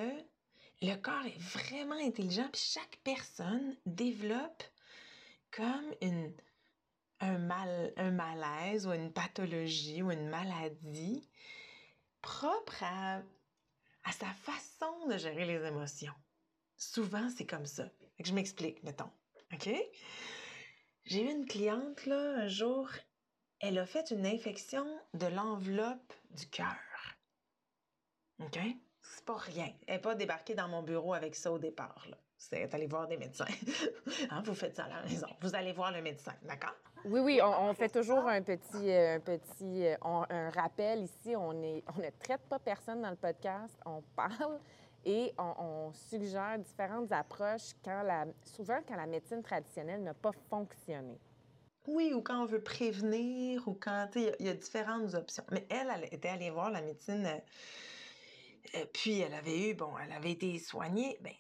le 0.82 0.96
corps 0.96 1.26
est 1.26 1.38
vraiment 1.38 1.96
intelligent, 1.96 2.50
puis 2.52 2.62
chaque 2.62 3.00
personne 3.04 3.78
développe 3.86 4.64
comme 5.52 5.94
un, 7.20 7.38
mal, 7.38 7.94
un 7.98 8.12
malaise 8.12 8.88
ou 8.88 8.94
une 8.94 9.14
pathologie 9.14 10.02
ou 10.02 10.12
une 10.12 10.28
maladie 10.28 11.30
propre 12.22 12.84
à, 12.84 13.22
à 14.04 14.12
sa 14.12 14.28
façon 14.28 15.08
de 15.08 15.18
gérer 15.18 15.46
les 15.46 15.66
émotions. 15.66 16.14
Souvent, 16.78 17.30
c'est 17.30 17.46
comme 17.46 17.66
ça. 17.68 17.90
je 18.20 18.34
m'explique, 18.34 18.82
mettons. 18.84 19.12
OK? 19.54 19.70
J'ai 21.06 21.24
eu 21.24 21.30
une 21.30 21.46
cliente, 21.46 22.06
là, 22.06 22.38
un 22.38 22.48
jour, 22.48 22.90
elle 23.60 23.78
a 23.78 23.86
fait 23.86 24.10
une 24.12 24.26
infection 24.26 24.86
de 25.14 25.28
l'enveloppe 25.28 26.14
du 26.32 26.48
cœur. 26.48 26.78
OK? 28.40 28.58
C'est 29.02 29.26
pas 29.26 29.38
rien. 29.38 29.70
Elle 29.88 29.96
n'est 29.96 30.02
pas 30.02 30.16
débarquée 30.16 30.56
dans 30.56 30.68
mon 30.68 30.84
bureau 30.84 31.14
avec 31.14 31.36
ça 31.36 31.52
au 31.52 31.60
départ, 31.60 32.06
là. 32.10 32.18
C'est 32.38 32.74
aller 32.74 32.88
voir 32.88 33.08
des 33.08 33.18
médecins. 33.18 33.46
Hein, 34.32 34.42
vous 34.46 34.56
faites 34.56 34.76
ça 34.76 34.86
à 34.86 34.90
la 34.90 35.04
maison. 35.04 35.28
Vous 35.42 35.56
allez 35.56 35.74
voir 35.74 35.92
le 35.92 36.02
médecin, 36.02 36.34
d'accord? 36.44 36.76
Oui, 37.06 37.20
oui, 37.20 37.40
on, 37.44 37.74
fait 37.74 37.90
toujours 37.90 38.28
un 38.28 38.42
petit, 38.42 38.92
euh, 38.92 39.16
un 39.16 39.20
petit 39.20 39.86
euh, 39.86 39.96
un 40.02 40.50
rappel 40.50 41.04
ici. 41.04 41.36
On, 41.36 41.52
est, 41.62 41.84
on 41.96 42.00
ne 42.00 42.10
traite 42.20 42.42
pas 42.50 42.60
personne 42.60 43.02
dans 43.02 43.10
le 43.10 43.16
podcast. 43.16 43.76
On 43.86 44.02
parle 44.16 44.60
et 45.06 45.34
on, 45.38 45.92
suggère 45.94 46.60
différentes 46.60 47.12
approches 47.12 47.74
quand 47.84 48.04
la, 48.04 48.26
souvent 48.44 48.80
quand 48.88 48.96
la 48.96 49.08
médecine 49.08 49.42
traditionnelle 49.42 50.04
n'a 50.04 50.14
pas 50.14 50.32
fonctionné. 50.50 51.20
Oui, 51.88 52.14
ou 52.14 52.22
quand 52.22 52.44
on 52.44 52.46
veut 52.46 52.62
prévenir, 52.62 53.68
ou 53.68 53.74
quand 53.74 54.10
il 54.16 54.36
y, 54.40 54.50
a 54.50 54.54
différentes 54.54 55.16
options. 55.16 55.44
Mais 55.52 55.66
elle, 55.70 55.92
elle 55.96 56.14
était 56.14 56.30
allée 56.30 56.52
voir 56.52 56.70
la 56.70 56.82
médecine, 56.82 57.26
euh, 57.26 57.40
puis 58.94 59.20
elle 59.20 59.34
avait 59.34 59.70
eu, 59.70 59.74
bon, 59.74 59.98
elle 59.98 60.12
avait 60.12 60.32
été 60.32 60.58
soignée. 60.60 61.18
Ben, 61.22 61.34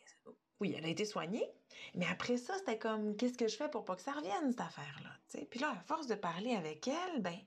oui, 0.59 0.75
elle 0.77 0.85
a 0.85 0.89
été 0.89 1.05
soignée, 1.05 1.49
mais 1.95 2.05
après 2.07 2.37
ça, 2.37 2.57
c'était 2.59 2.77
comme, 2.77 3.15
qu'est-ce 3.15 3.37
que 3.37 3.47
je 3.47 3.55
fais 3.55 3.69
pour 3.69 3.83
pas 3.83 3.95
que 3.95 4.01
ça 4.01 4.11
revienne, 4.11 4.51
cette 4.51 4.61
affaire-là? 4.61 5.43
Puis 5.49 5.59
là, 5.59 5.71
à 5.71 5.81
force 5.81 6.07
de 6.07 6.15
parler 6.15 6.55
avec 6.55 6.87
elle, 6.87 7.21
ben, 7.21 7.37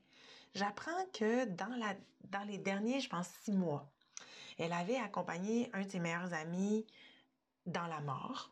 j'apprends 0.53 1.05
que 1.13 1.45
dans, 1.45 1.73
la, 1.77 1.95
dans 2.25 2.43
les 2.43 2.57
derniers, 2.57 2.99
je 2.99 3.09
pense, 3.09 3.27
six 3.43 3.53
mois, 3.53 3.89
elle 4.57 4.73
avait 4.73 4.97
accompagné 4.97 5.69
un 5.73 5.83
de 5.83 5.91
ses 5.91 5.99
meilleurs 5.99 6.33
amis 6.33 6.85
dans 7.65 7.87
la 7.87 8.01
mort. 8.01 8.51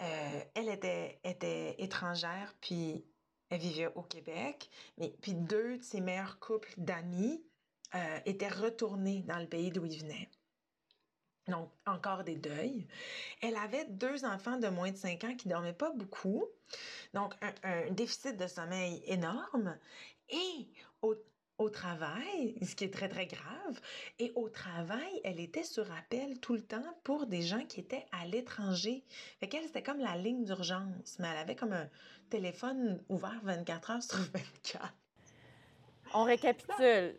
Euh, 0.00 0.44
elle 0.54 0.68
était, 0.68 1.20
était 1.24 1.76
étrangère, 1.82 2.54
puis 2.60 3.04
elle 3.50 3.60
vivait 3.60 3.92
au 3.94 4.02
Québec, 4.02 4.70
mais 4.98 5.14
puis 5.20 5.34
deux 5.34 5.78
de 5.78 5.82
ses 5.82 6.00
meilleurs 6.00 6.38
couples 6.38 6.72
d'amis 6.76 7.44
euh, 7.94 8.18
étaient 8.26 8.48
retournés 8.48 9.22
dans 9.26 9.38
le 9.38 9.46
pays 9.46 9.70
d'où 9.70 9.84
ils 9.84 9.98
venaient. 9.98 10.28
Donc, 11.48 11.70
encore 11.86 12.22
des 12.22 12.36
deuils. 12.36 12.86
Elle 13.40 13.56
avait 13.56 13.86
deux 13.86 14.24
enfants 14.24 14.58
de 14.58 14.68
moins 14.68 14.92
de 14.92 14.96
5 14.96 15.24
ans 15.24 15.34
qui 15.34 15.48
dormaient 15.48 15.72
pas 15.72 15.90
beaucoup. 15.90 16.44
Donc, 17.14 17.34
un, 17.64 17.90
déficit 17.90 18.36
de 18.36 18.46
sommeil 18.46 19.02
énorme. 19.06 19.76
Et 20.28 20.68
au, 21.02 21.16
au, 21.58 21.68
travail, 21.68 22.56
ce 22.62 22.76
qui 22.76 22.84
est 22.84 22.94
très, 22.94 23.08
très 23.08 23.26
grave, 23.26 23.80
et 24.20 24.32
au 24.36 24.48
travail, 24.48 25.20
elle 25.24 25.40
était 25.40 25.64
sur 25.64 25.90
appel 25.92 26.38
tout 26.38 26.54
le 26.54 26.62
temps 26.62 26.96
pour 27.02 27.26
des 27.26 27.42
gens 27.42 27.64
qui 27.66 27.80
étaient 27.80 28.06
à 28.12 28.24
l'étranger. 28.24 29.04
Fait 29.40 29.48
qu'elle, 29.48 29.64
c'était 29.64 29.82
comme 29.82 30.00
la 30.00 30.16
ligne 30.16 30.44
d'urgence, 30.44 31.18
mais 31.18 31.26
elle 31.28 31.38
avait 31.38 31.56
comme 31.56 31.72
un 31.72 31.88
téléphone 32.30 33.02
ouvert 33.08 33.40
24 33.42 33.90
heures 33.90 34.02
sur 34.02 34.18
24. 34.18 34.94
On 36.14 36.24
récapitule 36.24 37.16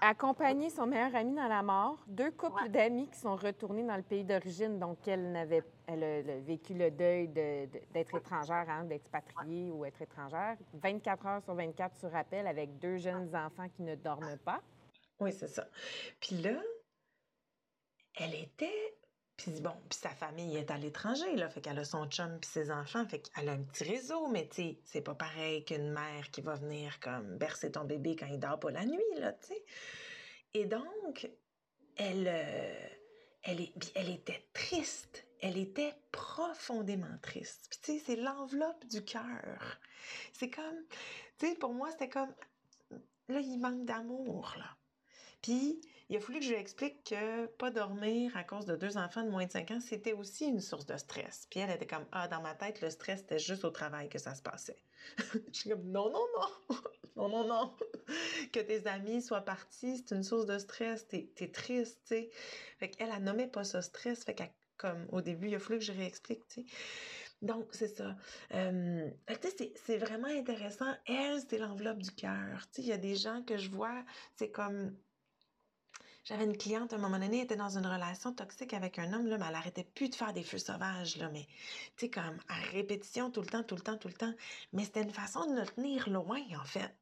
accompagner 0.00 0.70
son 0.70 0.86
meilleur 0.86 1.14
ami 1.14 1.34
dans 1.34 1.48
la 1.48 1.62
mort, 1.62 1.98
deux 2.06 2.30
couples 2.30 2.68
d'amis 2.68 3.08
qui 3.08 3.18
sont 3.18 3.36
retournés 3.36 3.84
dans 3.84 3.96
le 3.96 4.02
pays 4.02 4.24
d'origine, 4.24 4.78
donc 4.78 5.06
elle, 5.06 5.32
n'avait, 5.32 5.62
elle 5.86 6.04
a 6.04 6.40
vécu 6.40 6.74
le 6.74 6.90
deuil 6.90 7.28
d'être 7.28 8.16
étrangère, 8.16 8.66
hein, 8.68 8.84
d'expatriée 8.84 9.70
ou 9.70 9.84
être 9.84 10.02
étrangère. 10.02 10.56
24 10.74 11.26
heures 11.26 11.42
sur 11.42 11.54
24 11.54 11.96
sur 11.96 12.14
appel 12.14 12.46
avec 12.46 12.78
deux 12.78 12.98
jeunes 12.98 13.34
enfants 13.34 13.68
qui 13.74 13.82
ne 13.82 13.94
dorment 13.94 14.38
pas. 14.44 14.60
Oui, 15.20 15.32
c'est 15.32 15.48
ça. 15.48 15.66
Puis 16.20 16.36
là, 16.36 16.60
elle 18.16 18.34
était 18.34 18.94
puis 19.36 19.60
bon, 19.60 19.74
puis 19.88 19.98
sa 19.98 20.10
famille 20.10 20.56
est 20.56 20.70
à 20.70 20.78
l'étranger, 20.78 21.34
là, 21.36 21.48
fait 21.48 21.60
qu'elle 21.60 21.78
a 21.78 21.84
son 21.84 22.06
chum 22.06 22.38
puis 22.40 22.48
ses 22.48 22.70
enfants, 22.70 23.04
fait 23.06 23.20
qu'elle 23.20 23.48
a 23.48 23.52
un 23.52 23.62
petit 23.62 23.84
réseau, 23.84 24.28
mais 24.28 24.48
tu 24.48 24.56
sais, 24.56 24.78
c'est 24.84 25.00
pas 25.00 25.14
pareil 25.14 25.64
qu'une 25.64 25.90
mère 25.90 26.30
qui 26.30 26.40
va 26.40 26.54
venir 26.54 27.00
comme 27.00 27.36
bercer 27.36 27.72
ton 27.72 27.84
bébé 27.84 28.14
quand 28.16 28.26
il 28.26 28.38
dort 28.38 28.60
pas 28.60 28.70
la 28.70 28.84
nuit, 28.84 29.02
là, 29.16 29.32
tu 29.32 29.48
sais. 29.48 29.64
Et 30.54 30.66
donc, 30.66 31.28
elle, 31.96 32.28
euh, 32.28 32.88
elle, 33.42 33.60
est, 33.60 33.92
elle 33.96 34.08
était 34.08 34.46
triste, 34.52 35.26
elle 35.40 35.58
était 35.58 35.94
profondément 36.12 37.18
triste. 37.20 37.66
Puis 37.70 37.78
tu 37.82 37.92
sais, 37.98 38.04
c'est 38.06 38.16
l'enveloppe 38.16 38.86
du 38.86 39.04
cœur. 39.04 39.80
C'est 40.32 40.50
comme, 40.50 40.84
tu 41.38 41.48
sais, 41.48 41.54
pour 41.56 41.74
moi, 41.74 41.90
c'était 41.90 42.08
comme, 42.08 42.32
là, 43.28 43.40
il 43.40 43.58
manque 43.58 43.84
d'amour, 43.84 44.54
là. 44.58 44.76
Puis, 45.42 45.80
il 46.08 46.16
a 46.16 46.20
fallu 46.20 46.40
que 46.40 46.44
je 46.44 46.50
lui 46.50 46.58
explique 46.58 47.04
que 47.04 47.46
pas 47.46 47.70
dormir 47.70 48.36
à 48.36 48.44
cause 48.44 48.66
de 48.66 48.76
deux 48.76 48.96
enfants 48.98 49.22
de 49.22 49.30
moins 49.30 49.46
de 49.46 49.50
5 49.50 49.70
ans, 49.70 49.80
c'était 49.80 50.12
aussi 50.12 50.46
une 50.46 50.60
source 50.60 50.86
de 50.86 50.96
stress. 50.96 51.46
Puis 51.50 51.60
elle 51.60 51.70
était 51.70 51.86
comme, 51.86 52.04
ah, 52.12 52.28
dans 52.28 52.42
ma 52.42 52.54
tête, 52.54 52.80
le 52.80 52.90
stress, 52.90 53.20
c'était 53.20 53.38
juste 53.38 53.64
au 53.64 53.70
travail 53.70 54.08
que 54.08 54.18
ça 54.18 54.34
se 54.34 54.42
passait. 54.42 54.82
je 55.52 55.58
suis 55.58 55.70
comme, 55.70 55.84
non, 55.90 56.10
non, 56.10 56.26
non, 56.38 56.76
non, 57.16 57.28
non, 57.28 57.48
non. 57.48 57.76
que 58.52 58.60
tes 58.60 58.86
amis 58.86 59.22
soient 59.22 59.44
partis, 59.44 59.98
c'est 59.98 60.14
une 60.14 60.22
source 60.22 60.46
de 60.46 60.58
stress, 60.58 61.08
t'es, 61.08 61.30
es 61.38 61.48
triste, 61.48 62.00
tu 62.06 62.14
sais. 62.14 62.30
Fait 62.78 62.90
qu'elle, 62.90 63.10
elle 63.14 63.22
nommait 63.22 63.48
pas 63.48 63.64
ça 63.64 63.80
stress, 63.80 64.24
fait 64.24 64.34
qu'elle, 64.34 64.52
comme 64.76 65.06
au 65.10 65.20
début, 65.20 65.48
il 65.48 65.54
a 65.54 65.58
fallu 65.58 65.78
que 65.78 65.84
je 65.84 65.92
réexplique, 65.92 66.46
tu 66.48 66.62
sais. 66.62 66.66
Donc, 67.42 67.66
c'est 67.72 67.88
ça. 67.88 68.16
Euh, 68.54 69.10
c'est 69.84 69.98
vraiment 69.98 70.28
intéressant. 70.28 70.94
Elle, 71.06 71.42
c'est 71.46 71.58
l'enveloppe 71.58 71.98
du 71.98 72.10
cœur. 72.10 72.66
Il 72.78 72.86
y 72.86 72.92
a 72.92 72.96
des 72.96 73.16
gens 73.16 73.42
que 73.42 73.58
je 73.58 73.70
vois, 73.70 74.02
c'est 74.36 74.50
comme 74.50 74.96
j'avais 76.24 76.44
une 76.44 76.56
cliente, 76.56 76.92
à 76.92 76.96
un 76.96 76.98
moment 76.98 77.18
donné, 77.18 77.38
elle 77.38 77.44
était 77.44 77.56
dans 77.56 77.76
une 77.76 77.86
relation 77.86 78.32
toxique 78.32 78.72
avec 78.72 78.98
un 78.98 79.12
homme, 79.12 79.26
là, 79.26 79.36
mais 79.36 79.44
elle 79.48 79.54
arrêtait 79.54 79.84
plus 79.84 80.08
de 80.08 80.14
faire 80.14 80.32
des 80.32 80.42
feux 80.42 80.58
sauvages, 80.58 81.16
là, 81.18 81.28
mais, 81.30 81.46
tu 81.96 82.06
sais, 82.06 82.10
comme 82.10 82.38
à 82.48 82.54
répétition, 82.72 83.30
tout 83.30 83.42
le 83.42 83.46
temps, 83.46 83.62
tout 83.62 83.74
le 83.74 83.82
temps, 83.82 83.98
tout 83.98 84.08
le 84.08 84.14
temps. 84.14 84.32
Mais 84.72 84.84
c'était 84.84 85.02
une 85.02 85.12
façon 85.12 85.46
de 85.46 85.60
le 85.60 85.66
tenir 85.66 86.08
loin, 86.08 86.40
en 86.58 86.64
fait. 86.64 86.94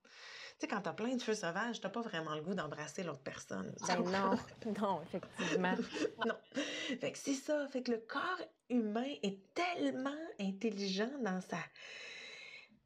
Tu 0.58 0.66
sais, 0.66 0.68
quand 0.68 0.80
t'as 0.80 0.92
plein 0.92 1.14
de 1.14 1.22
feux 1.22 1.34
sauvages, 1.34 1.80
t'as 1.80 1.88
pas 1.88 2.02
vraiment 2.02 2.34
le 2.34 2.42
goût 2.42 2.54
d'embrasser 2.54 3.04
l'autre 3.04 3.22
personne. 3.22 3.72
Ben 3.86 4.00
non, 4.00 4.36
non, 4.80 5.02
effectivement. 5.02 5.74
non. 6.26 6.34
Fait 7.00 7.12
que 7.12 7.18
c'est 7.18 7.34
ça. 7.34 7.66
Fait 7.68 7.82
que 7.82 7.92
le 7.92 7.98
corps 7.98 8.42
humain 8.68 9.14
est 9.22 9.38
tellement 9.54 10.10
intelligent 10.40 11.10
dans 11.20 11.40
sa 11.40 11.58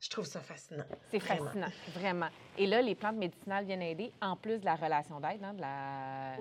je 0.06 0.10
trouve 0.10 0.24
ça 0.24 0.40
fascinant. 0.40 0.84
C'est 1.10 1.18
fascinant, 1.18 1.66
vraiment. 1.92 2.28
Et 2.56 2.66
là, 2.66 2.80
les 2.80 2.94
plantes 2.94 3.16
médicinales 3.16 3.64
viennent 3.64 3.82
aider, 3.82 4.12
en 4.22 4.36
plus 4.36 4.60
de 4.60 4.64
la 4.64 4.76
relation 4.76 5.18
d'aide. 5.18 5.42
Hein, 5.42 5.54
la... 5.58 6.36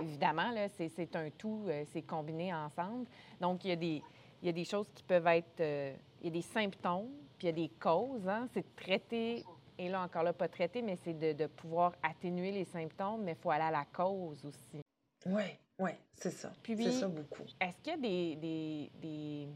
Évidemment, 0.00 0.50
c'est 0.78 1.16
un 1.16 1.28
tout, 1.30 1.64
euh, 1.68 1.84
c'est 1.92 2.00
combiné 2.00 2.54
ensemble. 2.54 3.06
Donc, 3.38 3.64
il 3.64 3.68
y, 3.68 3.72
a 3.72 3.76
des, 3.76 4.02
il 4.42 4.46
y 4.46 4.48
a 4.48 4.52
des 4.52 4.64
choses 4.64 4.88
qui 4.94 5.02
peuvent 5.02 5.26
être... 5.26 5.60
Euh, 5.60 5.94
il 6.22 6.28
y 6.28 6.28
a 6.28 6.32
des 6.32 6.42
symptômes, 6.42 7.10
puis 7.36 7.46
il 7.48 7.50
y 7.50 7.50
a 7.50 7.52
des 7.52 7.70
causes. 7.78 8.26
Hein. 8.26 8.48
C'est 8.54 8.62
de 8.62 8.82
traiter, 8.82 9.44
et 9.78 9.90
là, 9.90 10.00
encore 10.00 10.22
là, 10.22 10.32
pas 10.32 10.48
traiter, 10.48 10.80
mais 10.80 10.96
c'est 11.04 11.12
de, 11.12 11.34
de, 11.34 11.46
pouvoir 11.46 11.92
atténuer 12.02 12.50
les 12.50 12.64
symptômes, 12.64 13.24
mais 13.24 13.32
il 13.32 13.38
faut 13.38 13.50
aller 13.50 13.64
à 13.64 13.70
la 13.70 13.84
cause 13.84 14.42
aussi. 14.46 14.80
Oui, 15.26 15.42
oui, 15.78 15.90
c'est 16.14 16.30
ça. 16.30 16.50
C'est 16.64 16.92
ça 16.92 17.08
beaucoup. 17.08 17.44
Est-ce 17.60 17.76
qu'il 17.82 17.92
y 17.92 17.96
a 17.96 17.98
des, 17.98 18.36
des, 18.36 18.90
des 19.02 19.48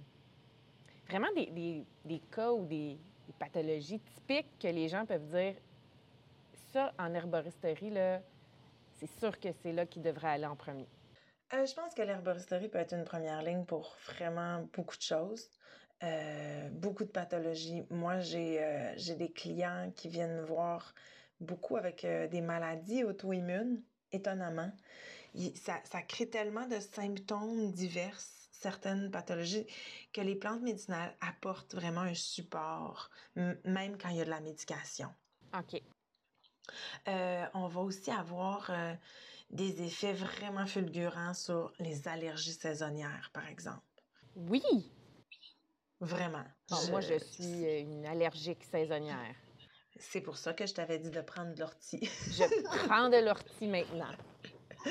vraiment 1.08 1.32
des, 1.34 1.46
des, 1.46 1.86
des, 2.04 2.18
cas 2.30 2.52
ou 2.52 2.66
des, 2.66 2.98
pathologies 3.32 4.00
typiques 4.00 4.58
que 4.58 4.68
les 4.68 4.88
gens 4.88 5.06
peuvent 5.06 5.28
dire 5.28 5.54
ça 6.72 6.92
en 6.98 7.12
herboristerie, 7.14 7.92
c'est 8.98 9.18
sûr 9.18 9.38
que 9.40 9.48
c'est 9.62 9.72
là 9.72 9.86
qu'il 9.86 10.02
devrait 10.02 10.28
aller 10.28 10.46
en 10.46 10.56
premier? 10.56 10.88
Euh, 11.52 11.66
je 11.66 11.74
pense 11.74 11.94
que 11.94 12.02
l'herboristerie 12.02 12.68
peut 12.68 12.78
être 12.78 12.94
une 12.94 13.04
première 13.04 13.42
ligne 13.42 13.64
pour 13.64 13.96
vraiment 14.06 14.62
beaucoup 14.72 14.96
de 14.96 15.02
choses. 15.02 15.48
Euh, 16.02 16.68
beaucoup 16.70 17.04
de 17.04 17.10
pathologies. 17.10 17.84
Moi, 17.90 18.20
j'ai 18.20 18.62
euh, 18.62 19.14
des 19.16 19.30
clients 19.30 19.92
qui 19.96 20.08
viennent 20.08 20.36
me 20.36 20.44
voir 20.44 20.94
beaucoup 21.40 21.76
avec 21.76 22.06
des 22.06 22.40
maladies 22.40 23.02
auto-immunes, 23.02 23.82
étonnamment. 24.12 24.70
ça, 25.54 25.80
ça 25.84 26.02
crée 26.02 26.28
tellement 26.28 26.66
de 26.66 26.78
symptômes 26.78 27.70
divers 27.72 28.20
certaines 28.60 29.10
pathologies 29.10 29.66
que 30.12 30.20
les 30.20 30.34
plantes 30.34 30.62
médicinales 30.62 31.16
apportent 31.20 31.74
vraiment 31.74 32.02
un 32.02 32.14
support, 32.14 33.10
même 33.36 33.96
quand 33.98 34.10
il 34.10 34.16
y 34.16 34.20
a 34.20 34.24
de 34.24 34.30
la 34.30 34.40
médication. 34.40 35.08
OK. 35.58 35.82
Euh, 37.08 37.46
on 37.54 37.66
va 37.68 37.80
aussi 37.80 38.10
avoir 38.10 38.70
euh, 38.70 38.94
des 39.50 39.82
effets 39.82 40.12
vraiment 40.12 40.66
fulgurants 40.66 41.34
sur 41.34 41.72
les 41.78 42.06
allergies 42.06 42.52
saisonnières, 42.52 43.30
par 43.32 43.48
exemple. 43.48 43.80
Oui. 44.36 44.62
Vraiment. 46.00 46.44
Moi, 46.90 47.00
je 47.00 47.18
suis 47.18 47.66
euh, 47.66 47.80
une 47.80 48.06
allergique 48.06 48.62
saisonnière. 48.64 49.34
C'est 49.98 50.20
pour 50.20 50.36
ça 50.36 50.54
que 50.54 50.66
je 50.66 50.72
t'avais 50.72 50.98
dit 50.98 51.10
de 51.10 51.20
prendre 51.20 51.54
de 51.54 51.60
l'ortie. 51.60 52.00
je 52.30 52.86
prends 52.86 53.08
de 53.08 53.16
l'ortie 53.16 53.66
maintenant. 53.66 54.12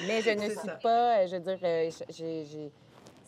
Mais 0.07 0.21
je 0.21 0.31
ne 0.31 0.49
suis 0.49 0.81
pas, 0.83 1.25
je 1.25 1.37
veux 1.37 1.55
dire, 1.55 1.91
j'ai 2.09 2.71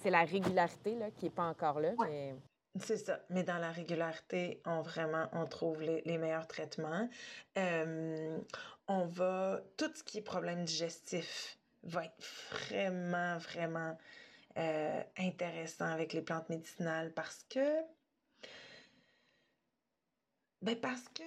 c'est 0.01 0.09
la 0.09 0.23
régularité 0.23 0.95
là, 0.95 1.11
qui 1.11 1.25
n'est 1.25 1.31
pas 1.31 1.45
encore 1.45 1.79
là. 1.79 1.91
Mais... 1.99 2.35
C'est 2.79 2.97
ça. 2.97 3.19
Mais 3.29 3.43
dans 3.43 3.57
la 3.57 3.71
régularité, 3.71 4.61
on 4.65 4.81
vraiment, 4.81 5.27
on 5.33 5.45
trouve 5.45 5.81
les, 5.81 6.17
meilleurs 6.17 6.47
traitements. 6.47 7.09
Euh, 7.57 8.39
on 8.87 9.05
va, 9.05 9.61
tout 9.77 9.91
ce 9.93 10.03
qui 10.03 10.19
est 10.19 10.21
problème 10.21 10.63
digestif 10.63 11.57
va 11.83 12.05
être 12.05 12.23
vraiment, 12.51 13.37
vraiment 13.39 13.97
euh, 14.57 15.03
intéressant 15.17 15.85
avec 15.85 16.13
les 16.13 16.21
plantes 16.21 16.49
médicinales 16.49 17.11
parce 17.13 17.45
que 17.49 17.81
Ben 20.61 20.79
parce 20.79 21.07
que 21.09 21.23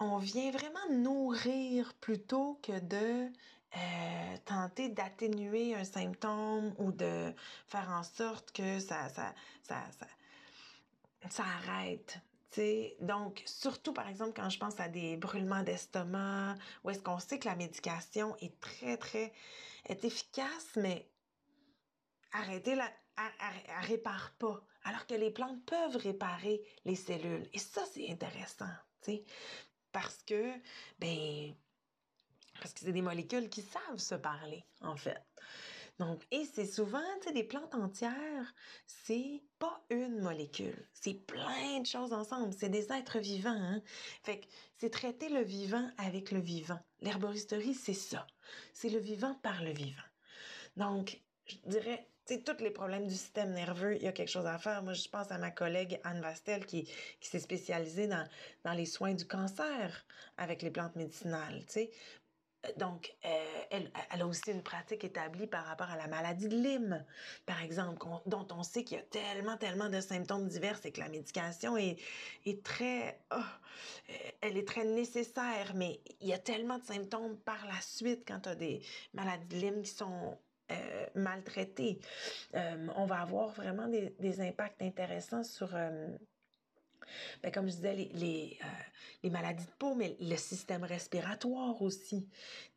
on 0.00 0.18
vient 0.18 0.50
vraiment 0.50 0.88
nourrir 0.90 1.94
plutôt 2.00 2.58
que 2.62 2.78
de 2.80 3.30
euh, 3.76 4.36
tenter 4.44 4.88
d'atténuer 4.88 5.74
un 5.74 5.84
symptôme 5.84 6.74
ou 6.78 6.90
de 6.92 7.34
faire 7.66 7.88
en 7.90 8.02
sorte 8.02 8.52
que 8.52 8.80
ça, 8.80 9.08
ça, 9.10 9.34
ça, 9.62 9.82
ça, 9.98 10.06
ça 11.28 11.42
arrête. 11.44 12.18
T'sais, 12.50 12.96
donc, 13.00 13.42
surtout 13.44 13.92
par 13.92 14.08
exemple 14.08 14.32
quand 14.34 14.48
je 14.48 14.58
pense 14.58 14.80
à 14.80 14.88
des 14.88 15.18
brûlements 15.18 15.62
d'estomac, 15.62 16.54
où 16.82 16.90
est-ce 16.90 17.00
qu'on 17.00 17.18
sait 17.18 17.38
que 17.38 17.46
la 17.46 17.56
médication 17.56 18.36
est 18.40 18.58
très, 18.60 18.96
très, 18.96 19.32
est 19.86 20.02
efficace, 20.04 20.70
mais 20.76 21.10
arrêter 22.32 22.74
la, 22.74 22.90
elle, 23.18 23.86
répare 23.86 24.32
pas. 24.38 24.62
Alors 24.84 25.06
que 25.06 25.14
les 25.14 25.30
plantes 25.30 25.62
peuvent 25.66 25.96
réparer 25.96 26.62
les 26.84 26.94
cellules. 26.94 27.48
Et 27.52 27.58
ça, 27.58 27.82
c'est 27.92 28.10
intéressant, 28.10 28.70
tu 29.02 29.18
Parce 29.92 30.22
que, 30.22 30.52
ben, 30.98 31.54
parce 32.60 32.72
que 32.74 32.80
c'est 32.80 32.92
des 32.92 33.02
molécules 33.02 33.48
qui 33.48 33.62
savent 33.62 33.98
se 33.98 34.14
parler, 34.14 34.64
en 34.80 34.96
fait. 34.96 35.22
Donc, 35.98 36.22
et 36.30 36.44
c'est 36.44 36.66
souvent, 36.66 37.02
tu 37.20 37.28
sais, 37.28 37.34
des 37.34 37.42
plantes 37.42 37.74
entières, 37.74 38.54
c'est 38.86 39.42
pas 39.58 39.82
une 39.90 40.20
molécule, 40.20 40.88
c'est 40.94 41.14
plein 41.14 41.80
de 41.80 41.86
choses 41.86 42.12
ensemble, 42.12 42.54
c'est 42.56 42.68
des 42.68 42.92
êtres 42.92 43.18
vivants. 43.18 43.50
Hein? 43.50 43.82
Fait 44.22 44.40
que 44.40 44.46
c'est 44.76 44.90
traiter 44.90 45.28
le 45.28 45.42
vivant 45.42 45.90
avec 45.98 46.30
le 46.30 46.38
vivant. 46.38 46.78
L'herboristerie, 47.00 47.74
c'est 47.74 47.94
ça. 47.94 48.26
C'est 48.72 48.90
le 48.90 49.00
vivant 49.00 49.34
par 49.42 49.62
le 49.64 49.72
vivant. 49.72 50.02
Donc, 50.76 51.20
je 51.46 51.56
dirais, 51.66 52.08
tu 52.28 52.44
tous 52.44 52.62
les 52.62 52.70
problèmes 52.70 53.06
du 53.06 53.14
système 53.14 53.52
nerveux, 53.52 53.96
il 53.96 54.02
y 54.02 54.06
a 54.06 54.12
quelque 54.12 54.30
chose 54.30 54.46
à 54.46 54.58
faire. 54.58 54.82
Moi, 54.82 54.92
je 54.92 55.08
pense 55.08 55.32
à 55.32 55.38
ma 55.38 55.50
collègue 55.50 55.98
Anne 56.04 56.20
Vastel 56.20 56.66
qui, 56.66 56.84
qui 56.84 57.28
s'est 57.28 57.40
spécialisée 57.40 58.06
dans, 58.06 58.28
dans 58.64 58.74
les 58.74 58.86
soins 58.86 59.14
du 59.14 59.26
cancer 59.26 60.06
avec 60.36 60.62
les 60.62 60.70
plantes 60.70 60.94
médicinales, 60.94 61.64
tu 61.66 61.72
sais. 61.72 61.90
Donc, 62.76 63.14
euh, 63.24 63.62
elle, 63.70 63.90
a 64.10 64.26
aussi 64.26 64.50
une 64.50 64.62
pratique 64.62 65.04
établie 65.04 65.46
par 65.46 65.64
rapport 65.64 65.88
à 65.90 65.96
la 65.96 66.08
maladie 66.08 66.48
de 66.48 66.56
Lyme, 66.56 67.04
par 67.46 67.62
exemple, 67.62 68.04
dont 68.26 68.46
on 68.50 68.64
sait 68.64 68.82
qu'il 68.82 68.96
y 68.96 69.00
a 69.00 69.04
tellement, 69.04 69.56
tellement 69.56 69.88
de 69.88 70.00
symptômes 70.00 70.48
divers 70.48 70.78
et 70.84 70.90
que 70.90 71.00
la 71.00 71.08
médication 71.08 71.76
est, 71.76 71.98
très, 72.64 73.20
oh, 73.32 73.36
euh, 73.36 74.12
elle 74.40 74.56
est 74.56 74.66
très 74.66 74.84
nécessaire, 74.84 75.72
mais 75.74 76.00
il 76.20 76.28
y 76.28 76.32
a 76.32 76.38
tellement 76.38 76.78
de 76.78 76.84
symptômes 76.84 77.38
par 77.38 77.64
la 77.66 77.80
suite 77.80 78.24
quand 78.26 78.40
tu 78.40 78.48
as 78.48 78.56
des 78.56 78.82
maladies 79.14 79.46
de 79.46 79.56
Lyme 79.56 79.82
qui 79.82 79.92
sont 79.92 80.36
euh, 80.72 81.06
maltraitées. 81.14 82.00
on 82.54 83.06
va 83.06 83.20
avoir 83.20 83.50
vraiment 83.50 83.88
des 83.88 84.40
impacts 84.40 84.82
intéressants 84.82 85.44
sur 85.44 85.76
ben, 87.42 87.52
comme 87.52 87.68
je 87.68 87.74
disais, 87.76 87.94
les, 87.94 88.10
les, 88.14 88.58
euh, 88.62 88.66
les, 89.22 89.30
maladies 89.30 89.66
de 89.66 89.70
peau, 89.78 89.94
mais 89.94 90.16
le 90.20 90.36
système 90.36 90.84
respiratoire 90.84 91.80
aussi. 91.82 92.28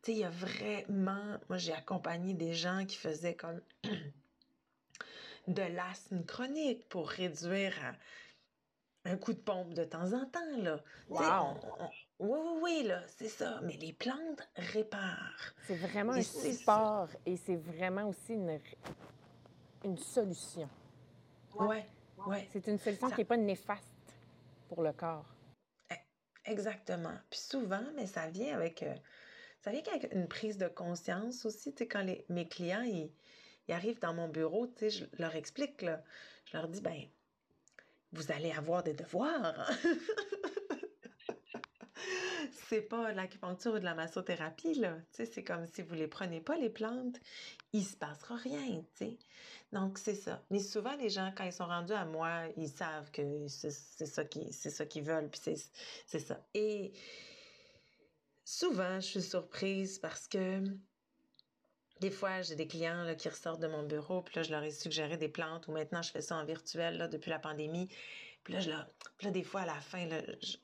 Tu 0.02 0.06
sais, 0.06 0.12
il 0.12 0.18
y 0.18 0.24
a 0.24 0.30
vraiment... 0.30 1.38
Moi, 1.48 1.58
j'ai 1.58 1.72
accompagné 1.72 2.34
des 2.34 2.54
gens 2.54 2.84
qui 2.86 2.96
faisaient 2.96 3.34
comme 3.34 3.60
de 5.48 5.62
l'asthme 5.62 6.24
chronique 6.24 6.88
pour 6.88 7.08
réduire 7.08 7.74
un 9.04 9.16
coup 9.16 9.32
de 9.32 9.40
pompe 9.40 9.74
de 9.74 9.84
temps 9.84 10.12
en 10.12 10.26
temps, 10.26 10.58
là. 10.58 10.80
Wow! 11.08 11.56
oui, 12.20 12.38
oui, 12.38 12.60
oui, 12.62 12.82
là, 12.84 13.02
c'est 13.08 13.28
ça. 13.28 13.60
Mais 13.62 13.76
les 13.76 13.92
plantes 13.92 14.48
réparent. 14.56 15.54
C'est 15.66 15.76
vraiment 15.76 16.12
un 16.12 16.22
support 16.22 17.08
et 17.26 17.36
c'est 17.36 17.56
vraiment 17.56 18.08
aussi 18.08 18.34
une, 18.34 18.60
une 19.84 19.98
solution. 19.98 20.68
Oui, 21.58 21.76
ouais. 22.26 22.48
C'est 22.52 22.66
une 22.68 22.78
solution 22.78 23.10
qui 23.10 23.18
n'est 23.18 23.24
pas 23.24 23.36
néfaste 23.36 23.91
le 24.80 24.92
corps. 24.92 25.34
E, 25.90 25.94
exactement. 26.46 27.14
Puis 27.28 27.40
souvent, 27.40 27.84
mais 27.96 28.06
ça 28.06 28.28
vient 28.28 28.54
avec, 28.54 28.82
euh, 28.82 28.94
ça 29.60 29.70
vient 29.70 29.82
avec 29.92 30.12
une 30.14 30.28
prise 30.28 30.56
de 30.56 30.68
conscience 30.68 31.44
aussi. 31.44 31.74
Quand 31.74 32.02
les, 32.02 32.24
mes 32.28 32.48
clients, 32.48 32.82
ils, 32.82 33.10
arrivent 33.68 34.00
dans 34.00 34.14
mon 34.14 34.28
bureau, 34.28 34.66
tu 34.66 34.90
je 34.90 35.04
leur 35.18 35.34
explique, 35.34 35.80
je 35.80 36.56
leur 36.56 36.68
dis, 36.68 36.80
ben, 36.80 37.02
vous 38.12 38.30
allez 38.32 38.52
avoir 38.52 38.82
des 38.82 38.94
devoirs. 38.94 39.70
C'est 42.72 42.80
pas 42.80 43.12
de 43.12 43.16
l'acupuncture 43.18 43.74
ou 43.74 43.78
de 43.78 43.84
la 43.84 43.94
massothérapie, 43.94 44.72
là. 44.72 44.96
Tu 45.12 45.16
sais, 45.18 45.26
c'est 45.26 45.44
comme 45.44 45.66
si 45.66 45.82
vous 45.82 45.92
les 45.94 46.08
prenez 46.08 46.40
pas, 46.40 46.56
les 46.56 46.70
plantes, 46.70 47.20
il 47.74 47.84
se 47.84 47.94
passera 47.98 48.34
rien, 48.36 48.82
tu 48.96 49.04
sais. 49.04 49.18
Donc, 49.72 49.98
c'est 49.98 50.14
ça. 50.14 50.42
Mais 50.48 50.58
souvent, 50.58 50.96
les 50.96 51.10
gens, 51.10 51.34
quand 51.36 51.44
ils 51.44 51.52
sont 51.52 51.66
rendus 51.66 51.92
à 51.92 52.06
moi, 52.06 52.44
ils 52.56 52.70
savent 52.70 53.10
que 53.10 53.46
c'est 53.46 53.70
ça 54.06 54.24
qu'ils 54.24 54.54
ça 54.54 54.86
qu'ils 54.86 55.02
veulent, 55.02 55.28
puis 55.28 55.58
c'est 56.06 56.18
ça. 56.18 56.40
Et 56.54 56.92
souvent, 58.46 59.00
je 59.00 59.06
suis 59.06 59.22
surprise 59.22 59.98
parce 59.98 60.26
que 60.26 60.64
des 62.00 62.10
fois, 62.10 62.40
j'ai 62.40 62.56
des 62.56 62.68
clients 62.68 63.04
là, 63.04 63.14
qui 63.14 63.28
ressortent 63.28 63.60
de 63.60 63.68
mon 63.68 63.82
bureau, 63.82 64.22
puis 64.22 64.34
là, 64.36 64.44
je 64.44 64.50
leur 64.50 64.62
ai 64.62 64.70
suggéré 64.70 65.18
des 65.18 65.28
plantes, 65.28 65.68
ou 65.68 65.72
maintenant, 65.72 66.00
je 66.00 66.10
fais 66.10 66.22
ça 66.22 66.36
en 66.36 66.46
virtuel 66.46 66.96
là, 66.96 67.06
depuis 67.06 67.28
la 67.28 67.38
pandémie. 67.38 67.88
Puis 68.44 68.54
là, 68.54 68.60
je 68.60 68.70
là, 68.70 68.86
des 69.30 69.44
fois, 69.44 69.60
à 69.60 69.66
la 69.66 69.80
fin, 69.80 70.06
là, 70.06 70.22
je, 70.40 70.56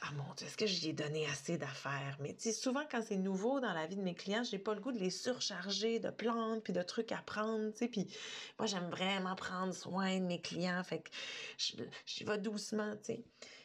ah 0.00 0.12
mon 0.12 0.32
Dieu, 0.34 0.46
est-ce 0.46 0.56
que 0.56 0.66
j'y 0.66 0.90
ai 0.90 0.92
donné 0.94 1.26
assez 1.26 1.58
d'affaires? 1.58 2.16
Mais 2.20 2.34
tu 2.34 2.52
souvent 2.52 2.84
quand 2.90 3.02
c'est 3.02 3.16
nouveau 3.16 3.60
dans 3.60 3.72
la 3.74 3.86
vie 3.86 3.96
de 3.96 4.02
mes 4.02 4.14
clients, 4.14 4.42
j'ai 4.42 4.58
pas 4.58 4.74
le 4.74 4.80
goût 4.80 4.92
de 4.92 4.98
les 4.98 5.10
surcharger 5.10 5.98
de 5.98 6.10
plantes 6.10 6.62
puis 6.64 6.72
de 6.72 6.82
trucs 6.82 7.12
à 7.12 7.18
prendre, 7.18 7.70
tu 7.72 7.78
sais. 7.78 7.88
Puis 7.88 8.06
moi, 8.58 8.66
j'aime 8.66 8.88
vraiment 8.88 9.34
prendre 9.34 9.74
soin 9.74 10.18
de 10.20 10.24
mes 10.24 10.40
clients, 10.40 10.82
fait 10.84 11.00
que 11.00 11.10
j'y 12.06 12.24
vais 12.24 12.38
doucement, 12.38 12.96
tu 12.96 13.14
sais. 13.14 13.24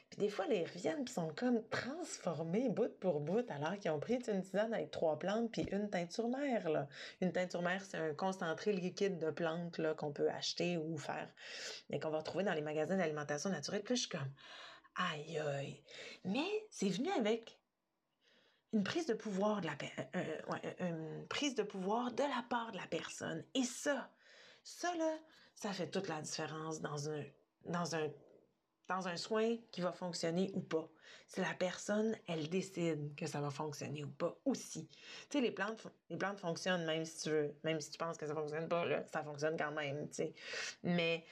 Puis 0.09 0.17
des 0.17 0.29
fois, 0.29 0.45
ils 0.49 0.65
reviennent 0.65 1.05
puis 1.05 1.13
sont 1.13 1.31
comme 1.35 1.61
transformés 1.69 2.67
bout 2.67 2.91
pour 2.99 3.21
bout 3.21 3.49
alors 3.51 3.77
qu'ils 3.77 3.91
ont 3.91 3.99
pris 3.99 4.19
une 4.27 4.41
tisane 4.41 4.73
avec 4.73 4.91
trois 4.91 5.19
plantes 5.19 5.51
puis 5.51 5.61
une 5.71 5.89
teinture 5.89 6.27
mère, 6.27 6.69
là. 6.69 6.89
Une 7.21 7.31
teinture 7.31 7.61
mère, 7.61 7.81
c'est 7.85 7.97
un 7.97 8.13
concentré 8.13 8.73
liquide 8.73 9.19
de 9.19 9.31
plantes, 9.31 9.79
qu'on 9.95 10.11
peut 10.11 10.29
acheter 10.29 10.75
ou 10.77 10.97
faire, 10.97 11.29
mais 11.89 11.99
qu'on 11.99 12.09
va 12.09 12.17
retrouver 12.17 12.43
dans 12.43 12.53
les 12.53 12.61
magasins 12.61 12.97
d'alimentation 12.97 13.51
naturelle. 13.51 13.83
Puis 13.83 13.95
je 13.95 14.01
suis 14.01 14.09
comme 14.09 14.31
Aïe, 14.99 15.39
aïe. 15.39 15.81
Mais 16.25 16.67
c'est 16.69 16.89
venu 16.89 17.09
avec 17.11 17.57
une 18.73 18.83
prise 18.83 19.05
de 19.05 19.13
pouvoir 19.13 19.61
de 19.61 19.67
la 19.67 19.77
euh, 20.15 20.41
euh, 20.53 20.89
une 21.21 21.27
prise 21.27 21.55
de 21.55 21.63
pouvoir 21.63 22.11
de 22.11 22.23
la 22.23 22.43
part 22.49 22.71
de 22.73 22.77
la 22.77 22.85
personne. 22.87 23.43
Et 23.53 23.63
ça, 23.63 24.11
ça 24.63 24.93
là, 24.97 25.17
ça 25.55 25.71
fait 25.71 25.89
toute 25.89 26.09
la 26.09 26.21
différence 26.21 26.81
dans 26.81 27.09
un 27.09 27.23
dans 27.65 27.95
un 27.95 28.09
dans 28.89 29.07
un 29.07 29.15
soin 29.15 29.55
qui 29.71 29.79
va 29.79 29.93
fonctionner 29.93 30.51
ou 30.53 30.59
pas. 30.59 30.89
C'est 31.27 31.41
la 31.41 31.53
personne, 31.53 32.17
elle 32.27 32.49
décide 32.49 33.15
que 33.15 33.25
ça 33.25 33.39
va 33.39 33.51
fonctionner 33.51 34.03
ou 34.03 34.09
pas 34.09 34.35
aussi. 34.43 34.89
Tu 34.89 34.97
sais, 35.29 35.41
les 35.41 35.51
plantes, 35.51 35.87
les 36.09 36.17
plantes 36.17 36.39
fonctionnent 36.39 36.85
même 36.85 37.05
si 37.05 37.23
tu 37.23 37.29
veux, 37.29 37.55
même 37.63 37.79
si 37.79 37.91
tu 37.91 37.97
penses 37.99 38.17
que 38.17 38.27
ça 38.27 38.33
fonctionne 38.33 38.67
pas, 38.67 38.85
là, 38.85 39.05
ça 39.13 39.23
fonctionne 39.23 39.55
quand 39.57 39.71
même, 39.71 40.09
tu 40.09 40.15
sais. 40.15 40.33
Mais 40.83 41.23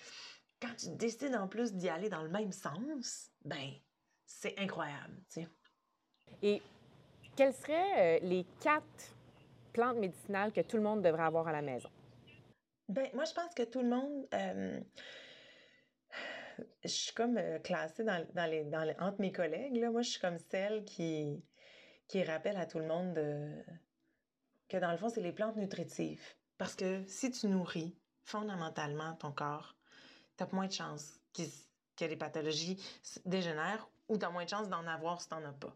quand 0.62 0.76
tu 0.76 0.90
décides 0.96 1.36
en 1.36 1.48
plus 1.48 1.74
d'y 1.74 1.90
aller 1.90 2.10
dans 2.10 2.24
le 2.24 2.30
même 2.30 2.52
sens, 2.52 3.32
ben, 3.44 3.72
c'est 4.26 4.58
incroyable, 4.60 5.22
tu 5.32 5.42
sais. 5.42 5.48
Et 6.42 6.62
quelles 7.36 7.54
seraient 7.54 8.18
euh, 8.18 8.26
les 8.26 8.46
quatre 8.62 9.16
plantes 9.74 9.98
médicinales 9.98 10.52
que 10.52 10.62
tout 10.62 10.78
le 10.78 10.84
monde 10.84 11.02
devrait 11.04 11.24
avoir 11.24 11.48
à 11.48 11.52
la 11.52 11.62
maison? 11.62 11.90
Ben, 12.90 13.10
moi, 13.14 13.26
je 13.26 13.34
pense 13.34 13.54
que 13.54 13.64
tout 13.64 13.82
le 13.82 13.90
monde. 13.90 14.28
Euh, 14.34 14.80
je 16.84 16.90
suis 16.90 17.14
comme 17.14 17.38
euh, 17.38 17.60
classée 17.60 18.04
dans, 18.04 18.26
dans, 18.34 18.50
les, 18.50 18.64
dans 18.66 18.84
les, 18.84 18.96
entre 19.00 19.22
mes 19.22 19.32
collègues. 19.32 19.78
Là. 19.78 19.92
Moi, 19.92 20.02
je 20.02 20.10
suis 20.12 20.20
comme 20.20 20.40
celle 20.40 20.84
qui, 20.86 21.44
qui 22.08 22.24
rappelle 22.24 22.58
à 22.58 22.66
tout 22.66 22.80
le 22.80 22.88
monde 22.88 23.14
que 24.68 24.78
dans 24.78 24.92
le 24.92 24.98
fond, 24.98 25.10
c'est 25.10 25.22
les 25.22 25.32
plantes 25.32 25.56
nutritives. 25.56 26.24
Parce 26.58 26.76
que 26.76 27.06
si 27.06 27.32
tu 27.32 27.48
nourris 27.48 27.98
fondamentalement 28.24 29.16
ton 29.16 29.32
corps, 29.32 29.77
tu 30.38 30.44
as 30.44 30.48
moins 30.52 30.68
de 30.68 30.72
chances 30.72 31.20
que 31.34 32.06
les 32.06 32.16
pathologies 32.16 32.78
dégénèrent 33.26 33.88
ou 34.08 34.18
tu 34.18 34.26
as 34.26 34.30
moins 34.30 34.46
de 34.46 34.50
chances 34.50 34.70
d'en 34.70 34.86
avoir 34.88 35.22
si 35.22 35.28
tu 35.28 35.36
n'en 35.36 35.44
as 35.44 35.54
pas. 35.54 35.76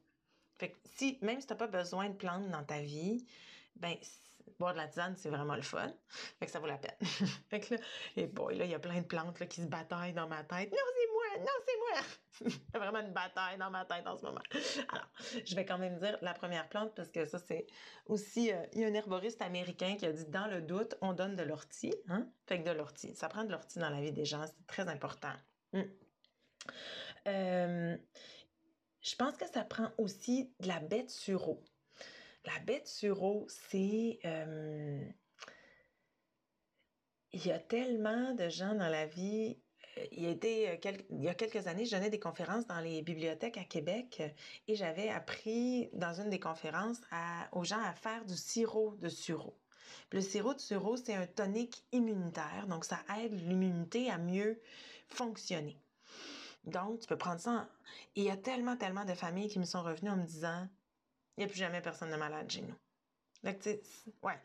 Fait 0.57 0.69
que 0.69 0.77
si, 0.95 1.17
même 1.21 1.41
si 1.41 1.47
tu 1.47 1.53
n'as 1.53 1.57
pas 1.57 1.67
besoin 1.67 2.09
de 2.09 2.13
plantes 2.13 2.49
dans 2.49 2.63
ta 2.63 2.79
vie, 2.79 3.25
ben, 3.75 3.95
boire 4.59 4.73
de 4.73 4.77
la 4.77 4.87
tisane, 4.87 5.15
c'est 5.17 5.29
vraiment 5.29 5.55
le 5.55 5.63
fun. 5.63 5.91
Fait 6.39 6.45
que 6.45 6.51
ça 6.51 6.59
vaut 6.59 6.67
la 6.67 6.77
peine. 6.77 6.95
fait 7.49 7.59
que 7.59 7.75
là, 7.75 7.81
et 8.15 8.27
boy, 8.27 8.55
là, 8.57 8.65
il 8.65 8.71
y 8.71 8.75
a 8.75 8.79
plein 8.79 9.01
de 9.01 9.05
plantes 9.05 9.39
là, 9.39 9.47
qui 9.47 9.61
se 9.61 9.67
bataillent 9.67 10.13
dans 10.13 10.27
ma 10.27 10.43
tête. 10.43 10.71
Non, 11.39 11.45
c'est 11.65 11.77
moi! 11.77 12.01
il 12.45 12.51
y 12.51 12.77
a 12.77 12.79
vraiment 12.79 12.99
une 12.99 13.13
bataille 13.13 13.57
dans 13.57 13.69
ma 13.69 13.85
tête 13.85 14.05
en 14.07 14.17
ce 14.17 14.23
moment. 14.23 14.41
Alors, 14.89 15.09
je 15.45 15.55
vais 15.55 15.65
quand 15.65 15.77
même 15.77 15.97
dire 15.99 16.17
la 16.21 16.33
première 16.33 16.67
plante 16.69 16.93
parce 16.95 17.09
que 17.09 17.25
ça, 17.25 17.39
c'est 17.39 17.67
aussi. 18.05 18.51
Euh, 18.51 18.65
il 18.73 18.81
y 18.81 18.83
a 18.83 18.87
un 18.87 18.93
herboriste 18.93 19.41
américain 19.41 19.95
qui 19.97 20.05
a 20.05 20.11
dit 20.11 20.25
dans 20.25 20.47
le 20.47 20.61
doute, 20.61 20.95
on 21.01 21.13
donne 21.13 21.35
de 21.35 21.43
l'ortie. 21.43 21.93
Hein? 22.09 22.27
Fait 22.47 22.61
que 22.61 22.67
de 22.67 22.75
l'ortie. 22.75 23.15
Ça 23.15 23.29
prend 23.29 23.43
de 23.43 23.51
l'ortie 23.51 23.79
dans 23.79 23.89
la 23.89 24.01
vie 24.01 24.11
des 24.11 24.25
gens, 24.25 24.45
c'est 24.45 24.67
très 24.67 24.87
important. 24.87 25.33
Hum. 25.73 25.85
Euh, 27.27 27.97
je 29.01 29.15
pense 29.15 29.37
que 29.37 29.47
ça 29.47 29.63
prend 29.63 29.91
aussi 29.97 30.53
de 30.59 30.67
la 30.67 30.79
bête 30.79 31.09
sureau. 31.09 31.63
La 32.45 32.59
bête 32.59 32.87
sureau, 32.87 33.45
c'est... 33.47 34.19
Euh, 34.25 35.03
il 37.33 37.45
y 37.45 37.51
a 37.51 37.59
tellement 37.59 38.33
de 38.33 38.49
gens 38.49 38.75
dans 38.75 38.89
la 38.89 39.05
vie 39.05 39.60
il, 40.11 40.23
y 40.23 40.27
a 40.27 40.29
été, 40.29 40.79
il 41.09 41.23
y 41.23 41.29
a 41.29 41.33
quelques 41.33 41.67
années, 41.67 41.85
je 41.85 41.91
donnais 41.91 42.09
des 42.09 42.19
conférences 42.19 42.67
dans 42.67 42.79
les 42.79 43.01
bibliothèques 43.01 43.57
à 43.57 43.63
Québec 43.63 44.21
et 44.67 44.75
j'avais 44.75 45.09
appris 45.09 45.89
dans 45.93 46.13
une 46.13 46.29
des 46.29 46.39
conférences 46.39 47.01
aux 47.51 47.63
gens 47.63 47.81
à 47.81 47.93
faire 47.93 48.25
du 48.25 48.35
sirop 48.35 48.95
de 48.99 49.09
sureau. 49.09 49.57
Le 50.11 50.21
sirop 50.21 50.53
de 50.53 50.59
sureau, 50.59 50.97
c'est 50.97 51.15
un 51.15 51.27
tonique 51.27 51.83
immunitaire, 51.91 52.67
donc 52.67 52.85
ça 52.85 52.99
aide 53.19 53.33
l'immunité 53.33 54.09
à 54.09 54.17
mieux 54.17 54.59
fonctionner. 55.07 55.77
Donc, 56.65 56.99
tu 56.99 57.07
peux 57.07 57.17
prendre 57.17 57.39
ça. 57.39 57.67
Il 58.15 58.23
y 58.23 58.29
a 58.29 58.37
tellement, 58.37 58.77
tellement 58.77 59.05
de 59.05 59.13
familles 59.13 59.49
qui 59.49 59.59
me 59.59 59.65
sont 59.65 59.81
revenues 59.81 60.11
en 60.11 60.17
me 60.17 60.25
disant 60.25 60.67
il 61.37 61.41
n'y 61.41 61.45
a 61.45 61.47
plus 61.47 61.57
jamais 61.57 61.81
personne 61.81 62.11
de 62.11 62.15
malade 62.17 62.49
chez 62.51 62.61
nous. 62.61 62.75
Donc, 63.43 63.57
ouais. 64.23 64.39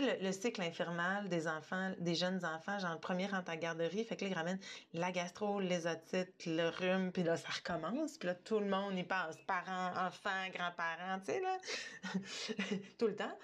Le, 0.00 0.32
cycle 0.32 0.62
infirmal 0.62 1.28
des 1.28 1.48
enfants, 1.48 1.92
des 1.98 2.14
jeunes 2.14 2.44
enfants, 2.44 2.78
genre 2.78 2.92
le 2.92 3.00
premier 3.00 3.26
rentre 3.26 3.50
à 3.50 3.56
garderie, 3.56 4.04
fait 4.04 4.16
que 4.16 4.24
là, 4.24 4.30
ils 4.30 4.34
ramènent 4.34 4.60
la 4.92 5.12
gastro, 5.12 5.60
les 5.60 5.86
otites, 5.86 6.46
le 6.46 6.68
rhume, 6.68 7.12
puis 7.12 7.22
là, 7.22 7.36
ça 7.36 7.48
recommence. 7.48 8.18
Puis 8.18 8.28
là, 8.28 8.34
tout 8.34 8.58
le 8.58 8.66
monde 8.66 8.98
y 8.98 9.04
passe, 9.04 9.36
parents, 9.46 10.06
enfants, 10.06 10.48
grands-parents, 10.52 11.20
tu 11.20 11.32
sais, 11.32 11.40
là, 11.40 11.56
tout 12.98 13.06
le 13.06 13.16
temps. 13.16 13.38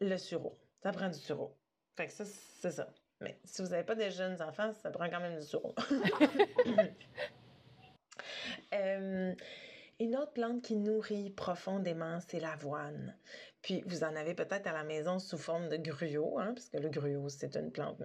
Le 0.00 0.16
sureau. 0.16 0.58
Ça 0.82 0.92
prend 0.92 1.08
du 1.08 1.18
sureau. 1.18 1.56
Fait 1.96 2.06
que 2.06 2.12
ça, 2.12 2.24
c'est 2.24 2.70
ça. 2.70 2.88
Mais 3.20 3.38
si 3.44 3.60
vous 3.62 3.68
n'avez 3.68 3.84
pas 3.84 3.94
de 3.94 4.08
jeunes 4.08 4.40
enfants, 4.40 4.72
ça 4.72 4.90
prend 4.90 5.08
quand 5.10 5.20
même 5.20 5.38
du 5.38 5.46
sureau. 5.46 5.74
Euh, 8.72 9.34
une 10.00 10.16
autre 10.16 10.32
plante 10.32 10.62
qui 10.62 10.76
nourrit 10.76 11.30
profondément, 11.30 12.18
c'est 12.26 12.40
l'avoine. 12.40 13.14
Puis 13.60 13.84
vous 13.86 14.02
en 14.02 14.16
avez 14.16 14.34
peut-être 14.34 14.66
à 14.66 14.72
la 14.72 14.82
maison 14.82 15.18
sous 15.18 15.36
forme 15.36 15.68
de 15.68 15.76
gruau, 15.76 16.38
hein, 16.38 16.54
puisque 16.54 16.72
le 16.72 16.88
gruau, 16.88 17.28
c'est 17.28 17.54
une 17.54 17.70
plante, 17.70 18.02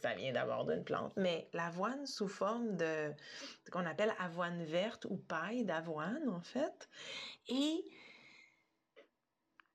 ça 0.00 0.14
vient 0.14 0.32
d'abord 0.32 0.64
d'une 0.64 0.84
plante. 0.84 1.12
Mais 1.16 1.48
l'avoine 1.52 2.06
sous 2.06 2.28
forme 2.28 2.76
de 2.76 3.12
ce 3.64 3.70
qu'on 3.72 3.84
appelle 3.84 4.14
avoine 4.20 4.62
verte 4.62 5.06
ou 5.10 5.16
paille 5.16 5.64
d'avoine, 5.64 6.28
en 6.28 6.40
fait. 6.40 6.88
Et 7.48 7.84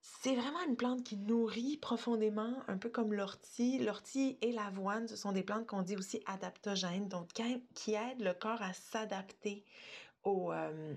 c'est 0.01 0.35
vraiment 0.35 0.63
une 0.65 0.77
plante 0.77 1.03
qui 1.03 1.17
nourrit 1.17 1.77
profondément, 1.77 2.63
un 2.69 2.77
peu 2.77 2.89
comme 2.89 3.13
l'ortie. 3.13 3.79
L'ortie 3.79 4.37
et 4.41 4.53
l'avoine, 4.53 5.09
ce 5.09 5.17
sont 5.17 5.33
des 5.33 5.43
plantes 5.43 5.67
qu'on 5.67 5.81
dit 5.81 5.97
aussi 5.97 6.23
adaptogènes, 6.25 7.09
donc 7.09 7.33
qui 7.33 7.93
aident 7.93 8.21
le 8.21 8.33
corps 8.33 8.61
à 8.61 8.71
s'adapter 8.71 9.65
au, 10.23 10.51
euh, 10.51 10.95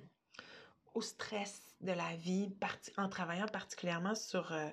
au 0.94 1.02
stress 1.02 1.60
de 1.80 1.92
la 1.92 2.16
vie 2.16 2.50
en 2.96 3.08
travaillant 3.08 3.46
particulièrement 3.46 4.14
sur 4.14 4.52
euh, 4.52 4.68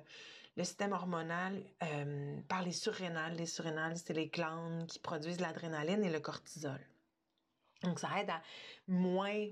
le 0.57 0.63
système 0.63 0.91
hormonal 0.91 1.63
euh, 1.83 2.39
par 2.47 2.63
les 2.63 2.71
surrénales. 2.71 3.35
Les 3.35 3.45
surrénales, 3.45 3.97
c'est 3.97 4.13
les 4.13 4.27
glandes 4.27 4.87
qui 4.87 4.99
produisent 4.99 5.39
l'adrénaline 5.39 6.03
et 6.03 6.09
le 6.09 6.19
cortisol. 6.19 6.79
Donc, 7.83 7.99
ça 7.99 8.09
aide 8.19 8.29
à 8.29 8.41
moins 8.87 9.47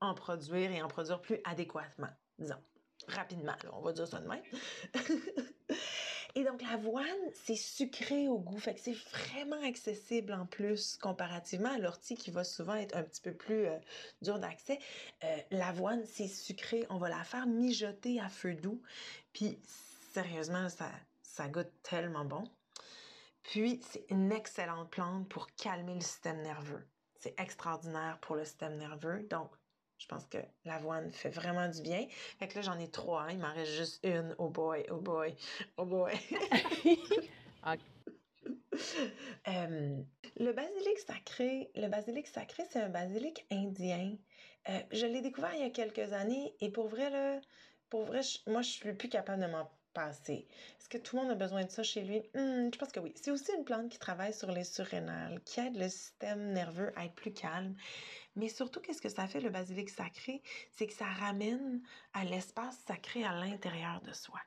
en 0.00 0.14
produire 0.14 0.70
et 0.70 0.82
en 0.82 0.88
produire 0.88 1.20
plus 1.20 1.40
adéquatement, 1.44 2.10
disons 2.38 2.62
rapidement, 3.08 3.54
on 3.72 3.80
va 3.80 3.92
dire 3.92 4.06
ça 4.06 4.20
de 4.20 4.28
même. 4.28 4.42
Et 6.36 6.42
donc, 6.42 6.62
l'avoine, 6.62 7.06
c'est 7.32 7.54
sucré 7.54 8.26
au 8.26 8.38
goût. 8.38 8.58
Fait 8.58 8.74
que 8.74 8.80
c'est 8.80 8.96
vraiment 9.10 9.62
accessible 9.64 10.32
en 10.32 10.46
plus, 10.46 10.96
comparativement 10.96 11.70
à 11.70 11.78
l'ortie 11.78 12.16
qui 12.16 12.32
va 12.32 12.42
souvent 12.42 12.74
être 12.74 12.96
un 12.96 13.04
petit 13.04 13.20
peu 13.20 13.32
plus 13.32 13.66
euh, 13.66 13.78
dur 14.20 14.40
d'accès. 14.40 14.80
Euh, 15.22 15.36
l'avoine, 15.52 16.04
c'est 16.06 16.26
sucré. 16.26 16.86
On 16.90 16.98
va 16.98 17.08
la 17.08 17.22
faire 17.22 17.46
mijoter 17.46 18.20
à 18.20 18.28
feu 18.28 18.54
doux. 18.54 18.82
Puis, 19.32 19.58
sérieusement, 20.12 20.68
ça, 20.68 20.90
ça 21.22 21.46
goûte 21.48 21.70
tellement 21.84 22.24
bon. 22.24 22.44
Puis, 23.44 23.80
c'est 23.88 24.04
une 24.10 24.32
excellente 24.32 24.90
plante 24.90 25.28
pour 25.28 25.46
calmer 25.54 25.94
le 25.94 26.00
système 26.00 26.42
nerveux. 26.42 26.84
C'est 27.20 27.38
extraordinaire 27.38 28.18
pour 28.20 28.34
le 28.34 28.44
système 28.44 28.76
nerveux. 28.76 29.22
Donc, 29.30 29.50
je 29.98 30.06
pense 30.06 30.26
que 30.26 30.38
l'avoine 30.64 31.10
fait 31.10 31.30
vraiment 31.30 31.68
du 31.68 31.82
bien. 31.82 32.06
Fait 32.38 32.48
que 32.48 32.56
là, 32.56 32.62
j'en 32.62 32.78
ai 32.78 32.88
trois. 32.88 33.22
Hein. 33.22 33.32
Il 33.32 33.38
m'en 33.38 33.52
reste 33.52 33.72
juste 33.72 34.04
une. 34.04 34.34
Oh 34.38 34.48
boy, 34.48 34.84
oh 34.90 34.98
boy, 34.98 35.34
oh 35.76 35.84
boy. 35.84 36.12
le 39.46 40.52
basilic 40.52 40.98
sacré, 41.06 41.70
le 41.74 41.88
basilic 41.88 42.26
sacré, 42.26 42.64
c'est 42.70 42.80
un 42.80 42.88
basilic 42.88 43.46
indien. 43.50 44.16
Euh, 44.68 44.80
je 44.92 45.06
l'ai 45.06 45.20
découvert 45.20 45.54
il 45.54 45.60
y 45.60 45.64
a 45.64 45.70
quelques 45.70 46.12
années 46.12 46.54
et 46.60 46.70
pour 46.70 46.88
vrai, 46.88 47.10
là, 47.10 47.40
pour 47.90 48.04
vrai, 48.04 48.20
moi, 48.46 48.62
je 48.62 48.70
suis 48.70 48.92
plus 48.94 49.08
capable 49.08 49.42
de 49.42 49.46
m'en 49.48 49.70
passer. 49.94 50.46
Est-ce 50.78 50.88
que 50.88 50.98
tout 50.98 51.16
le 51.16 51.22
monde 51.22 51.30
a 51.30 51.34
besoin 51.34 51.64
de 51.64 51.70
ça 51.70 51.82
chez 51.82 52.02
lui? 52.02 52.18
Hmm, 52.34 52.70
je 52.72 52.78
pense 52.78 52.92
que 52.92 53.00
oui. 53.00 53.14
C'est 53.16 53.30
aussi 53.30 53.52
une 53.56 53.64
plante 53.64 53.90
qui 53.90 53.98
travaille 53.98 54.34
sur 54.34 54.52
les 54.52 54.64
surrénales, 54.64 55.40
qui 55.44 55.60
aide 55.60 55.76
le 55.76 55.88
système 55.88 56.52
nerveux 56.52 56.92
à 56.96 57.06
être 57.06 57.14
plus 57.14 57.32
calme. 57.32 57.74
Mais 58.36 58.48
surtout, 58.48 58.80
qu'est-ce 58.80 59.00
que 59.00 59.08
ça 59.08 59.26
fait 59.26 59.40
le 59.40 59.50
basilic 59.50 59.88
sacré? 59.88 60.42
C'est 60.72 60.86
que 60.86 60.92
ça 60.92 61.06
ramène 61.06 61.80
à 62.12 62.24
l'espace 62.24 62.76
sacré 62.86 63.24
à 63.24 63.32
l'intérieur 63.32 64.02
de 64.02 64.12
soi. 64.12 64.40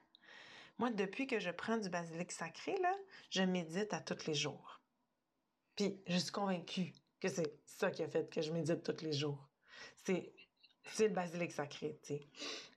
Moi, 0.77 0.91
depuis 0.91 1.25
que 1.25 1.39
je 1.39 1.49
prends 1.49 1.77
du 1.77 1.89
basilic 1.89 2.31
sacré, 2.31 2.77
là, 2.81 2.93
je 3.31 3.41
médite 3.41 3.93
à 3.93 4.01
tous 4.01 4.27
les 4.27 4.35
jours. 4.35 4.79
Puis, 5.75 5.99
je 6.07 6.17
suis 6.17 6.31
convaincue 6.31 6.93
que 7.19 7.29
c'est 7.29 7.59
ça 7.65 7.89
qui 7.89 8.03
a 8.03 8.07
fait 8.07 8.29
que 8.29 8.41
je 8.41 8.51
médite 8.51 8.83
tous 8.83 9.03
les 9.03 9.13
jours. 9.13 9.49
C'est, 10.05 10.33
c'est 10.93 11.07
le 11.07 11.13
basilic 11.13 11.51
sacré, 11.51 11.97
tu 12.03 12.15
sais. 12.15 12.27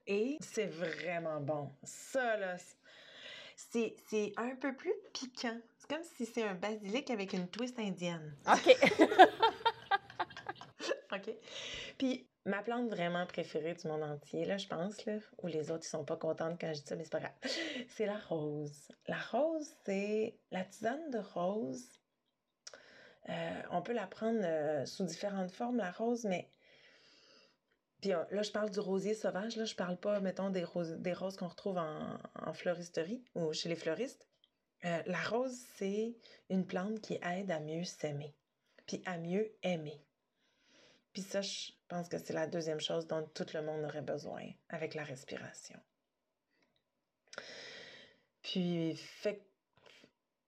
Et 0.07 0.37
c'est 0.41 0.67
vraiment 0.67 1.39
bon. 1.39 1.71
Ça, 1.83 2.37
là, 2.37 2.57
c'est, 3.55 3.95
c'est 4.09 4.33
un 4.37 4.55
peu 4.55 4.75
plus 4.75 4.93
piquant. 5.13 5.59
C'est 5.77 5.89
comme 5.89 6.03
si 6.03 6.25
c'est 6.25 6.43
un 6.43 6.55
basilic 6.55 7.09
avec 7.09 7.33
une 7.33 7.47
twist 7.47 7.77
indienne. 7.79 8.35
OK. 8.47 8.77
OK. 11.13 11.35
Puis, 11.97 12.27
ma 12.45 12.63
plante 12.63 12.89
vraiment 12.89 13.25
préférée 13.25 13.73
du 13.73 13.87
monde 13.87 14.03
entier, 14.03 14.45
là, 14.45 14.57
je 14.57 14.67
pense, 14.67 15.05
là, 15.05 15.17
ou 15.41 15.47
les 15.47 15.71
autres, 15.71 15.85
ils 15.85 15.89
sont 15.89 16.05
pas 16.05 16.17
contents 16.17 16.55
quand 16.59 16.73
je 16.73 16.79
dis 16.79 16.87
ça, 16.87 16.95
mais 16.95 17.03
c'est 17.03 17.11
pas 17.11 17.19
grave, 17.19 17.33
c'est 17.89 18.05
la 18.05 18.17
rose. 18.17 18.89
La 19.07 19.19
rose, 19.19 19.69
c'est 19.85 20.37
la 20.51 20.63
tisane 20.63 21.09
de 21.11 21.19
rose. 21.19 21.85
Euh, 23.29 23.61
on 23.71 23.81
peut 23.81 23.93
la 23.93 24.07
prendre 24.07 24.41
euh, 24.43 24.85
sous 24.85 25.03
différentes 25.03 25.51
formes, 25.51 25.77
la 25.77 25.91
rose, 25.91 26.25
mais. 26.25 26.49
Puis 28.01 28.13
euh, 28.13 28.23
là, 28.31 28.41
je 28.41 28.51
parle 28.51 28.71
du 28.71 28.79
rosier 28.79 29.13
sauvage, 29.13 29.55
là, 29.55 29.65
je 29.65 29.75
parle 29.75 29.97
pas, 29.97 30.19
mettons, 30.19 30.49
des 30.49 30.63
roses, 30.63 31.35
qu'on 31.37 31.47
retrouve 31.47 31.77
en, 31.77 32.17
en, 32.35 32.53
floristerie 32.53 33.23
ou 33.35 33.53
chez 33.53 33.69
les 33.69 33.75
fleuristes. 33.75 34.27
la 34.83 35.21
rose, 35.29 35.55
c'est 35.75 36.15
une 36.49 36.65
plante 36.65 36.99
qui 37.01 37.19
aide 37.23 37.51
à 37.51 37.59
mieux 37.59 37.83
s'aimer, 37.83 38.35
puis 38.87 39.01
à 39.05 39.17
mieux 39.17 39.51
aimer. 39.61 40.03
Puis 41.13 41.21
ça, 41.21 41.41
je 41.41 41.71
pense 41.87 42.07
que 42.07 42.17
c'est 42.17 42.33
la 42.33 42.47
deuxième 42.47 42.79
chose 42.79 43.05
dont 43.05 43.27
tout 43.33 43.45
le 43.53 43.61
monde 43.61 43.83
aurait 43.83 44.01
besoin 44.01 44.43
avec 44.69 44.95
la 44.95 45.03
respiration. 45.03 45.79
Puis, 48.41 48.95
fait. 48.95 49.45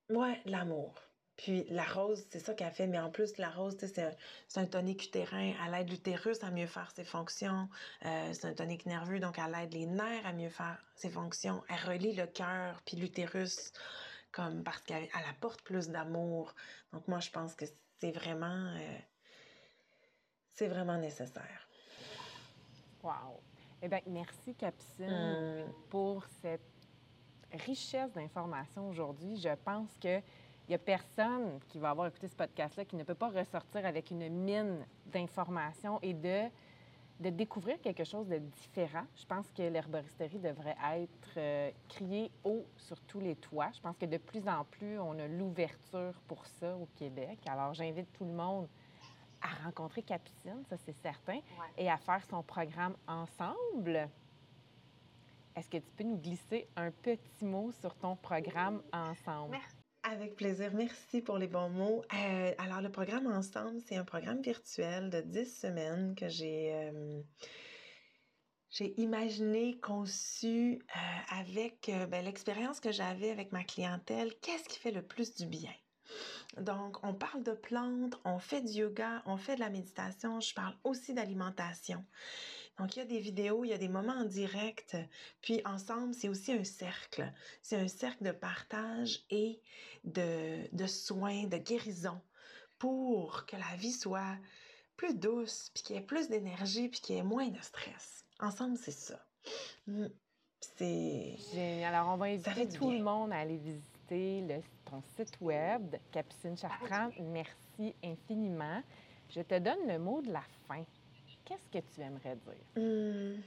Ouais, 0.10 0.42
l'amour. 0.46 0.96
Puis 1.36 1.66
la 1.70 1.84
rose, 1.84 2.24
c'est 2.30 2.40
ça 2.40 2.54
qu'elle 2.54 2.72
fait, 2.72 2.86
mais 2.88 3.00
en 3.00 3.10
plus, 3.10 3.38
la 3.38 3.50
rose, 3.50 3.76
c'est 3.80 4.00
un, 4.00 4.12
un, 4.56 4.66
tonique 4.66 5.06
utérin. 5.06 5.54
Elle 5.66 5.74
aide 5.74 5.90
l'utérus 5.90 6.44
à 6.44 6.52
mieux 6.52 6.68
faire 6.68 6.92
ses 6.92 7.04
fonctions. 7.04 7.68
Euh, 8.06 8.34
c'est 8.34 8.46
un 8.46 8.54
tonique 8.54 8.86
nerveux, 8.86 9.20
donc 9.20 9.40
elle 9.40 9.56
aide 9.56 9.74
les 9.74 9.88
nerfs 9.88 10.26
à 10.26 10.34
mieux 10.34 10.50
faire 10.50 10.78
ses 10.96 11.10
fonctions. 11.10 11.64
Elle 11.70 11.90
relie 11.90 12.14
le 12.14 12.28
cœur 12.28 12.82
puis 12.86 12.98
l'utérus 12.98 13.72
comme 14.32 14.64
parce 14.64 14.82
qu'elle 14.82 15.10
apporte 15.30 15.62
plus 15.62 15.90
d'amour. 15.90 16.54
Donc 16.92 17.08
moi, 17.08 17.20
je 17.20 17.30
pense 17.32 17.56
que 17.56 17.66
c'est 18.00 18.12
vraiment 18.12 18.74
euh, 18.76 18.98
c'est 20.52 20.68
vraiment 20.68 20.98
nécessaire. 20.98 21.68
Wow. 23.02 23.42
Eh 23.82 23.88
bien, 23.88 24.00
merci, 24.08 24.56
Capucine, 24.56 25.66
mm. 25.66 25.74
pour 25.90 26.26
cette 26.42 26.62
richesse 27.52 28.12
d'informations 28.14 28.90
aujourd'hui. 28.90 29.38
Je 29.38 29.54
pense 29.64 29.98
qu'il 30.64 30.72
n'y 30.72 30.76
a 30.76 30.80
personne 30.80 31.60
qui 31.68 31.78
va 31.78 31.90
avoir 31.90 32.08
écouté 32.08 32.28
ce 32.28 32.36
podcast-là 32.36 32.86
qui 32.86 32.96
ne 32.96 33.04
peut 33.04 33.16
pas 33.16 33.30
ressortir 33.30 33.86
avec 33.86 34.12
une 34.12 34.30
mine 34.30 34.86
d'informations 35.08 36.00
et 36.02 36.14
de, 36.14 36.44
de 37.20 37.30
découvrir 37.30 37.80
quelque 37.82 38.04
chose 38.04 38.28
de 38.28 38.38
différent. 38.38 39.04
Je 39.16 39.26
pense 39.26 39.52
que 39.52 39.64
l'herboristerie 39.64 40.40
devrait 40.40 40.78
être 40.96 41.38
euh, 41.38 41.72
criée 41.90 42.32
haut 42.44 42.66
sur 42.78 43.00
tous 43.02 43.20
les 43.20 43.36
toits. 43.36 43.70
Je 43.74 43.82
pense 43.82 43.98
que 43.98 44.06
de 44.06 44.18
plus 44.18 44.48
en 44.48 44.64
plus, 44.66 45.00
on 45.00 45.20
a 45.20 45.28
l'ouverture 45.28 46.14
pour 46.28 46.46
ça 46.46 46.76
au 46.76 46.88
Québec. 46.96 47.40
Alors, 47.48 47.74
j'invite 47.74 48.12
tout 48.14 48.26
le 48.26 48.34
monde 48.34 48.68
à 49.42 49.66
rencontrer 49.66 50.02
Capucine, 50.02 50.64
ça 50.70 50.78
c'est 50.78 50.96
certain, 51.02 51.40
et 51.78 51.90
à 51.90 51.98
faire 51.98 52.24
son 52.30 52.42
programme 52.42 52.96
ensemble. 53.08 54.10
Est-ce 55.56 55.70
que 55.70 55.78
tu 55.78 55.92
peux 55.98 56.04
nous 56.06 56.18
glisser 56.18 56.68
un 56.78 56.90
petit 56.90 57.44
mot 57.46 57.72
sur 57.74 57.94
ton 57.96 58.16
programme 58.16 58.82
ensemble? 58.94 59.58
Avec 60.06 60.36
plaisir. 60.36 60.72
Merci 60.74 61.22
pour 61.22 61.38
les 61.38 61.48
bons 61.48 61.70
mots. 61.70 62.04
Euh, 62.14 62.54
alors, 62.58 62.82
le 62.82 62.90
programme 62.90 63.26
Ensemble, 63.28 63.80
c'est 63.88 63.96
un 63.96 64.04
programme 64.04 64.42
virtuel 64.42 65.10
de 65.10 65.22
10 65.22 65.46
semaines 65.46 66.16
que 66.16 66.28
j'ai 66.28 66.74
euh, 66.74 67.22
imaginé, 68.98 69.80
conçu 69.80 70.82
euh, 70.94 71.40
avec 71.40 71.90
ben, 72.10 72.26
l'expérience 72.26 72.82
que 72.82 72.92
j'avais 72.92 73.32
avec 73.32 73.54
ma 73.54 73.64
clientèle. 73.64 74.34
Qu'est-ce 74.42 74.68
qui 74.68 74.78
fait 74.78 74.92
le 74.92 75.04
plus 75.04 75.36
du 75.36 75.46
bien? 75.46 75.72
Donc, 76.58 77.02
on 77.04 77.14
parle 77.14 77.42
de 77.44 77.54
plantes, 77.54 78.20
on 78.26 78.40
fait 78.40 78.62
du 78.62 78.74
yoga, 78.74 79.24
on 79.26 79.38
fait 79.38 79.56
de 79.56 79.62
la 79.62 79.70
méditation, 79.70 80.42
je 80.42 80.54
parle 80.54 80.76
aussi 80.84 81.14
d'alimentation. 81.14 82.06
Donc, 82.80 82.96
il 82.96 83.00
y 83.00 83.02
a 83.02 83.06
des 83.06 83.20
vidéos, 83.20 83.64
il 83.64 83.70
y 83.70 83.74
a 83.74 83.78
des 83.78 83.88
moments 83.88 84.14
en 84.14 84.26
direct, 84.26 84.98
puis 85.42 85.62
ensemble, 85.66 86.14
c'est 86.16 86.30
aussi 86.30 86.52
un 86.54 86.64
cercle. 86.64 87.32
C'est 87.62 87.78
un 87.78 87.88
cercle 87.88 88.24
de 88.24 88.32
partage 88.32 89.24
et 89.30 89.62
de, 90.04 90.68
de 90.76 90.88
soins, 90.88 91.44
de 91.44 91.58
guérison 91.58 92.20
pour 92.80 93.46
que 93.46 93.56
la 93.56 93.76
vie 93.78 93.92
soit 93.92 94.38
plus 94.98 95.16
douce, 95.16 95.70
puis 95.74 95.84
qu'il 95.84 95.96
y 95.96 96.00
ait 96.00 96.04
plus 96.04 96.30
d'énergie, 96.30 96.90
puis 96.90 97.00
qu'il 97.00 97.16
y 97.16 97.20
ait 97.20 97.24
moins 97.24 97.48
de 97.48 97.62
stress. 97.62 98.26
Ensemble, 98.40 98.78
c'est 98.78 98.92
ça. 98.92 99.24
Mm. 99.88 100.08
C'est... 100.60 101.36
Génial. 101.54 101.94
Alors, 101.94 102.14
on 102.14 102.18
va 102.18 102.26
inviter 102.26 102.68
tout 102.70 102.92
le 102.92 103.04
monde 103.04 103.32
à 103.34 103.38
aller 103.40 103.58
visiter 103.58 104.42
le, 104.42 104.62
ton 104.90 105.02
site 105.16 105.38
web, 105.42 105.96
Capucine 106.12 106.58
Chartrand. 106.58 107.12
Merci 107.20 107.96
infiniment. 108.04 108.82
Je 109.30 109.42
te 109.42 109.60
donne 109.60 109.88
le 109.88 110.00
mot 110.00 110.22
de 110.22 110.32
la 110.32 110.44
fin. 110.68 110.84
Qu'est-ce 111.54 111.86
que 111.86 111.94
tu 111.96 112.02
aimerais 112.02 112.36
dire? 112.36 113.42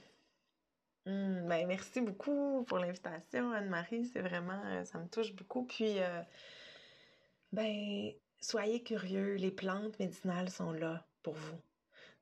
Hmm, 1.07 1.47
ben, 1.49 1.67
merci 1.67 2.01
beaucoup 2.01 2.65
pour 2.65 2.79
l'invitation, 2.79 3.53
Anne-Marie. 3.53 4.07
C'est 4.07 4.21
vraiment, 4.21 4.61
euh, 4.67 4.85
ça 4.85 4.99
me 4.99 5.09
touche 5.09 5.33
beaucoup. 5.35 5.65
Puis, 5.65 6.01
euh, 6.01 6.23
ben, 7.53 8.13
soyez 8.41 8.83
curieux. 8.83 9.35
Les 9.35 9.51
plantes 9.51 9.99
médicinales 9.99 10.51
sont 10.51 10.73
là 10.73 11.07
pour 11.23 11.35
vous. 11.35 11.59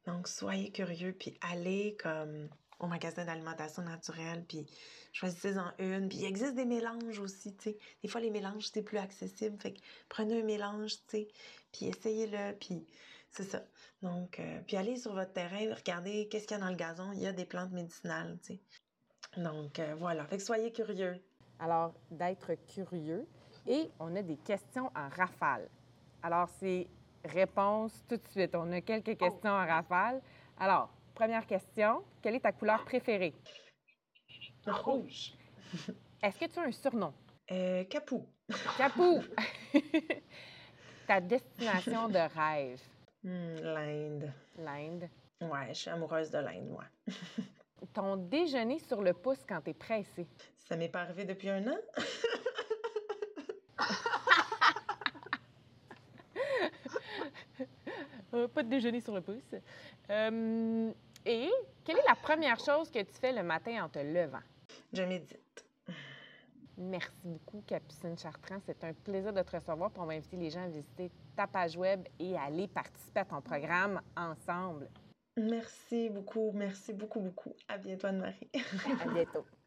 Donc, 0.07 0.29
soyez 0.29 0.71
curieux, 0.71 1.13
puis 1.13 1.37
allez 1.41 1.97
comme 2.03 2.49
au 2.79 2.87
magasin 2.87 3.25
d'alimentation 3.25 3.83
naturelle, 3.83 4.45
puis 4.47 4.67
choisissez-en 5.13 5.73
une. 5.79 6.09
Puis 6.09 6.19
il 6.19 6.25
existe 6.27 6.55
des 6.55 6.67
mélanges 6.67 7.19
aussi, 7.19 7.55
tu 7.57 7.71
sais. 7.71 7.79
Des 8.03 8.09
fois, 8.09 8.21
les 8.21 8.31
mélanges, 8.31 8.69
c'est 8.73 8.83
plus 8.83 8.99
accessible. 8.99 9.59
Fait 9.61 9.73
que 9.73 9.81
prenez 10.09 10.41
un 10.41 10.45
mélange, 10.45 10.97
tu 10.97 11.03
sais, 11.09 11.29
puis 11.73 11.87
essayez-le, 11.87 12.55
puis 12.59 12.87
c'est 13.35 13.45
ça. 13.45 13.63
Donc, 14.01 14.39
euh, 14.39 14.61
puis 14.67 14.77
allez 14.77 14.97
sur 14.97 15.13
votre 15.13 15.33
terrain, 15.33 15.75
regardez 15.75 16.29
qu'est-ce 16.29 16.47
qu'il 16.47 16.57
y 16.57 16.61
a 16.61 16.63
dans 16.63 16.71
le 16.71 16.77
gazon. 16.77 17.11
Il 17.13 17.21
y 17.21 17.27
a 17.27 17.33
des 17.33 17.45
plantes 17.45 17.73
médicinales, 17.73 18.39
tu 18.43 18.55
sais. 18.55 18.61
Donc, 19.37 19.81
euh, 19.81 19.97
voilà. 19.99 20.25
Fait 20.27 20.37
que 20.37 20.43
soyez 20.43 20.71
curieux. 20.73 21.21
Alors, 21.59 21.95
d'être 22.11 22.55
curieux. 22.73 23.27
Et 23.67 23.91
on 23.99 24.15
a 24.15 24.23
des 24.23 24.37
questions 24.37 24.91
en 24.95 25.09
rafale. 25.09 25.69
Alors, 26.23 26.49
c'est 26.61 26.87
réponse 27.25 28.05
tout 28.09 28.17
de 28.17 28.29
suite. 28.29 28.55
On 28.55 28.71
a 28.71 28.81
quelques 28.81 29.17
questions 29.17 29.51
en 29.51 29.67
rafale. 29.67 30.21
Alors, 30.59 30.91
première 31.15 31.47
question. 31.47 32.05
Quelle 32.23 32.37
est 32.37 32.41
ta 32.41 32.53
couleur 32.53 32.85
préférée? 32.85 33.35
rouge. 34.67 35.35
Est-ce 36.23 36.39
que 36.39 36.47
tu 36.47 36.59
as 36.59 36.63
un 36.63 36.73
surnom? 36.73 37.13
Euh, 37.51 37.85
Capou. 37.85 38.27
Capou. 38.79 39.23
ta 41.07 41.21
destination 41.21 42.09
de 42.09 42.19
rêve? 42.39 42.81
Hmm, 43.25 43.57
L'Inde. 43.63 44.33
L'Inde. 44.59 45.09
Ouais, 45.41 45.69
je 45.71 45.75
suis 45.75 45.91
amoureuse 45.91 46.31
de 46.31 46.39
l'Inde, 46.39 46.69
moi. 46.69 46.85
Ton 47.95 48.17
déjeuner 48.17 48.79
sur 48.79 49.03
le 49.03 49.13
pouce 49.13 49.45
quand 49.49 49.61
tu 49.63 49.71
es 49.71 49.75
pressé. 49.75 50.27
Ça 50.69 50.77
m'est 50.77 50.89
pas 50.89 51.01
arrivé 51.01 51.25
depuis 51.25 51.49
un 51.51 51.67
an. 51.69 51.77
Euh, 58.35 58.49
pas 58.49 58.65
de 58.65 58.69
déjeuner 58.69 59.01
sur 59.01 59.15
le 59.15 59.21
pouce. 59.21 59.55
Euh, 60.11 60.91
et 61.25 61.49
quelle 61.85 61.99
est 61.99 62.09
la 62.09 62.17
première 62.17 62.59
chose 62.59 62.91
que 62.91 62.99
tu 62.99 63.13
fais 63.13 63.33
le 63.33 63.45
matin 63.45 63.85
en 63.85 63.89
te 63.89 64.01
levant? 64.01 64.41
Je 64.93 65.03
médite. 65.03 65.39
Merci 66.77 67.13
beaucoup, 67.25 67.63
Capucine 67.67 68.19
Chartrand. 68.19 68.59
C'est 68.67 68.83
un 68.85 68.93
plaisir 68.93 69.33
de 69.33 69.43
te 69.43 69.57
recevoir. 69.57 69.91
on 69.97 70.07
va 70.07 70.15
inviter 70.15 70.37
les 70.37 70.51
gens 70.51 70.65
à 70.65 70.69
visiter 70.69 71.11
ta 71.37 71.47
page 71.47 71.77
web 71.77 72.07
et 72.19 72.37
à 72.37 72.45
aller 72.45 72.67
participer 72.67 73.21
à 73.21 73.25
ton 73.25 73.41
programme 73.41 74.01
ensemble. 74.17 74.89
Merci 75.37 76.11
beaucoup. 76.11 76.51
Merci 76.53 76.93
beaucoup, 76.93 77.21
beaucoup. 77.21 77.55
À 77.69 77.79
bientôt, 77.79 78.09
Anne-Marie. 78.09 78.51
à 79.03 79.09
bientôt. 79.09 79.45